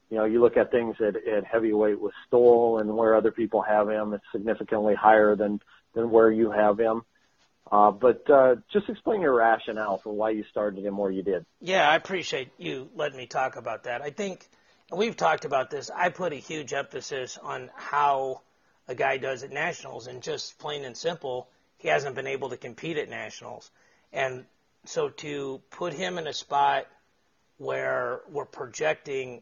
You 0.10 0.18
know, 0.18 0.26
you 0.26 0.42
look 0.42 0.56
at 0.56 0.72
things 0.72 0.96
at, 1.00 1.16
at 1.16 1.44
heavyweight 1.46 2.00
with 2.00 2.14
Stoll 2.28 2.80
and 2.80 2.96
where 2.96 3.16
other 3.16 3.32
people 3.32 3.62
have 3.62 3.90
him, 3.90 4.14
it's 4.14 4.24
significantly 4.32 4.96
higher 4.96 5.36
than 5.36 5.60
than 5.94 6.12
where 6.12 6.32
you 6.32 6.52
have 6.52 6.80
him. 6.80 7.02
Uh, 7.70 7.92
but 7.92 8.30
uh, 8.30 8.56
just 8.72 8.88
explain 8.88 9.20
your 9.20 9.36
rationale 9.36 9.98
for 9.98 10.14
why 10.14 10.30
you 10.30 10.46
started 10.50 10.86
him 10.86 10.98
where 10.98 11.12
you 11.12 11.24
did. 11.24 11.46
Yeah, 11.60 11.90
I 11.90 11.96
appreciate 11.96 12.50
you 12.58 12.90
letting 12.96 13.18
me 13.18 13.26
talk 13.26 13.58
about 13.58 13.84
that. 13.84 14.02
I 14.02 14.12
think 14.12 14.48
and 14.90 15.00
we've 15.00 15.18
talked 15.18 15.44
about 15.44 15.70
this. 15.70 15.92
I 15.94 16.10
put 16.10 16.32
a 16.32 16.38
huge 16.38 16.72
emphasis 16.72 17.38
on 17.38 17.70
how 17.76 18.42
a 18.88 18.96
guy 18.96 19.18
does 19.18 19.44
at 19.44 19.52
nationals, 19.52 20.08
and 20.08 20.22
just 20.22 20.58
plain 20.60 20.86
and 20.86 20.96
simple, 20.96 21.50
he 21.78 21.88
hasn't 21.88 22.16
been 22.16 22.28
able 22.28 22.50
to 22.50 22.58
compete 22.58 22.98
at 22.98 23.10
nationals. 23.10 23.70
And 24.14 24.46
so 24.86 25.10
to 25.10 25.62
put 25.70 25.94
him 25.94 26.18
in 26.18 26.28
a 26.28 26.34
spot 26.34 26.88
where 27.58 28.22
we're 28.30 28.46
projecting 28.46 29.42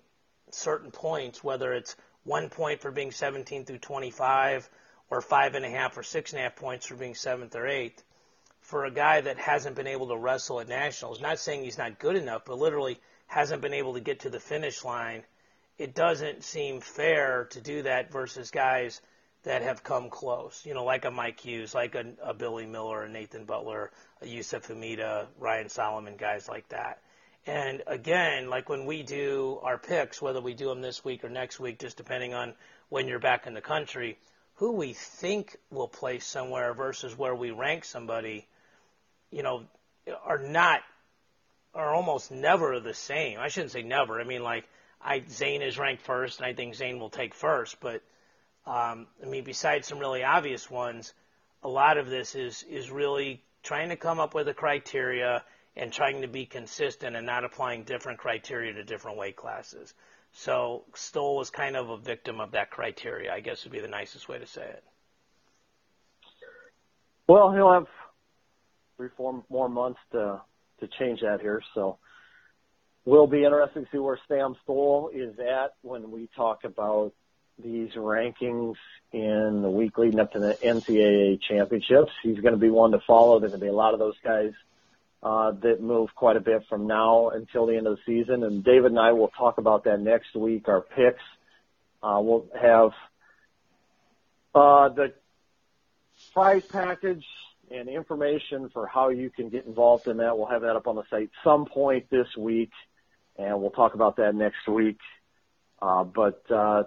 certain 0.51 0.91
points, 0.91 1.43
whether 1.43 1.73
it's 1.73 1.95
one 2.23 2.49
point 2.49 2.81
for 2.81 2.91
being 2.91 3.11
17 3.11 3.65
through 3.65 3.77
25, 3.77 4.69
or 5.09 5.21
five 5.21 5.55
and 5.55 5.65
a 5.65 5.69
half 5.69 5.97
or 5.97 6.03
six 6.03 6.31
and 6.31 6.39
a 6.39 6.43
half 6.43 6.55
points 6.55 6.87
for 6.87 6.95
being 6.95 7.15
seventh 7.15 7.55
or 7.55 7.67
eighth, 7.67 8.03
for 8.61 8.85
a 8.85 8.91
guy 8.91 9.21
that 9.21 9.37
hasn't 9.37 9.75
been 9.75 9.87
able 9.87 10.07
to 10.07 10.17
wrestle 10.17 10.59
at 10.59 10.67
nationals, 10.67 11.21
not 11.21 11.37
saying 11.37 11.63
he's 11.63 11.77
not 11.77 11.99
good 11.99 12.15
enough, 12.15 12.43
but 12.45 12.57
literally 12.57 12.99
hasn't 13.27 13.61
been 13.61 13.73
able 13.73 13.93
to 13.93 13.99
get 13.99 14.21
to 14.21 14.29
the 14.29 14.39
finish 14.39 14.83
line, 14.83 15.23
it 15.77 15.93
doesn't 15.93 16.43
seem 16.43 16.81
fair 16.81 17.45
to 17.51 17.61
do 17.61 17.83
that 17.83 18.11
versus 18.11 18.49
guys 18.49 19.01
that 19.45 19.61
have 19.61 19.83
come 19.83 20.09
close. 20.09 20.63
You 20.65 20.73
know, 20.73 20.83
like 20.83 21.05
a 21.05 21.11
Mike 21.11 21.39
Hughes, 21.39 21.73
like 21.73 21.95
a, 21.95 22.05
a 22.21 22.33
Billy 22.33 22.65
Miller, 22.65 23.03
a 23.03 23.09
Nathan 23.09 23.45
Butler, 23.45 23.91
a 24.21 24.27
Yusuf 24.27 24.67
Hamida, 24.67 25.27
Ryan 25.39 25.69
Solomon, 25.69 26.15
guys 26.17 26.49
like 26.49 26.67
that. 26.69 26.99
And 27.47 27.83
again, 27.85 28.49
like 28.49 28.69
when 28.69 28.85
we 28.85 29.03
do 29.03 29.59
our 29.63 29.77
picks, 29.77 30.21
whether 30.21 30.41
we 30.41 30.55
do 30.55 30.67
them 30.67 30.81
this 30.81 31.05
week 31.05 31.23
or 31.23 31.29
next 31.29 31.59
week, 31.59 31.79
just 31.79 31.95
depending 31.95 32.33
on 32.33 32.53
when 32.89 33.07
you're 33.07 33.19
back 33.19 33.45
in 33.45 33.53
the 33.53 33.61
country, 33.61 34.17
who 34.55 34.71
we 34.71 34.93
think 34.93 35.55
will 35.69 35.87
play 35.87 36.19
somewhere 36.19 36.73
versus 36.73 37.15
where 37.15 37.35
we 37.35 37.51
rank 37.51 37.85
somebody, 37.85 38.47
you 39.31 39.43
know, 39.43 39.63
are 40.23 40.39
not, 40.39 40.81
are 41.75 41.93
almost 41.93 42.31
never 42.31 42.79
the 42.79 42.93
same. 42.93 43.37
I 43.39 43.49
shouldn't 43.49 43.73
say 43.73 43.83
never. 43.83 44.19
I 44.19 44.23
mean, 44.23 44.41
like, 44.41 44.67
I 45.01 45.23
Zain 45.29 45.61
is 45.61 45.77
ranked 45.77 46.01
first, 46.01 46.39
and 46.39 46.47
I 46.47 46.53
think 46.53 46.73
Zain 46.73 46.99
will 46.99 47.09
take 47.09 47.35
first. 47.35 47.79
But 47.79 48.01
um, 48.67 49.07
I 49.21 49.27
mean, 49.27 49.43
besides 49.43 49.87
some 49.87 49.99
really 49.99 50.23
obvious 50.23 50.69
ones, 50.69 51.13
a 51.63 51.69
lot 51.69 51.97
of 51.97 52.09
this 52.09 52.35
is 52.35 52.63
is 52.63 52.91
really 52.91 53.43
trying 53.63 53.89
to 53.89 53.95
come 53.95 54.19
up 54.19 54.33
with 54.33 54.47
a 54.47 54.53
criteria 54.53 55.43
and 55.75 55.91
trying 55.91 56.21
to 56.21 56.27
be 56.27 56.45
consistent 56.45 57.15
and 57.15 57.25
not 57.25 57.43
applying 57.43 57.83
different 57.83 58.19
criteria 58.19 58.73
to 58.73 58.83
different 58.83 59.17
weight 59.17 59.35
classes. 59.35 59.93
So 60.31 60.83
Stoll 60.93 61.37
was 61.37 61.49
kind 61.49 61.75
of 61.75 61.89
a 61.89 61.97
victim 61.97 62.39
of 62.39 62.51
that 62.51 62.71
criteria, 62.71 63.33
I 63.33 63.39
guess 63.39 63.63
would 63.63 63.73
be 63.73 63.79
the 63.79 63.87
nicest 63.87 64.27
way 64.29 64.37
to 64.37 64.45
say 64.45 64.63
it. 64.63 64.83
Well, 67.27 67.51
he'll 67.51 67.71
have 67.71 67.87
three, 68.97 69.09
four 69.17 69.43
more 69.49 69.69
months 69.69 69.99
to 70.11 70.41
to 70.79 70.87
change 70.99 71.21
that 71.21 71.39
here. 71.39 71.61
So 71.73 71.97
will 73.05 73.27
be 73.27 73.43
interesting 73.43 73.85
to 73.85 73.89
see 73.91 73.97
where 73.97 74.19
Sam 74.27 74.55
Stoll 74.63 75.09
is 75.13 75.37
at 75.39 75.75
when 75.81 76.11
we 76.11 76.27
talk 76.35 76.63
about 76.63 77.13
these 77.61 77.91
rankings 77.93 78.75
in 79.11 79.61
the 79.61 79.69
week 79.69 79.97
leading 79.97 80.19
up 80.19 80.33
to 80.33 80.39
the 80.39 80.57
NCAA 80.63 81.39
championships. 81.41 82.11
He's 82.21 82.39
going 82.39 82.53
to 82.53 82.59
be 82.59 82.69
one 82.69 82.91
to 82.91 82.99
follow. 83.07 83.39
There's 83.39 83.51
going 83.51 83.61
to 83.61 83.65
be 83.65 83.69
a 83.69 83.75
lot 83.75 83.93
of 83.93 83.99
those 83.99 84.15
guys 84.23 84.51
uh, 85.23 85.51
that 85.61 85.81
move 85.81 86.09
quite 86.15 86.37
a 86.37 86.41
bit 86.41 86.63
from 86.67 86.87
now 86.87 87.29
until 87.29 87.65
the 87.65 87.77
end 87.77 87.87
of 87.87 87.97
the 87.97 88.01
season. 88.05 88.43
And 88.43 88.63
David 88.63 88.91
and 88.91 88.99
I 88.99 89.13
will 89.13 89.29
talk 89.29 89.57
about 89.57 89.85
that 89.85 89.99
next 89.99 90.35
week. 90.35 90.67
Our 90.67 90.81
picks. 90.81 91.23
Uh, 92.03 92.19
we'll 92.21 92.45
have 92.59 92.91
uh, 94.53 94.89
the 94.89 95.13
prize 96.33 96.63
package 96.65 97.25
and 97.71 97.89
information 97.89 98.69
for 98.69 98.85
how 98.85 99.09
you 99.09 99.29
can 99.29 99.49
get 99.49 99.65
involved 99.65 100.07
in 100.07 100.17
that. 100.17 100.37
We'll 100.37 100.47
have 100.47 100.61
that 100.61 100.75
up 100.75 100.87
on 100.87 100.95
the 100.95 101.03
site 101.09 101.31
some 101.43 101.65
point 101.65 102.09
this 102.11 102.27
week, 102.37 102.71
and 103.37 103.59
we'll 103.59 103.71
talk 103.71 103.95
about 103.95 104.17
that 104.17 104.35
next 104.35 104.67
week. 104.67 104.99
Uh, 105.81 106.03
but 106.03 106.43
uh, 106.51 106.83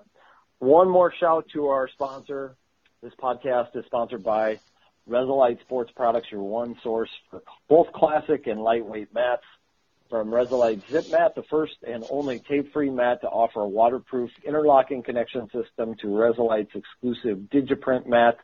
one 0.58 0.88
more 0.88 1.12
shout 1.12 1.46
to 1.52 1.68
our 1.68 1.88
sponsor. 1.88 2.56
This 3.02 3.14
podcast 3.14 3.76
is 3.76 3.84
sponsored 3.86 4.24
by 4.24 4.58
Resolite 5.06 5.60
Sports 5.60 5.92
Products, 5.94 6.28
your 6.30 6.42
one 6.42 6.76
source 6.82 7.10
for 7.30 7.42
both 7.68 7.92
classic 7.92 8.46
and 8.46 8.60
lightweight 8.60 9.14
mats. 9.14 9.44
From 10.10 10.32
Resolite 10.32 10.80
Zip 10.90 11.10
Mat, 11.12 11.34
the 11.34 11.42
first 11.42 11.74
and 11.86 12.02
only 12.08 12.38
tape-free 12.38 12.88
mat 12.88 13.20
to 13.20 13.28
offer 13.28 13.60
a 13.60 13.68
waterproof 13.68 14.30
interlocking 14.42 15.02
connection 15.02 15.50
system 15.50 15.96
to 15.96 16.16
Resolite's 16.16 16.74
exclusive 16.74 17.40
DigiPrint 17.52 18.06
mat, 18.06 18.38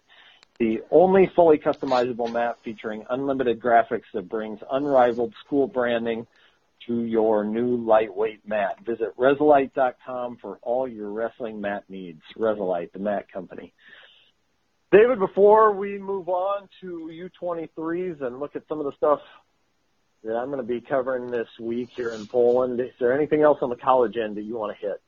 the 0.58 0.82
only 0.90 1.26
fully 1.34 1.56
customizable 1.56 2.30
mat 2.30 2.58
featuring 2.62 3.06
unlimited 3.08 3.60
graphics 3.60 4.02
that 4.12 4.28
brings 4.28 4.60
unrivaled 4.70 5.32
school 5.42 5.66
branding 5.66 6.26
to 6.86 7.02
your 7.02 7.44
new 7.44 7.76
lightweight 7.76 8.46
mat. 8.46 8.76
Visit 8.84 9.14
Resolite.com 9.16 10.38
for 10.40 10.58
all 10.62 10.86
your 10.88 11.10
wrestling 11.10 11.60
mat 11.60 11.84
needs. 11.88 12.22
Resolite, 12.36 12.92
the 12.92 12.98
mat 12.98 13.30
company. 13.32 13.72
David, 14.92 15.18
before 15.18 15.72
we 15.72 15.98
move 15.98 16.28
on 16.28 16.68
to 16.80 17.30
U23s 17.42 18.22
and 18.22 18.38
look 18.38 18.54
at 18.54 18.62
some 18.68 18.78
of 18.78 18.84
the 18.84 18.92
stuff 18.96 19.20
that 20.22 20.36
I'm 20.36 20.46
going 20.46 20.58
to 20.58 20.62
be 20.62 20.80
covering 20.80 21.30
this 21.30 21.48
week 21.58 21.90
here 21.96 22.10
in 22.10 22.26
Poland, 22.26 22.80
is 22.80 22.92
there 23.00 23.12
anything 23.12 23.42
else 23.42 23.58
on 23.60 23.70
the 23.70 23.76
college 23.76 24.16
end 24.16 24.36
that 24.36 24.42
you 24.42 24.56
want 24.56 24.76
to 24.78 24.86
hit? 24.86 25.02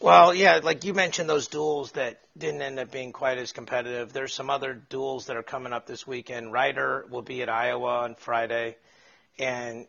Well, 0.00 0.34
yeah, 0.34 0.60
like 0.62 0.84
you 0.84 0.92
mentioned 0.92 1.30
those 1.30 1.46
duels 1.46 1.92
that 1.92 2.20
didn't 2.36 2.60
end 2.60 2.78
up 2.78 2.90
being 2.90 3.12
quite 3.12 3.38
as 3.38 3.52
competitive. 3.52 4.12
There's 4.12 4.34
some 4.34 4.50
other 4.50 4.74
duels 4.74 5.26
that 5.26 5.36
are 5.36 5.42
coming 5.42 5.72
up 5.72 5.86
this 5.86 6.06
weekend. 6.06 6.52
Rider 6.52 7.06
will 7.08 7.22
be 7.22 7.40
at 7.42 7.48
Iowa 7.48 8.00
on 8.00 8.16
Friday, 8.16 8.76
and 9.38 9.86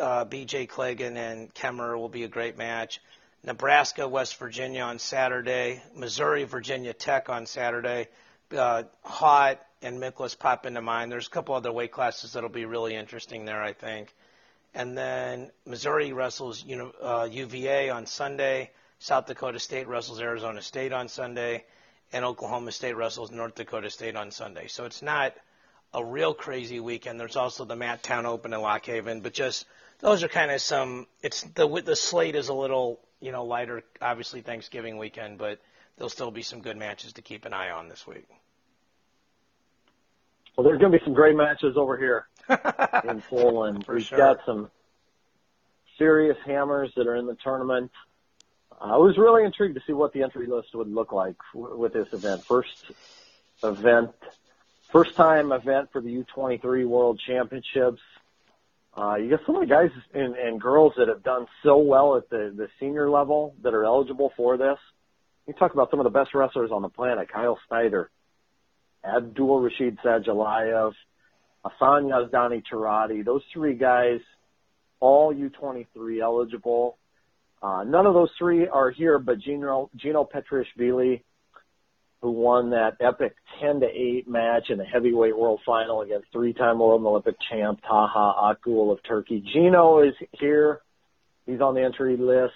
uh, 0.00 0.24
B.J. 0.24 0.66
Clagon 0.66 1.16
and 1.16 1.52
Kemerer 1.54 1.98
will 1.98 2.08
be 2.08 2.24
a 2.24 2.28
great 2.28 2.56
match. 2.56 3.00
Nebraska, 3.42 4.08
West 4.08 4.36
Virginia 4.36 4.82
on 4.82 4.98
Saturday. 4.98 5.82
Missouri, 5.94 6.44
Virginia 6.44 6.92
Tech 6.92 7.28
on 7.28 7.46
Saturday 7.46 8.08
uh, 8.56 8.84
Haught 9.02 9.60
and 9.82 9.98
Miklas 9.98 10.38
pop 10.38 10.66
into 10.66 10.80
mind. 10.80 11.10
There's 11.10 11.26
a 11.26 11.30
couple 11.30 11.54
other 11.54 11.72
weight 11.72 11.92
classes 11.92 12.32
that'll 12.32 12.48
be 12.48 12.64
really 12.64 12.94
interesting 12.94 13.44
there, 13.44 13.62
I 13.62 13.72
think. 13.72 14.14
And 14.74 14.96
then 14.96 15.50
Missouri 15.66 16.12
wrestles 16.12 16.64
you 16.64 16.76
know, 16.76 16.92
uh, 17.02 17.28
UVA 17.30 17.90
on 17.90 18.06
Sunday. 18.06 18.70
South 18.98 19.26
Dakota 19.26 19.58
State 19.58 19.86
wrestles 19.86 20.20
Arizona 20.20 20.62
State 20.62 20.92
on 20.92 21.08
Sunday, 21.08 21.64
and 22.12 22.24
Oklahoma 22.24 22.72
State 22.72 22.94
wrestles 22.94 23.30
North 23.30 23.54
Dakota 23.54 23.90
State 23.90 24.16
on 24.16 24.30
Sunday. 24.30 24.66
So 24.68 24.84
it's 24.84 25.02
not 25.02 25.34
a 25.94 26.04
real 26.04 26.34
crazy 26.34 26.80
weekend. 26.80 27.18
There's 27.18 27.36
also 27.36 27.64
the 27.64 27.76
Mat 27.76 28.02
Town 28.02 28.26
Open 28.26 28.52
in 28.52 28.60
Lock 28.60 28.84
Haven, 28.84 29.20
but 29.20 29.32
just 29.32 29.64
those 30.00 30.22
are 30.22 30.28
kind 30.28 30.50
of 30.50 30.60
some. 30.60 31.06
It's 31.22 31.42
the 31.42 31.66
the 31.84 31.96
slate 31.96 32.34
is 32.34 32.48
a 32.48 32.54
little 32.54 33.00
you 33.20 33.32
know 33.32 33.44
lighter. 33.44 33.82
Obviously 34.02 34.42
Thanksgiving 34.42 34.98
weekend, 34.98 35.38
but 35.38 35.60
there'll 35.96 36.10
still 36.10 36.30
be 36.30 36.42
some 36.42 36.60
good 36.60 36.76
matches 36.76 37.14
to 37.14 37.22
keep 37.22 37.44
an 37.44 37.54
eye 37.54 37.70
on 37.70 37.88
this 37.88 38.06
week. 38.06 38.26
Well, 40.56 40.64
there's 40.64 40.78
going 40.78 40.92
to 40.92 40.98
be 40.98 41.04
some 41.04 41.14
great 41.14 41.36
matches 41.36 41.76
over 41.76 41.96
here 41.96 42.26
in 43.08 43.22
Poland. 43.22 43.84
We've 43.88 44.04
sure. 44.04 44.18
got 44.18 44.38
some 44.46 44.70
serious 45.98 46.36
hammers 46.44 46.92
that 46.96 47.06
are 47.06 47.16
in 47.16 47.26
the 47.26 47.36
tournament. 47.42 47.90
I 48.80 48.96
was 48.96 49.16
really 49.16 49.44
intrigued 49.44 49.74
to 49.76 49.82
see 49.86 49.92
what 49.92 50.12
the 50.12 50.22
entry 50.22 50.46
list 50.46 50.74
would 50.74 50.92
look 50.92 51.12
like 51.12 51.36
with 51.54 51.92
this 51.92 52.12
event. 52.12 52.44
First 52.44 52.92
event, 53.62 54.12
first 54.94 55.16
time 55.16 55.50
event 55.50 55.88
for 55.92 56.00
the 56.00 56.24
U23 56.24 56.86
World 56.86 57.20
Championships. 57.26 58.00
Uh, 58.96 59.16
you 59.16 59.28
got 59.28 59.40
some 59.44 59.56
of 59.56 59.62
the 59.62 59.66
guys 59.66 59.90
and, 60.14 60.36
and 60.36 60.60
girls 60.60 60.92
that 60.96 61.08
have 61.08 61.24
done 61.24 61.46
so 61.64 61.78
well 61.78 62.16
at 62.16 62.30
the, 62.30 62.54
the 62.56 62.68
senior 62.78 63.10
level 63.10 63.56
that 63.64 63.74
are 63.74 63.84
eligible 63.84 64.32
for 64.36 64.56
this. 64.56 64.78
You 65.48 65.54
talk 65.54 65.74
about 65.74 65.90
some 65.90 65.98
of 65.98 66.04
the 66.04 66.10
best 66.10 66.32
wrestlers 66.32 66.70
on 66.70 66.82
the 66.82 66.88
planet, 66.88 67.28
Kyle 67.28 67.58
Snyder, 67.66 68.08
Abdul 69.04 69.62
Rashid 69.62 69.98
Sajalayev, 69.98 70.92
Asan 71.64 72.04
Yazdani 72.04 72.62
Charati. 72.72 73.24
Those 73.24 73.42
three 73.52 73.74
guys, 73.74 74.20
all 75.00 75.34
U23 75.34 76.22
eligible. 76.22 76.98
Uh, 77.60 77.82
none 77.82 78.06
of 78.06 78.14
those 78.14 78.30
three 78.38 78.68
are 78.68 78.92
here, 78.92 79.18
but 79.18 79.40
Gino, 79.40 79.90
Gino 79.96 80.24
Petriashvili, 80.24 81.22
who 82.24 82.30
won 82.30 82.70
that 82.70 82.96
epic 83.00 83.36
10 83.60 83.80
to 83.80 83.86
8 83.86 84.26
match 84.26 84.70
in 84.70 84.78
the 84.78 84.84
heavyweight 84.84 85.36
world 85.36 85.60
final 85.66 86.00
against 86.00 86.32
three-time 86.32 86.78
world 86.78 87.02
and 87.02 87.06
Olympic 87.06 87.36
champ 87.50 87.82
Taha 87.86 88.54
Akgul 88.56 88.90
of 88.92 88.98
Turkey. 89.06 89.44
Gino 89.52 90.00
is 90.00 90.14
here. 90.32 90.80
He's 91.44 91.60
on 91.60 91.74
the 91.74 91.82
entry 91.82 92.16
list. 92.16 92.54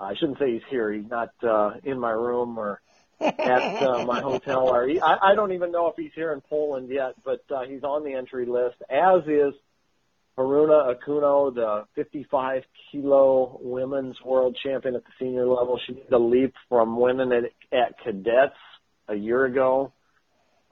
I 0.00 0.14
shouldn't 0.14 0.38
say 0.38 0.54
he's 0.54 0.62
here. 0.70 0.90
He's 0.90 1.10
not 1.10 1.34
uh, 1.46 1.72
in 1.84 2.00
my 2.00 2.12
room 2.12 2.56
or 2.56 2.80
at 3.20 3.82
uh, 3.82 4.04
my 4.06 4.22
hotel. 4.22 4.74
Or 4.74 4.88
he, 4.88 4.98
I, 4.98 5.32
I 5.32 5.34
don't 5.34 5.52
even 5.52 5.70
know 5.70 5.88
if 5.88 5.96
he's 5.98 6.12
here 6.14 6.32
in 6.32 6.40
Poland 6.40 6.88
yet, 6.88 7.12
but 7.22 7.44
uh, 7.54 7.64
he's 7.68 7.82
on 7.82 8.04
the 8.04 8.14
entry 8.14 8.46
list. 8.46 8.76
As 8.88 9.20
is 9.26 9.52
Haruna 10.38 10.94
Okuno, 10.94 11.54
the 11.54 11.84
55 11.94 12.62
kilo 12.90 13.58
women's 13.62 14.16
world 14.24 14.56
champion 14.64 14.94
at 14.94 15.04
the 15.04 15.10
senior 15.18 15.46
level. 15.46 15.78
She 15.86 15.94
made 15.94 16.08
the 16.10 16.18
leap 16.18 16.54
from 16.68 16.98
winning 16.98 17.32
it 17.32 17.52
at 17.72 17.98
cadets 18.02 18.54
a 19.08 19.14
year 19.14 19.44
ago 19.44 19.92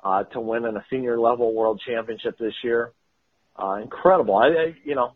uh, 0.03 0.25
to 0.25 0.41
winning 0.41 0.77
a 0.77 0.85
senior 0.91 1.21
level 1.21 1.55
world 1.55 1.81
championship 1.87 2.39
this 2.39 2.55
year. 2.65 2.93
Uh, 3.61 3.75
incredible. 3.83 4.37
I, 4.37 4.47
I, 4.47 4.75
you 4.85 4.95
know, 4.95 5.13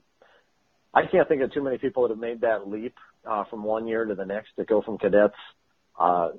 I 0.92 1.02
can't 1.10 1.26
think 1.26 1.42
of 1.42 1.52
too 1.52 1.62
many 1.62 1.78
people 1.78 2.02
that 2.02 2.10
have 2.10 2.18
made 2.18 2.42
that 2.42 2.68
leap 2.68 2.94
uh, 3.28 3.44
from 3.48 3.64
one 3.64 3.86
year 3.86 4.04
to 4.04 4.14
the 4.14 4.26
next 4.26 4.50
to 4.56 4.64
go 4.64 4.82
from 4.82 4.98
cadets 4.98 5.34
uh, 5.98 6.30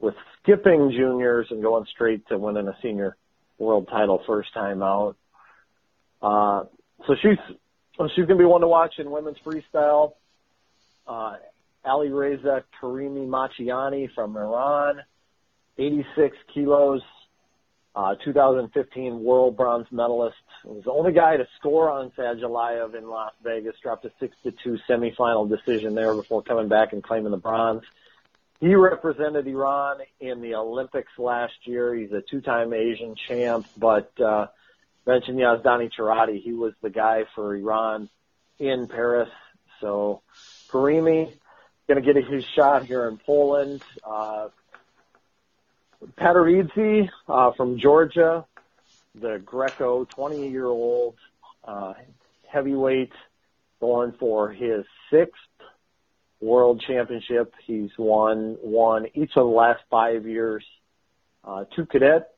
with 0.00 0.14
skipping 0.42 0.90
juniors 0.90 1.46
and 1.50 1.62
going 1.62 1.86
straight 1.94 2.26
to 2.28 2.38
winning 2.38 2.66
a 2.66 2.76
senior 2.82 3.16
world 3.58 3.86
title 3.88 4.20
first 4.26 4.52
time 4.52 4.82
out. 4.82 5.16
Uh, 6.20 6.64
so 7.06 7.14
she's 7.20 7.38
she's 8.14 8.26
to 8.26 8.34
be 8.36 8.44
one 8.44 8.60
to 8.60 8.68
watch 8.68 8.94
in 8.98 9.10
women's 9.10 9.38
freestyle. 9.44 10.14
Uh, 11.06 11.36
Ali 11.84 12.10
Reza 12.10 12.64
Karimi 12.80 13.26
Machiani 13.26 14.08
from 14.14 14.36
Iran, 14.36 15.02
86 15.78 16.36
kilos, 16.54 17.02
uh, 17.96 18.14
2015 18.24 19.22
world 19.22 19.56
bronze 19.56 19.86
medalist. 19.90 20.36
He 20.62 20.68
was 20.70 20.84
the 20.84 20.92
only 20.92 21.12
guy 21.12 21.36
to 21.36 21.46
score 21.58 21.90
on 21.90 22.10
Sajalayev 22.16 22.94
in 22.94 23.08
Las 23.08 23.32
Vegas. 23.42 23.74
Dropped 23.82 24.04
a 24.04 24.12
six 24.20 24.36
to 24.44 24.52
two 24.52 24.78
semifinal 24.88 25.48
decision 25.48 25.94
there 25.94 26.14
before 26.14 26.42
coming 26.42 26.68
back 26.68 26.92
and 26.92 27.02
claiming 27.02 27.32
the 27.32 27.36
bronze. 27.36 27.82
he 28.60 28.74
represented 28.76 29.46
Iran 29.48 29.98
in 30.20 30.40
the 30.40 30.54
Olympics 30.54 31.12
last 31.18 31.54
year. 31.64 31.94
He's 31.94 32.12
a 32.12 32.22
two-time 32.22 32.72
Asian 32.72 33.16
champ, 33.16 33.66
but 33.76 34.12
uh, 34.20 34.46
mentioned 35.06 35.38
Yazdani 35.38 35.90
Charati. 35.96 36.40
He 36.40 36.52
was 36.52 36.72
the 36.82 36.90
guy 36.90 37.24
for 37.34 37.54
Iran 37.54 38.08
in 38.58 38.86
Paris. 38.88 39.28
So 39.80 40.22
Karimi 40.68 41.32
going 41.88 42.02
to 42.02 42.12
get 42.12 42.24
his 42.24 42.44
shot 42.54 42.84
here 42.86 43.08
in 43.08 43.18
Poland. 43.18 43.82
Uh, 44.04 44.48
Pataridze 46.18 47.08
uh, 47.28 47.52
from 47.52 47.78
Georgia, 47.78 48.44
the 49.14 49.40
Greco 49.44 50.04
20-year-old 50.04 51.16
uh, 51.64 51.94
heavyweight, 52.48 53.12
going 53.80 54.12
for 54.12 54.50
his 54.50 54.84
sixth 55.10 55.40
world 56.40 56.82
championship. 56.86 57.54
He's 57.64 57.90
won 57.98 58.56
one 58.60 59.06
each 59.14 59.30
of 59.36 59.46
the 59.46 59.52
last 59.52 59.82
five 59.90 60.26
years. 60.26 60.64
Uh, 61.44 61.64
two 61.74 61.86
cadet 61.86 62.34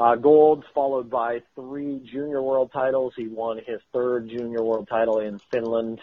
uh, 0.00 0.14
golds, 0.16 0.64
followed 0.74 1.10
by 1.10 1.42
three 1.54 2.00
junior 2.10 2.42
world 2.42 2.72
titles. 2.72 3.12
He 3.14 3.28
won 3.28 3.58
his 3.58 3.80
third 3.92 4.30
junior 4.30 4.62
world 4.62 4.88
title 4.88 5.20
in 5.20 5.38
Finland. 5.50 6.00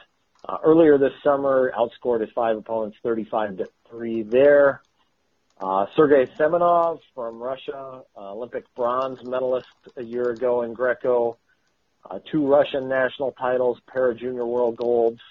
Uh, 0.48 0.58
earlier 0.64 1.00
this 1.00 1.14
summer, 1.24 1.74
outscored 1.76 2.22
his 2.22 2.30
five 2.36 2.58
opponents 2.58 2.98
35 3.02 3.58
to 3.58 3.68
3 3.90 4.22
there. 4.22 4.82
Uh, 5.60 5.88
Sergey 5.96 6.28
Semenov 6.38 7.00
from 7.16 7.40
Russia, 7.42 8.04
uh, 8.16 8.34
Olympic 8.34 8.64
bronze 8.76 9.18
medalist 9.24 9.68
a 9.96 10.04
year 10.04 10.30
ago 10.30 10.62
in 10.62 10.74
Greco. 10.74 11.40
Uh, 12.08 12.20
two 12.32 12.46
Russian 12.46 12.88
national 12.88 13.32
titles, 13.32 13.80
pair 13.92 14.12
of 14.12 14.20
junior 14.20 14.46
world 14.46 14.76
golds. 14.76 15.22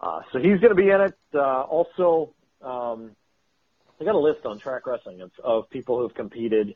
Uh, 0.00 0.20
so 0.32 0.38
he's 0.38 0.58
going 0.60 0.70
to 0.70 0.74
be 0.74 0.88
in 0.88 1.02
it. 1.02 1.14
Also, 1.34 2.32
um, 2.62 3.14
I 4.00 4.04
got 4.04 4.14
a 4.14 4.18
list 4.18 4.46
on 4.46 4.58
track 4.58 4.86
wrestling 4.86 5.20
of, 5.20 5.30
of 5.44 5.68
people 5.68 5.98
who've 5.98 6.14
competed 6.14 6.74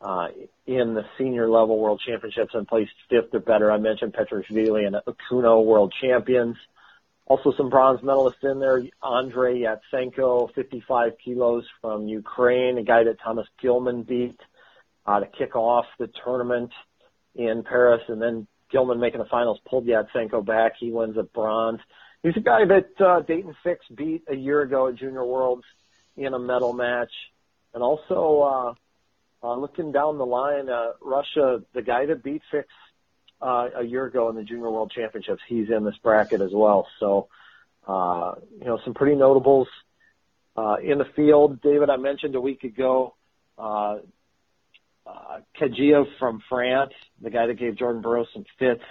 uh, 0.00 0.28
in 0.66 0.94
the 0.94 1.04
senior 1.16 1.48
level 1.48 1.78
world 1.78 2.00
championships 2.06 2.54
and 2.54 2.66
placed 2.68 2.92
fifth 3.10 3.34
or 3.34 3.40
better. 3.40 3.70
I 3.70 3.78
mentioned 3.78 4.14
Petriashvili 4.14 4.86
and 4.86 4.96
Okuno 5.06 5.64
world 5.64 5.92
champions. 6.00 6.56
Also 7.26 7.52
some 7.56 7.68
bronze 7.68 8.00
medalists 8.00 8.42
in 8.42 8.58
there. 8.58 8.82
Andrei 9.02 9.62
Yatsenko, 9.62 10.52
55 10.54 11.12
kilos 11.22 11.64
from 11.80 12.08
Ukraine, 12.08 12.78
a 12.78 12.84
guy 12.84 13.04
that 13.04 13.18
Thomas 13.22 13.46
Gilman 13.60 14.02
beat 14.02 14.38
uh, 15.04 15.20
to 15.20 15.26
kick 15.26 15.54
off 15.56 15.84
the 15.98 16.08
tournament 16.24 16.70
in 17.34 17.64
Paris. 17.64 18.02
And 18.08 18.22
then 18.22 18.46
Gilman 18.70 19.00
making 19.00 19.20
the 19.20 19.26
finals 19.26 19.58
pulled 19.68 19.86
Yatsenko 19.86 20.46
back. 20.46 20.72
He 20.78 20.90
wins 20.90 21.16
a 21.18 21.22
bronze. 21.22 21.80
He's 22.22 22.36
a 22.36 22.40
guy 22.40 22.64
that 22.64 22.90
uh, 22.98 23.22
Daton 23.22 23.54
Fix 23.62 23.84
beat 23.94 24.24
a 24.28 24.34
year 24.34 24.62
ago 24.62 24.88
at 24.88 24.96
Junior 24.96 25.24
Worlds 25.24 25.64
in 26.16 26.34
a 26.34 26.38
medal 26.38 26.72
match. 26.72 27.12
And 27.74 27.82
also, 27.82 28.40
uh, 28.40 28.74
uh, 29.42 29.54
looking 29.54 29.92
down 29.92 30.18
the 30.18 30.26
line, 30.26 30.68
uh, 30.68 30.92
Russia, 31.00 31.62
the 31.74 31.82
guy 31.82 32.06
that 32.06 32.22
beat 32.22 32.42
Fix 32.50 32.68
uh, 33.40 33.68
a 33.76 33.82
year 33.82 34.06
ago 34.06 34.28
in 34.30 34.36
the 34.36 34.42
Junior 34.42 34.70
World 34.70 34.92
Championships, 34.94 35.42
he's 35.48 35.70
in 35.70 35.84
this 35.84 35.96
bracket 36.02 36.40
as 36.40 36.50
well. 36.52 36.88
So, 36.98 37.28
uh, 37.86 38.34
you 38.58 38.66
know, 38.66 38.78
some 38.84 38.94
pretty 38.94 39.16
notables 39.16 39.68
uh, 40.56 40.76
in 40.82 40.98
the 40.98 41.06
field. 41.16 41.62
David, 41.62 41.88
I 41.90 41.96
mentioned 41.96 42.34
a 42.34 42.40
week 42.40 42.64
ago, 42.64 43.14
uh, 43.56 43.98
uh, 45.06 45.38
Kajiev 45.58 46.06
from 46.18 46.42
France, 46.48 46.92
the 47.22 47.30
guy 47.30 47.46
that 47.46 47.54
gave 47.54 47.76
Jordan 47.76 48.02
Burroughs 48.02 48.28
some 48.34 48.44
fits 48.58 48.82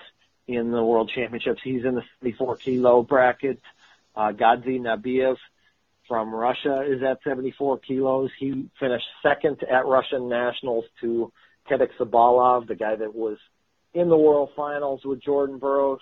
in 0.48 0.72
the 0.72 0.84
World 0.84 1.12
Championships. 1.14 1.60
He's 1.64 1.84
in 1.84 1.96
the 1.96 2.04
74 2.22 2.58
kilo 2.58 3.04
bracket. 3.04 3.60
Uh, 4.16 4.32
Gadzhi 4.32 4.80
Nabiev 4.80 5.36
from 6.08 6.34
Russia 6.34 6.84
is 6.88 7.02
at 7.04 7.20
74 7.24 7.80
kilos. 7.80 8.30
He 8.40 8.70
finished 8.80 9.06
second 9.22 9.58
at 9.64 9.86
Russian 9.86 10.30
Nationals 10.30 10.86
to 11.02 11.32
Kedek 11.70 11.90
Sabalov, 12.00 12.68
the 12.68 12.76
guy 12.76 12.96
that 12.96 13.14
was 13.14 13.38
in 13.94 14.10
the 14.10 14.18
World 14.18 14.50
Finals 14.56 15.02
with 15.04 15.22
Jordan 15.22 15.58
Burroughs. 15.58 16.02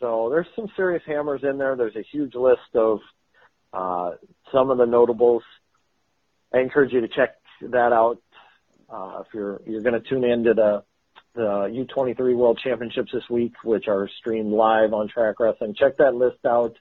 So 0.00 0.28
there's 0.30 0.46
some 0.54 0.68
serious 0.76 1.02
hammers 1.06 1.42
in 1.42 1.58
there. 1.58 1.76
There's 1.76 1.96
a 1.96 2.04
huge 2.12 2.34
list 2.34 2.74
of 2.74 2.98
uh, 3.72 4.12
some 4.52 4.70
of 4.70 4.78
the 4.78 4.86
notables. 4.86 5.42
I 6.52 6.58
encourage 6.58 6.92
you 6.92 7.00
to 7.00 7.08
check 7.08 7.36
that 7.62 7.92
out 7.92 8.18
uh, 8.88 9.22
if 9.26 9.26
you're 9.34 9.60
you're 9.66 9.82
going 9.82 10.00
to 10.00 10.08
tune 10.08 10.24
into 10.24 10.54
the 10.54 10.82
the 11.34 11.86
U23 11.96 12.34
World 12.34 12.58
Championships 12.62 13.10
this 13.12 13.28
week, 13.28 13.52
which 13.62 13.88
are 13.88 14.08
streamed 14.20 14.52
live 14.52 14.94
on 14.94 15.08
Track 15.08 15.38
Wrestling. 15.38 15.74
Check 15.78 15.98
that 15.98 16.14
list 16.14 16.38
out. 16.46 16.76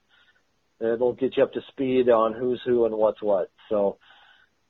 It'll 0.80 1.14
get 1.14 1.38
you 1.38 1.44
up 1.44 1.54
to 1.54 1.62
speed 1.70 2.10
on 2.10 2.34
who's 2.34 2.62
who 2.66 2.86
and 2.86 2.96
what's 2.96 3.22
what. 3.22 3.50
So, 3.70 3.98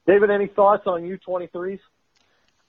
David, 0.07 0.29
any 0.29 0.47
thoughts 0.47 0.83
on 0.85 1.01
U23s? 1.01 1.79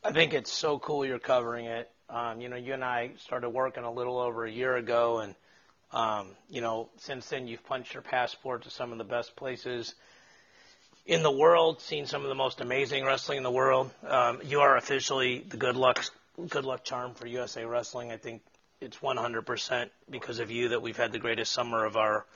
I 0.02 0.12
think 0.12 0.34
it's 0.34 0.52
so 0.52 0.78
cool 0.78 1.04
you're 1.04 1.18
covering 1.18 1.66
it. 1.66 1.90
Um, 2.08 2.40
you 2.40 2.48
know, 2.48 2.56
you 2.56 2.72
and 2.74 2.84
I 2.84 3.10
started 3.18 3.50
working 3.50 3.84
a 3.84 3.92
little 3.92 4.18
over 4.18 4.44
a 4.44 4.50
year 4.50 4.76
ago, 4.76 5.18
and 5.18 5.34
um, 5.92 6.28
you 6.48 6.60
know, 6.60 6.88
since 6.98 7.28
then 7.28 7.48
you've 7.48 7.64
punched 7.64 7.94
your 7.94 8.02
passport 8.02 8.62
to 8.62 8.70
some 8.70 8.92
of 8.92 8.98
the 8.98 9.04
best 9.04 9.34
places 9.36 9.94
in 11.04 11.22
the 11.22 11.30
world, 11.30 11.80
seen 11.80 12.06
some 12.06 12.22
of 12.22 12.28
the 12.28 12.34
most 12.34 12.60
amazing 12.60 13.04
wrestling 13.04 13.38
in 13.38 13.42
the 13.42 13.50
world. 13.50 13.90
Um, 14.06 14.40
you 14.44 14.60
are 14.60 14.76
officially 14.76 15.38
the 15.38 15.56
good 15.56 15.76
luck 15.76 16.04
good 16.48 16.64
luck 16.64 16.84
charm 16.84 17.14
for 17.14 17.26
USA 17.26 17.64
Wrestling. 17.64 18.12
I 18.12 18.16
think 18.16 18.42
it's 18.80 18.98
100% 18.98 19.90
because 20.10 20.38
of 20.38 20.50
you 20.50 20.70
that 20.70 20.82
we've 20.82 20.96
had 20.96 21.12
the 21.12 21.18
greatest 21.18 21.52
summer 21.52 21.84
of 21.84 21.96
our 21.96 22.26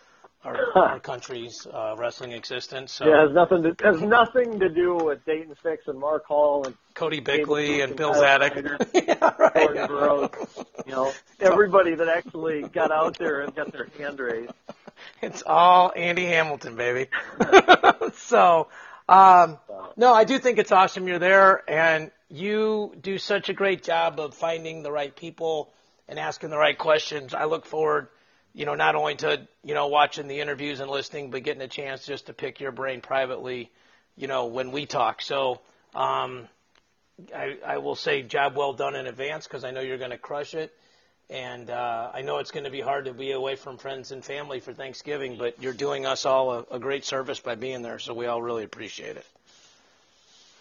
our, 0.44 0.56
our 0.76 1.00
country's 1.00 1.66
uh, 1.66 1.94
wrestling 1.98 2.32
existence. 2.32 2.92
So. 2.92 3.06
Yeah, 3.06 3.24
it 3.24 3.28
has 3.28 3.34
nothing 3.34 3.62
to 3.62 3.74
has 3.84 4.00
nothing 4.00 4.60
to 4.60 4.68
do 4.68 4.94
with 4.96 5.24
Daton 5.24 5.56
Fix 5.62 5.86
and 5.86 5.98
Mark 5.98 6.24
Hall 6.26 6.64
and 6.66 6.74
Cody 6.94 7.20
Bickley 7.20 7.80
and, 7.80 7.90
and 7.90 7.96
Bill 7.96 8.14
Zadick. 8.14 8.54
yeah, 9.06 9.30
right. 9.38 9.88
Burroughs, 9.88 10.30
you 10.86 10.92
know, 10.92 11.12
everybody 11.40 11.94
that 11.94 12.08
actually 12.08 12.62
got 12.62 12.90
out 12.90 13.18
there 13.18 13.40
and 13.42 13.54
got 13.54 13.72
their 13.72 13.88
hand 13.98 14.18
raised. 14.18 14.52
It's 15.22 15.42
all 15.46 15.92
Andy 15.96 16.26
Hamilton, 16.26 16.76
baby. 16.76 17.08
so, 18.14 18.68
um, 19.08 19.58
no, 19.96 20.12
I 20.12 20.24
do 20.24 20.38
think 20.38 20.58
it's 20.58 20.72
awesome 20.72 21.08
you're 21.08 21.18
there, 21.18 21.68
and 21.70 22.10
you 22.28 22.94
do 23.00 23.18
such 23.18 23.48
a 23.48 23.52
great 23.52 23.82
job 23.82 24.20
of 24.20 24.34
finding 24.34 24.82
the 24.82 24.92
right 24.92 25.14
people 25.14 25.72
and 26.08 26.18
asking 26.18 26.50
the 26.50 26.58
right 26.58 26.76
questions. 26.76 27.32
I 27.34 27.44
look 27.44 27.64
forward, 27.64 28.08
you 28.54 28.66
know, 28.66 28.74
not 28.74 28.94
only 28.94 29.14
to, 29.16 29.46
you 29.64 29.74
know, 29.74 29.88
watching 29.88 30.28
the 30.28 30.40
interviews 30.40 30.80
and 30.80 30.90
listening, 30.90 31.30
but 31.30 31.42
getting 31.42 31.62
a 31.62 31.68
chance 31.68 32.04
just 32.04 32.26
to 32.26 32.32
pick 32.32 32.60
your 32.60 32.72
brain 32.72 33.00
privately, 33.00 33.70
you 34.16 34.26
know, 34.26 34.46
when 34.46 34.72
we 34.72 34.86
talk. 34.86 35.22
So, 35.22 35.60
um, 35.94 36.48
I, 37.34 37.58
I 37.64 37.78
will 37.78 37.96
say 37.96 38.22
job 38.22 38.56
well 38.56 38.72
done 38.72 38.96
in 38.96 39.06
advance 39.06 39.46
because 39.46 39.64
I 39.64 39.70
know 39.70 39.80
you're 39.80 39.98
going 39.98 40.10
to 40.10 40.18
crush 40.18 40.54
it. 40.54 40.72
And 41.28 41.70
uh, 41.70 42.10
I 42.12 42.22
know 42.22 42.38
it's 42.38 42.50
going 42.50 42.64
to 42.64 42.70
be 42.70 42.80
hard 42.80 43.04
to 43.04 43.14
be 43.14 43.30
away 43.30 43.54
from 43.54 43.76
friends 43.76 44.10
and 44.10 44.24
family 44.24 44.58
for 44.58 44.72
Thanksgiving, 44.72 45.36
but 45.36 45.62
you're 45.62 45.72
doing 45.72 46.04
us 46.04 46.26
all 46.26 46.50
a, 46.50 46.64
a 46.72 46.78
great 46.80 47.04
service 47.04 47.38
by 47.38 47.54
being 47.54 47.82
there, 47.82 48.00
so 48.00 48.14
we 48.14 48.26
all 48.26 48.42
really 48.42 48.64
appreciate 48.64 49.16
it. 49.16 49.26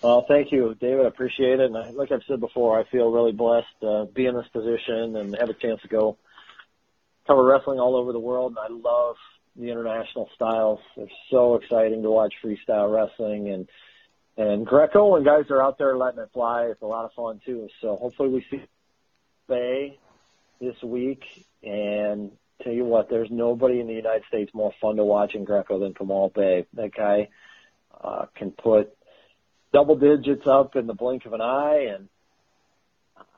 Well, 0.04 0.26
thank 0.28 0.52
you, 0.52 0.76
David. 0.80 1.06
I 1.06 1.08
appreciate 1.08 1.60
it. 1.60 1.66
And 1.66 1.78
I, 1.78 1.90
like 1.90 2.12
I've 2.12 2.22
said 2.28 2.40
before, 2.40 2.80
I 2.80 2.84
feel 2.86 3.12
really 3.12 3.32
blessed 3.32 3.68
to 3.82 4.08
be 4.14 4.28
in 4.28 4.36
this 4.36 4.48
position 4.54 5.16
and 5.16 5.36
have 5.40 5.50
a 5.50 5.54
chance 5.56 5.82
to 5.82 5.88
go 5.88 6.18
cover 7.30 7.44
wrestling 7.44 7.80
all 7.80 7.96
over 7.96 8.12
the 8.12 8.20
world. 8.20 8.56
And 8.58 8.60
I 8.60 8.90
love 8.90 9.16
the 9.56 9.70
international 9.70 10.30
styles. 10.34 10.80
They're 10.98 11.08
so 11.30 11.56
exciting 11.56 12.02
to 12.04 12.10
watch 12.10 12.34
freestyle 12.44 12.92
wrestling 12.94 13.50
and 13.50 13.70
and 14.38 14.66
Greco 14.66 15.18
and 15.18 15.26
guys 15.26 15.46
are 15.50 15.62
out 15.62 15.78
there 15.78 15.98
letting 15.98 16.20
it 16.20 16.30
fly. 16.32 16.68
It's 16.72 16.82
a 16.82 16.86
lot 16.86 17.04
of 17.04 17.12
fun 17.12 17.42
too. 17.46 17.68
So 17.82 17.98
hopefully 17.98 18.30
we 18.30 18.46
see 18.50 18.64
Bey 19.50 20.00
this 20.62 20.82
week. 20.82 21.24
And 21.62 22.32
tell 22.64 22.72
you 22.72 22.86
what, 22.86 23.10
there's 23.10 23.30
nobody 23.30 23.82
in 23.82 23.88
the 23.88 23.94
United 23.94 24.24
States 24.30 24.52
more 24.54 24.72
fun 24.82 24.96
to 24.96 25.04
watch 25.04 25.36
in 25.36 25.44
Greco 25.44 25.80
than 25.80 25.94
Kamal 25.94 26.30
Bey. 26.30 26.66
That 26.74 26.94
guy 26.96 27.28
uh, 28.02 28.28
can 28.36 28.52
put 28.52 28.96
double 29.74 29.98
digits 29.98 30.48
up 30.48 30.76
in 30.76 30.88
the 30.88 30.94
blink 30.94 31.26
of 31.26 31.34
an 31.34 31.42
eye, 31.42 31.88
and 31.96 32.08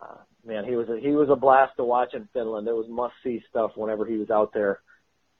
uh, 0.01 0.17
man, 0.45 0.65
he 0.65 0.75
was 0.75 0.89
a, 0.89 0.99
he 0.99 1.11
was 1.11 1.29
a 1.29 1.35
blast 1.35 1.77
to 1.77 1.83
watch 1.83 2.13
in 2.13 2.27
Finland. 2.33 2.67
It 2.67 2.75
was 2.75 2.87
must 2.89 3.13
see 3.23 3.43
stuff 3.49 3.71
whenever 3.75 4.05
he 4.05 4.17
was 4.17 4.29
out 4.29 4.53
there. 4.53 4.79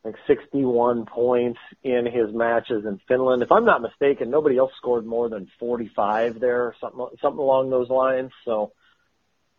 Like 0.04 0.16
61 0.26 1.06
points 1.06 1.60
in 1.84 2.08
his 2.08 2.34
matches 2.34 2.86
in 2.86 3.00
Finland. 3.08 3.44
If 3.44 3.52
I'm 3.52 3.66
not 3.66 3.84
mistaken, 3.84 4.32
nobody 4.32 4.58
else 4.58 4.72
scored 4.78 5.06
more 5.06 5.30
than 5.30 5.48
45 5.60 6.40
there, 6.40 6.76
something 6.82 7.06
something 7.22 7.40
along 7.40 7.70
those 7.70 7.88
lines. 7.90 8.32
So, 8.44 8.72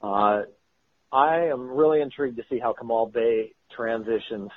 uh, 0.02 0.42
I 1.12 1.46
am 1.46 1.68
really 1.70 2.00
intrigued 2.00 2.38
to 2.38 2.44
see 2.50 2.58
how 2.58 2.72
Kamal 2.72 3.06
Bey 3.06 3.52
transitions 3.70 4.50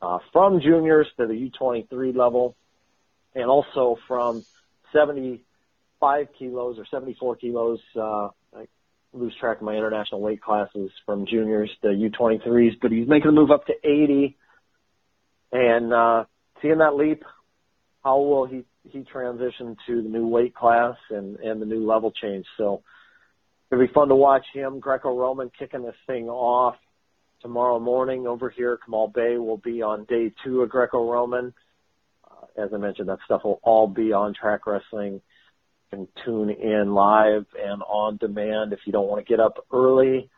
uh, 0.00 0.18
from 0.32 0.60
juniors 0.60 1.08
to 1.16 1.26
the 1.26 1.50
U23 1.50 2.14
level, 2.14 2.54
and 3.34 3.46
also 3.46 3.96
from 4.06 4.44
75 4.92 6.28
kilos 6.38 6.78
or 6.78 6.86
74 6.86 7.36
kilos. 7.36 7.80
Uh, 7.98 8.28
lose 9.14 9.34
track 9.38 9.58
of 9.58 9.62
my 9.62 9.74
international 9.74 10.20
weight 10.20 10.42
classes 10.42 10.90
from 11.06 11.26
juniors 11.26 11.70
to 11.82 11.88
U23s, 11.88 12.72
but 12.82 12.90
he's 12.90 13.08
making 13.08 13.26
the 13.26 13.32
move 13.32 13.50
up 13.50 13.66
to 13.66 13.74
80. 13.82 14.36
And 15.52 15.92
uh, 15.92 16.24
seeing 16.60 16.78
that 16.78 16.96
leap, 16.96 17.22
how 18.02 18.18
will 18.18 18.46
he 18.46 18.64
he 18.84 19.00
transitioned 19.00 19.76
to 19.86 20.02
the 20.02 20.08
new 20.08 20.26
weight 20.26 20.54
class 20.54 20.96
and, 21.10 21.36
and 21.36 21.60
the 21.60 21.66
new 21.66 21.86
level 21.86 22.12
change. 22.12 22.44
So 22.58 22.82
it'll 23.70 23.86
be 23.86 23.92
fun 23.92 24.08
to 24.08 24.14
watch 24.14 24.44
him, 24.52 24.78
Greco-Roman, 24.78 25.50
kicking 25.58 25.82
this 25.82 25.94
thing 26.06 26.28
off 26.28 26.76
tomorrow 27.40 27.78
morning 27.80 28.26
over 28.26 28.50
here. 28.50 28.78
Kamal 28.84 29.08
Bey 29.08 29.36
will 29.38 29.56
be 29.56 29.82
on 29.82 30.04
day 30.04 30.32
two 30.44 30.62
of 30.62 30.68
Greco-Roman. 30.68 31.54
Uh, 32.24 32.62
as 32.62 32.70
I 32.74 32.76
mentioned, 32.76 33.08
that 33.08 33.18
stuff 33.24 33.42
will 33.44 33.60
all 33.62 33.88
be 33.88 34.12
on 34.12 34.34
Track 34.34 34.66
Wrestling. 34.66 35.20
You 35.94 36.08
can 36.08 36.24
tune 36.24 36.50
in 36.50 36.92
live 36.94 37.46
and 37.60 37.82
on 37.82 38.16
demand 38.16 38.72
if 38.72 38.80
you 38.84 38.92
don't 38.92 39.06
want 39.06 39.24
to 39.24 39.28
get 39.30 39.40
up 39.40 39.64
early. 39.72 40.28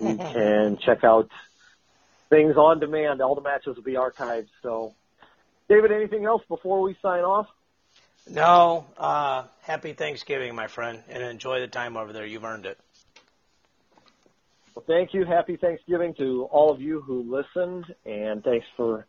You 0.00 0.16
can 0.16 0.78
check 0.78 1.04
out 1.04 1.30
things 2.30 2.56
on 2.56 2.80
demand. 2.80 3.20
All 3.20 3.34
the 3.34 3.42
matches 3.42 3.76
will 3.76 3.82
be 3.82 3.94
archived. 3.94 4.48
So, 4.62 4.94
David, 5.68 5.92
anything 5.92 6.24
else 6.24 6.42
before 6.48 6.80
we 6.80 6.96
sign 7.02 7.24
off? 7.24 7.46
No. 8.28 8.86
Uh, 8.96 9.44
happy 9.62 9.92
Thanksgiving, 9.92 10.54
my 10.54 10.66
friend, 10.66 11.02
and 11.08 11.22
enjoy 11.22 11.60
the 11.60 11.68
time 11.68 11.96
over 11.96 12.12
there. 12.12 12.24
You've 12.24 12.44
earned 12.44 12.66
it. 12.66 12.78
Well, 14.74 14.84
thank 14.86 15.14
you. 15.14 15.24
Happy 15.24 15.56
Thanksgiving 15.56 16.14
to 16.14 16.44
all 16.50 16.72
of 16.72 16.80
you 16.80 17.00
who 17.00 17.22
listened, 17.22 17.84
and 18.04 18.42
thanks 18.42 18.66
for 18.76 19.06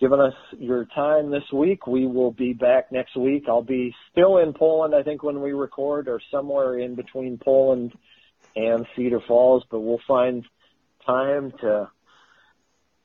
giving 0.00 0.20
us 0.20 0.34
your 0.58 0.86
time 0.86 1.30
this 1.30 1.44
week. 1.52 1.86
We 1.86 2.06
will 2.06 2.30
be 2.30 2.54
back 2.54 2.90
next 2.90 3.16
week. 3.16 3.44
I'll 3.48 3.62
be 3.62 3.94
still 4.10 4.38
in 4.38 4.54
Poland, 4.54 4.94
I 4.94 5.02
think, 5.02 5.22
when 5.22 5.42
we 5.42 5.52
record, 5.52 6.08
or 6.08 6.20
somewhere 6.30 6.78
in 6.78 6.94
between 6.94 7.38
Poland 7.38 7.92
and 8.56 8.86
Cedar 8.96 9.20
Falls, 9.28 9.62
but 9.70 9.80
we'll 9.80 10.00
find 10.08 10.44
time 11.06 11.52
to 11.60 11.90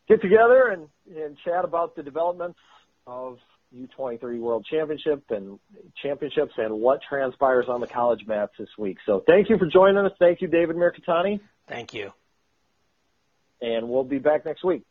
get 0.08 0.22
together 0.22 0.70
and, 0.70 0.88
and 1.16 1.38
chat 1.43 1.66
about 1.66 1.96
the 1.96 2.04
developments 2.04 2.60
of 3.06 3.38
U23 3.76 4.39
World 4.39 4.66
Championship 4.70 5.24
and 5.30 5.60
championships 6.02 6.54
and 6.58 6.80
what 6.80 7.02
transpires 7.08 7.66
on 7.68 7.82
the 7.82 7.88
college 7.88 8.22
mats 8.26 8.54
this 8.58 8.70
week. 8.78 8.98
So 9.06 9.24
thank 9.28 9.50
you 9.50 9.58
for 9.58 9.66
joining 9.66 9.98
us. 9.98 10.14
Thank 10.18 10.41
you, 10.41 10.48
David 10.48 10.78
Mirikitani. 10.78 11.41
Thank 11.68 11.93
you. 11.93 12.12
And 13.62 13.89
we'll 13.89 14.04
be 14.04 14.20
back 14.20 14.46
next 14.46 14.64
week. 14.64 14.84